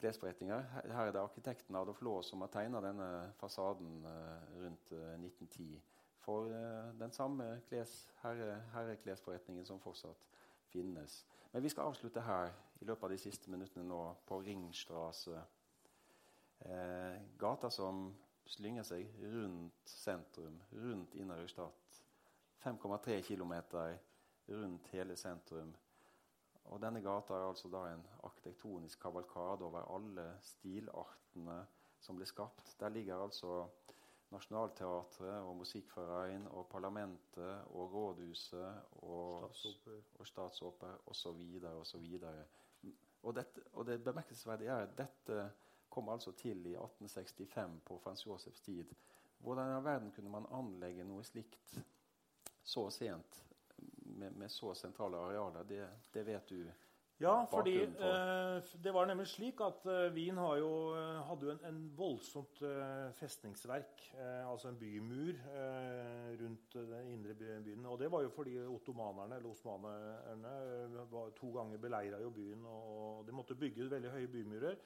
klesforretninger. 0.00 0.64
Her 0.84 1.06
er 1.06 1.12
det 1.12 1.20
arkitekten 1.20 1.76
Adolf 1.76 2.02
Laa 2.02 2.22
som 2.22 2.42
har 2.44 2.50
tegna 2.52 2.80
denne 2.84 3.08
fasaden 3.40 4.04
eh, 4.06 4.48
rundt 4.62 4.92
1910 4.92 5.74
eh, 5.74 5.80
for 6.28 6.52
eh, 6.52 6.92
den 7.00 7.12
samme 7.12 7.60
kles, 7.68 8.10
herre, 8.22 8.62
herreklesforretningen 8.74 9.66
som 9.66 9.80
fortsatt 9.80 10.26
finnes. 10.68 11.26
Men 11.52 11.62
vi 11.62 11.68
skal 11.72 11.88
avslutte 11.88 12.20
her 12.20 12.52
i 12.80 12.84
løpet 12.84 13.04
av 13.04 13.10
de 13.14 13.18
siste 13.18 13.50
minuttene 13.50 13.86
nå 13.88 14.02
på 14.28 14.40
Ringstrasse. 14.44 15.40
Eh, 16.60 17.20
gata 17.38 17.70
som 17.70 18.10
slynger 18.48 18.84
seg 18.84 19.08
rundt 19.22 19.88
sentrum, 19.88 20.60
rundt 20.72 21.14
Inderøy 21.14 21.48
5,3 22.64 23.20
km 23.22 23.54
rundt 24.48 24.88
hele 24.92 25.16
sentrum. 25.16 25.74
Og 26.68 26.80
denne 26.82 27.00
gata 27.00 27.34
er 27.34 27.48
altså 27.48 27.68
da 27.72 27.86
en 27.88 28.04
arkitektonisk 28.28 29.00
kavalkade 29.00 29.64
over 29.64 29.86
alle 29.94 30.26
stilartene 30.44 31.62
som 32.00 32.18
ble 32.18 32.26
skapt. 32.28 32.74
Der 32.80 32.92
ligger 32.92 33.22
altså 33.22 33.66
Nationaltheatret 34.30 35.40
og 35.40 35.56
musikkforeningen 35.56 36.48
og 36.52 36.66
Parlamentet 36.68 37.64
og 37.72 37.92
Rådhuset 37.94 38.80
og 38.92 39.50
Statsoper 40.24 40.98
osv. 41.06 41.62
osv. 41.80 42.20
Og, 43.22 43.34
dette, 43.34 43.62
og 43.72 43.86
det 43.86 44.04
bemerkelsesverdige 44.04 44.70
er 44.70 44.84
at 44.84 44.98
dette 44.98 45.50
kom 45.90 46.08
altså 46.08 46.32
til 46.32 46.66
i 46.66 46.76
1865 46.76 47.80
på 47.84 47.98
Frans 47.98 48.26
Josefs 48.26 48.60
tid. 48.60 48.84
Hvordan 49.38 49.80
i 49.80 49.84
verden 49.84 50.12
kunne 50.12 50.30
man 50.30 50.46
anlegge 50.52 51.04
noe 51.04 51.24
slikt 51.24 51.78
så 52.62 52.90
sent 52.90 53.47
med, 54.18 54.36
med 54.36 54.52
så 54.52 54.74
sentrale 54.76 55.20
arealer, 55.28 55.66
det, 55.68 55.86
det, 56.14 56.26
vet 56.26 56.52
du 56.52 56.60
Ja, 57.18 57.44
fordi 57.50 57.80
for? 57.96 58.06
eh, 58.06 58.68
det 58.84 58.92
var 58.94 59.08
nemlig 59.10 59.26
slik 59.26 59.58
at 59.66 59.86
eh, 59.90 60.12
Wien 60.14 60.38
har 60.38 60.60
jo, 60.60 60.70
eh, 60.94 61.16
hadde 61.26 61.48
jo 61.48 61.54
en, 61.56 61.64
en 61.66 61.80
voldsomt 61.98 62.60
festningsverk, 63.18 64.04
altså 64.46 64.70
en 64.70 64.78
bymur, 64.78 65.34
eh, 65.34 66.28
rundt 66.38 66.78
den 66.78 67.10
indre 67.16 67.34
byen. 67.34 67.86
Og 67.90 67.98
det 67.98 68.10
var 68.12 68.22
jo 68.22 68.30
fordi 68.34 68.54
ottomanerne, 68.66 69.40
eller 69.40 69.50
osmanerne, 69.50 70.54
var 71.10 71.34
to 71.38 71.50
ganger 71.58 71.82
beleira 71.82 72.22
jo 72.22 72.30
byen, 72.30 72.66
og 72.70 73.26
de 73.26 73.34
måtte 73.34 73.58
bygge 73.58 73.90
veldig 73.90 74.14
høye 74.14 74.30
bymurer. 74.36 74.78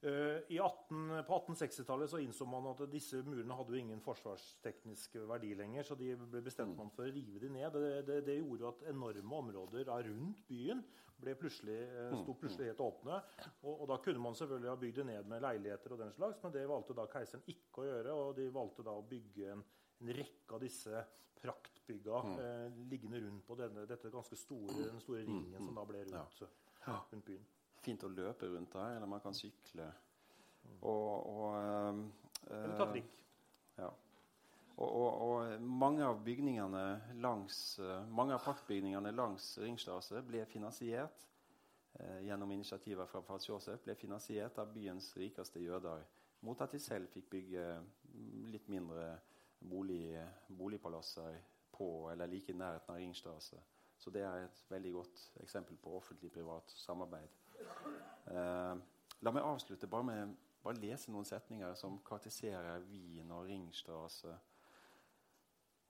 Eh, 0.00 0.54
i 0.54 0.58
18, 0.62 1.24
på 1.26 1.38
1860-tallet 1.40 2.10
så 2.10 2.20
innså 2.22 2.46
man 2.46 2.68
at 2.70 2.84
disse 2.92 3.18
murene 3.26 3.56
hadde 3.58 3.74
jo 3.74 3.80
ingen 3.80 4.02
forsvarsteknisk 4.04 5.16
verdi 5.26 5.50
lenger, 5.58 5.82
så 5.88 5.96
de 5.98 6.12
ble 6.20 6.42
bestemt 6.46 6.76
man 6.78 6.92
for 6.94 7.08
å 7.08 7.10
rive 7.10 7.42
de 7.42 7.50
ned. 7.50 7.74
Det, 7.74 7.90
det, 8.06 8.20
det 8.28 8.38
gjorde 8.38 8.62
jo 8.62 8.70
at 8.70 8.86
enorme 8.92 9.42
områder 9.42 9.90
rundt 10.06 10.44
byen 10.46 10.84
ble 11.18 11.34
plutselig, 11.34 11.80
eh, 11.90 12.14
sto 12.22 12.36
plutselig 12.38 12.70
helt 12.70 12.84
åpne. 12.84 13.18
Og, 13.64 13.72
og 13.72 13.84
da 13.90 13.98
kunne 14.04 14.22
man 14.22 14.38
selvfølgelig 14.38 14.70
ha 14.70 14.78
bygd 14.84 15.00
det 15.00 15.08
ned 15.10 15.30
med 15.34 15.42
leiligheter 15.42 15.96
og 15.96 16.02
den 16.04 16.14
slags, 16.14 16.38
men 16.44 16.54
det 16.54 16.66
valgte 16.70 16.94
da 16.94 17.08
keiseren 17.10 17.50
ikke 17.50 17.82
å 17.82 17.88
gjøre, 17.88 18.14
og 18.22 18.34
de 18.38 18.48
valgte 18.54 18.86
da 18.86 18.94
å 18.94 19.06
bygge 19.10 19.52
en, 19.56 19.64
en 19.98 20.14
rekke 20.20 20.54
av 20.54 20.62
disse 20.62 21.04
praktbygga 21.42 22.22
eh, 22.38 22.80
liggende 22.90 23.20
rundt 23.26 23.46
på 23.46 23.58
denne, 23.58 23.86
dette 23.90 24.14
ganske 24.14 24.38
store, 24.38 24.78
den 24.92 25.02
store 25.02 25.26
ringen 25.26 25.58
som 25.58 25.74
da 25.78 25.86
ble 25.90 26.06
rundt, 26.06 26.42
rundt 26.86 27.26
byen. 27.32 27.46
Fint 27.84 28.04
å 28.04 28.10
løpe 28.12 28.48
rundt 28.50 28.74
der, 28.74 28.96
eller 28.96 29.10
man 29.10 29.22
kan 29.22 29.36
sykle. 29.36 29.86
Og, 30.80 31.14
og 31.30 31.56
ehm, 31.58 32.04
Eller 32.50 32.76
ta 32.76 32.86
eh, 32.86 32.92
trikk. 32.92 33.16
Ja. 33.78 33.88
Og, 34.78 34.88
og, 34.88 35.22
og 35.28 35.62
mange 35.62 36.04
av 36.06 36.20
bygningene 36.22 36.84
langs 37.22 37.78
eh, 37.82 38.04
mange 38.14 38.36
av 38.36 38.44
praktbygningene 38.44 39.10
langs 39.14 39.56
Ringstrasse 39.62 40.22
ble 40.26 40.44
finansiert 40.50 41.24
eh, 41.98 42.20
gjennom 42.28 42.52
initiativer 42.54 43.08
fra 43.10 43.22
Fats 43.26 43.48
Josef 43.48 43.82
ble 43.86 43.96
finansiert 43.98 44.60
av 44.62 44.70
byens 44.74 45.10
rikeste 45.18 45.62
jøder, 45.64 46.04
mot 46.46 46.60
at 46.62 46.74
de 46.74 46.82
selv 46.82 47.10
fikk 47.10 47.30
bygge 47.32 47.64
mm, 47.80 48.46
litt 48.52 48.70
mindre 48.70 49.10
bolig, 49.58 50.14
boligpalasser 50.48 51.40
på 51.74 52.10
eller 52.12 52.30
like 52.30 52.54
i 52.54 52.58
nærheten 52.58 52.94
av 52.94 53.02
Ringstrasse. 53.02 53.58
Så 53.98 54.14
det 54.14 54.22
er 54.22 54.44
et 54.44 54.62
veldig 54.70 54.92
godt 54.94 55.24
eksempel 55.42 55.76
på 55.82 55.96
offentlig-privat 55.98 56.70
samarbeid. 56.78 57.34
Eh, 57.60 58.74
la 59.20 59.32
meg 59.32 59.46
avslutte 59.46 59.88
bare 59.90 60.06
med 60.06 60.34
å 60.66 60.74
lese 60.76 61.12
noen 61.12 61.26
setninger 61.26 61.74
som 61.78 61.98
karakteriserer 62.04 62.84
Wien 62.90 63.30
og 63.32 63.46
Ringstrasse. 63.48 64.34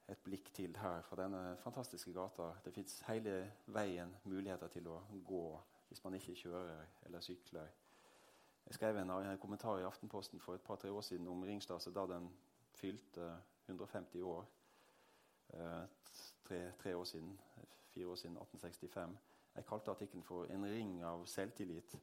Et 0.09 0.21
blikk 0.25 0.53
til 0.57 0.77
her 0.81 1.03
fra 1.05 1.19
denne 1.21 1.57
fantastiske 1.61 2.13
gata. 2.17 2.53
Det 2.65 2.73
fins 2.73 3.03
hele 3.09 3.43
veien 3.67 4.15
muligheter 4.25 4.71
til 4.73 4.89
å 4.89 5.03
gå 5.29 5.45
hvis 5.89 6.03
man 6.05 6.17
ikke 6.17 6.37
kjører 6.37 6.87
eller 7.07 7.25
sykler. 7.25 7.69
Jeg 8.69 8.77
skrev 8.77 8.97
en, 9.01 9.11
en 9.11 9.41
kommentar 9.41 9.81
i 9.81 9.87
Aftenposten 9.89 10.41
for 10.41 10.55
et 10.55 10.65
par-tre 10.65 10.91
år 10.93 11.05
siden 11.05 11.29
om 11.29 11.43
Ringstrasse 11.43 11.93
da 11.93 12.05
den 12.09 12.29
fylte 12.77 13.31
150 13.67 14.23
år. 14.23 14.45
Eh, 15.57 15.85
tre, 16.45 16.73
tre 16.83 16.95
år 16.97 17.05
siden, 17.05 17.41
fire 17.95 18.07
år 18.07 18.15
siden, 18.21 18.37
1865. 18.37 19.17
Jeg 19.59 19.67
kalte 19.67 19.91
artikkelen 19.91 20.23
for 20.23 20.47
'En 20.47 20.65
ring 20.65 21.03
av 21.03 21.27
selvtillit'. 21.27 21.99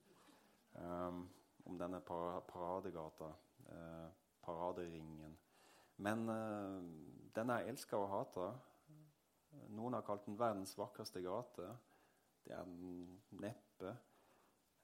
Um, 0.75 1.29
om 1.65 1.77
denne 1.79 2.01
para 2.01 2.39
paradegata, 2.39 3.31
Uh, 3.65 4.09
paraderingen. 4.41 5.37
Men 5.97 6.29
uh, 6.29 6.83
den 7.35 7.49
er 7.49 7.69
elska 7.69 7.97
og 7.97 8.09
hata. 8.11 8.49
Noen 9.73 9.95
har 9.97 10.03
kalt 10.05 10.25
den 10.27 10.37
verdens 10.39 10.75
vakreste 10.77 11.21
gate. 11.25 11.69
Det 12.45 12.53
er 12.53 12.67
den 12.67 13.07
neppe. 13.41 13.95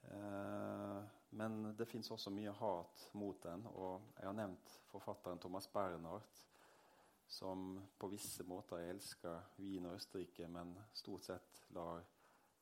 Uh, 0.02 1.04
men 1.30 1.76
det 1.78 1.88
fins 1.88 2.10
også 2.12 2.34
mye 2.34 2.52
hat 2.58 3.04
mot 3.14 3.44
den, 3.44 3.68
og 3.70 4.02
jeg 4.18 4.26
har 4.26 4.34
nevnt 4.36 4.74
forfatteren 4.90 5.40
Thomas 5.40 5.68
Bernhardt, 5.68 6.42
som 7.28 7.78
på 8.00 8.10
visse 8.12 8.44
måter 8.44 8.82
elsker 8.90 9.54
Wien 9.62 9.86
og 9.86 9.96
Østerrike, 9.96 10.50
men 10.52 10.74
stort 10.94 11.30
sett 11.30 11.62
lar 11.70 12.02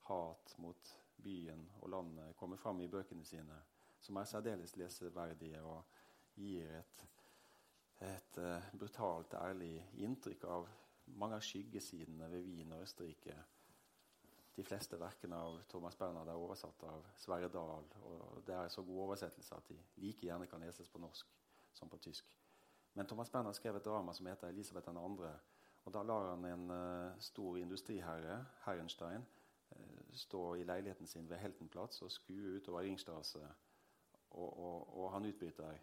hat 0.09 0.55
mot 0.57 0.95
byen 1.23 1.63
og 1.81 1.89
landet 1.89 2.35
kommer 2.39 2.57
fram 2.57 2.81
i 2.81 2.87
bøkene 2.87 3.25
sine, 3.25 3.55
som 3.99 4.17
er 4.17 4.27
særdeles 4.29 4.75
leseverdige 4.79 5.61
og 5.63 5.83
gir 6.35 6.67
et, 6.79 7.05
et 8.07 8.39
uh, 8.39 8.69
brutalt, 8.79 9.33
ærlig 9.33 9.73
inntrykk 9.99 10.45
av 10.47 10.67
mange 11.19 11.39
av 11.39 11.43
skyggesidene 11.43 12.29
ved 12.31 12.45
Wien 12.45 12.71
og 12.75 12.83
Østerrike. 12.85 13.35
De 14.55 14.63
fleste 14.63 14.99
verkene 14.99 15.37
av 15.39 15.61
Thomas 15.71 15.95
Bernhard 15.95 16.27
er 16.27 16.39
oversatt 16.39 16.83
av 16.87 17.05
Sverre 17.17 17.47
Dahl, 17.51 17.85
og 18.03 18.41
det 18.47 18.55
er 18.55 18.71
så 18.71 18.83
god 18.83 19.05
oversettelse 19.07 19.55
at 19.55 19.71
de 19.71 19.77
like 20.03 20.25
gjerne 20.27 20.47
kan 20.51 20.63
leses 20.63 20.89
på 20.91 21.01
norsk 21.01 21.31
som 21.73 21.89
på 21.89 21.99
tysk. 22.03 22.27
Men 22.93 23.07
Thomas 23.07 23.29
Bernhard 23.31 23.55
skrev 23.55 23.77
et 23.79 23.85
drama 23.85 24.13
som 24.13 24.25
heter 24.27 24.47
'Elisabeth 24.47 24.89
2'. 24.89 25.29
Og 25.85 25.93
da 25.93 26.03
lar 26.03 26.29
han 26.29 26.45
en 26.45 26.71
uh, 26.71 27.19
stor 27.19 27.57
industriherre, 27.57 28.45
Herrenstein, 28.65 29.25
stå 30.13 30.55
i 30.55 30.63
leiligheten 30.63 31.07
sin 31.07 31.29
ved 31.29 31.37
Heltenplatz 31.37 32.01
og 32.01 32.11
skue 32.11 32.55
utover 32.55 32.81
Ringstrasse. 32.81 33.41
Og, 34.29 34.59
og, 34.59 34.97
og, 34.97 35.11
han 35.13 35.25
utbryter 35.25 35.77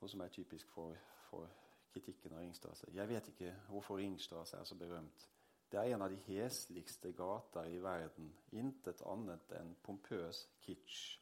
noe 0.00 0.08
som 0.08 0.20
er 0.24 0.32
typisk 0.32 0.70
for, 0.72 0.96
for 1.28 1.50
kritikken 1.92 2.32
av 2.32 2.40
Ringstrasse. 2.44 2.88
Jeg 2.94 3.08
vet 3.08 3.28
ikke 3.28 3.54
hvorfor 3.68 3.98
Ringstrasse 4.00 4.56
er 4.56 4.64
så 4.64 4.78
berømt. 4.78 5.28
Det 5.68 5.80
er 5.80 5.94
en 5.94 6.02
av 6.02 6.10
de 6.10 6.16
hesligste 6.30 7.12
gater 7.12 7.68
i 7.68 7.80
verden. 7.82 8.30
Intet 8.56 9.02
annet 9.04 9.52
enn 9.58 9.74
pompøs 9.84 10.46
kitsch. 10.64 11.18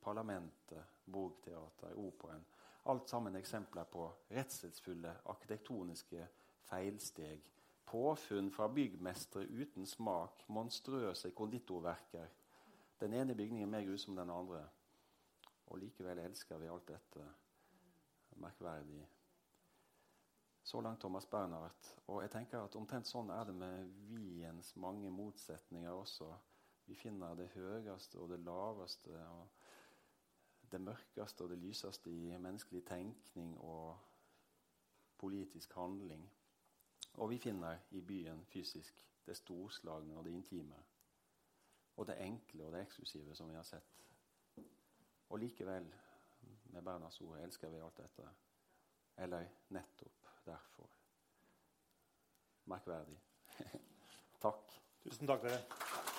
Parlamentet, 0.00 1.02
Borgteater, 1.04 1.92
Operaen. 2.00 2.46
Alt 2.88 3.10
sammen 3.10 3.36
eksempler 3.36 3.84
på 3.84 4.06
redselsfulle 4.30 5.12
arkitektoniske 5.28 6.28
feilsteg. 6.70 7.42
Påfunn 7.88 8.50
fra 8.52 8.68
byggmestere 8.68 9.46
uten 9.48 9.86
smak, 9.86 10.44
monstrøse 10.48 11.30
konditorverker. 11.30 12.26
Den 13.00 13.14
ene 13.16 13.34
bygningen 13.34 13.68
er 13.68 13.72
mer 13.78 13.86
grusom 13.88 14.12
enn 14.12 14.20
den 14.26 14.34
andre. 14.34 14.64
Og 15.68 15.80
likevel 15.80 16.20
elsker 16.20 16.60
vi 16.60 16.68
alt 16.68 16.88
dette. 16.88 17.24
Merkverdig. 18.44 19.06
Så 20.62 20.80
langt 20.84 21.00
Thomas 21.00 21.26
Bernhardt. 21.26 21.94
Og 22.06 22.20
jeg 22.22 22.30
tenker 22.30 22.60
at 22.60 22.76
omtrent 22.76 23.08
sånn 23.08 23.32
er 23.32 23.48
det 23.48 23.56
med 23.56 23.88
Wiens 24.10 24.74
mange 24.76 25.10
motsetninger 25.10 25.92
også. 25.96 26.28
Vi 26.84 26.96
finner 26.96 27.36
det 27.36 27.48
høyeste 27.54 28.20
og 28.20 28.28
det 28.34 28.42
laveste. 28.44 29.16
og 29.16 29.48
det 30.72 30.80
mørkeste 30.80 31.44
og 31.44 31.50
det 31.50 31.58
lyseste 31.58 32.10
i 32.10 32.36
menneskelig 32.38 32.84
tenkning 32.86 33.54
og 33.64 33.96
politisk 35.18 35.74
handling. 35.74 36.30
Og 37.14 37.30
vi 37.30 37.38
finner 37.38 37.78
i 37.90 38.00
byen 38.00 38.44
fysisk 38.44 39.04
det 39.26 39.36
storslagne 39.36 40.16
og 40.16 40.24
det 40.24 40.30
intime. 40.30 40.76
Og 41.96 42.06
det 42.06 42.20
enkle 42.22 42.64
og 42.64 42.72
det 42.72 42.82
eksklusive 42.82 43.34
som 43.34 43.48
vi 43.48 43.54
har 43.54 43.62
sett. 43.62 44.04
Og 45.28 45.38
likevel, 45.38 45.94
med 46.64 46.82
Bernhards 46.82 47.20
ord, 47.20 47.38
elsker 47.38 47.68
vi 47.68 47.80
alt 47.80 47.96
dette. 47.96 48.28
Eller 49.16 49.48
nettopp 49.68 50.30
derfor. 50.46 50.90
Merkverdig. 52.64 53.18
Takk. 54.42 54.80
Tusen 55.02 55.26
takk, 55.26 55.42
dere. 55.42 56.17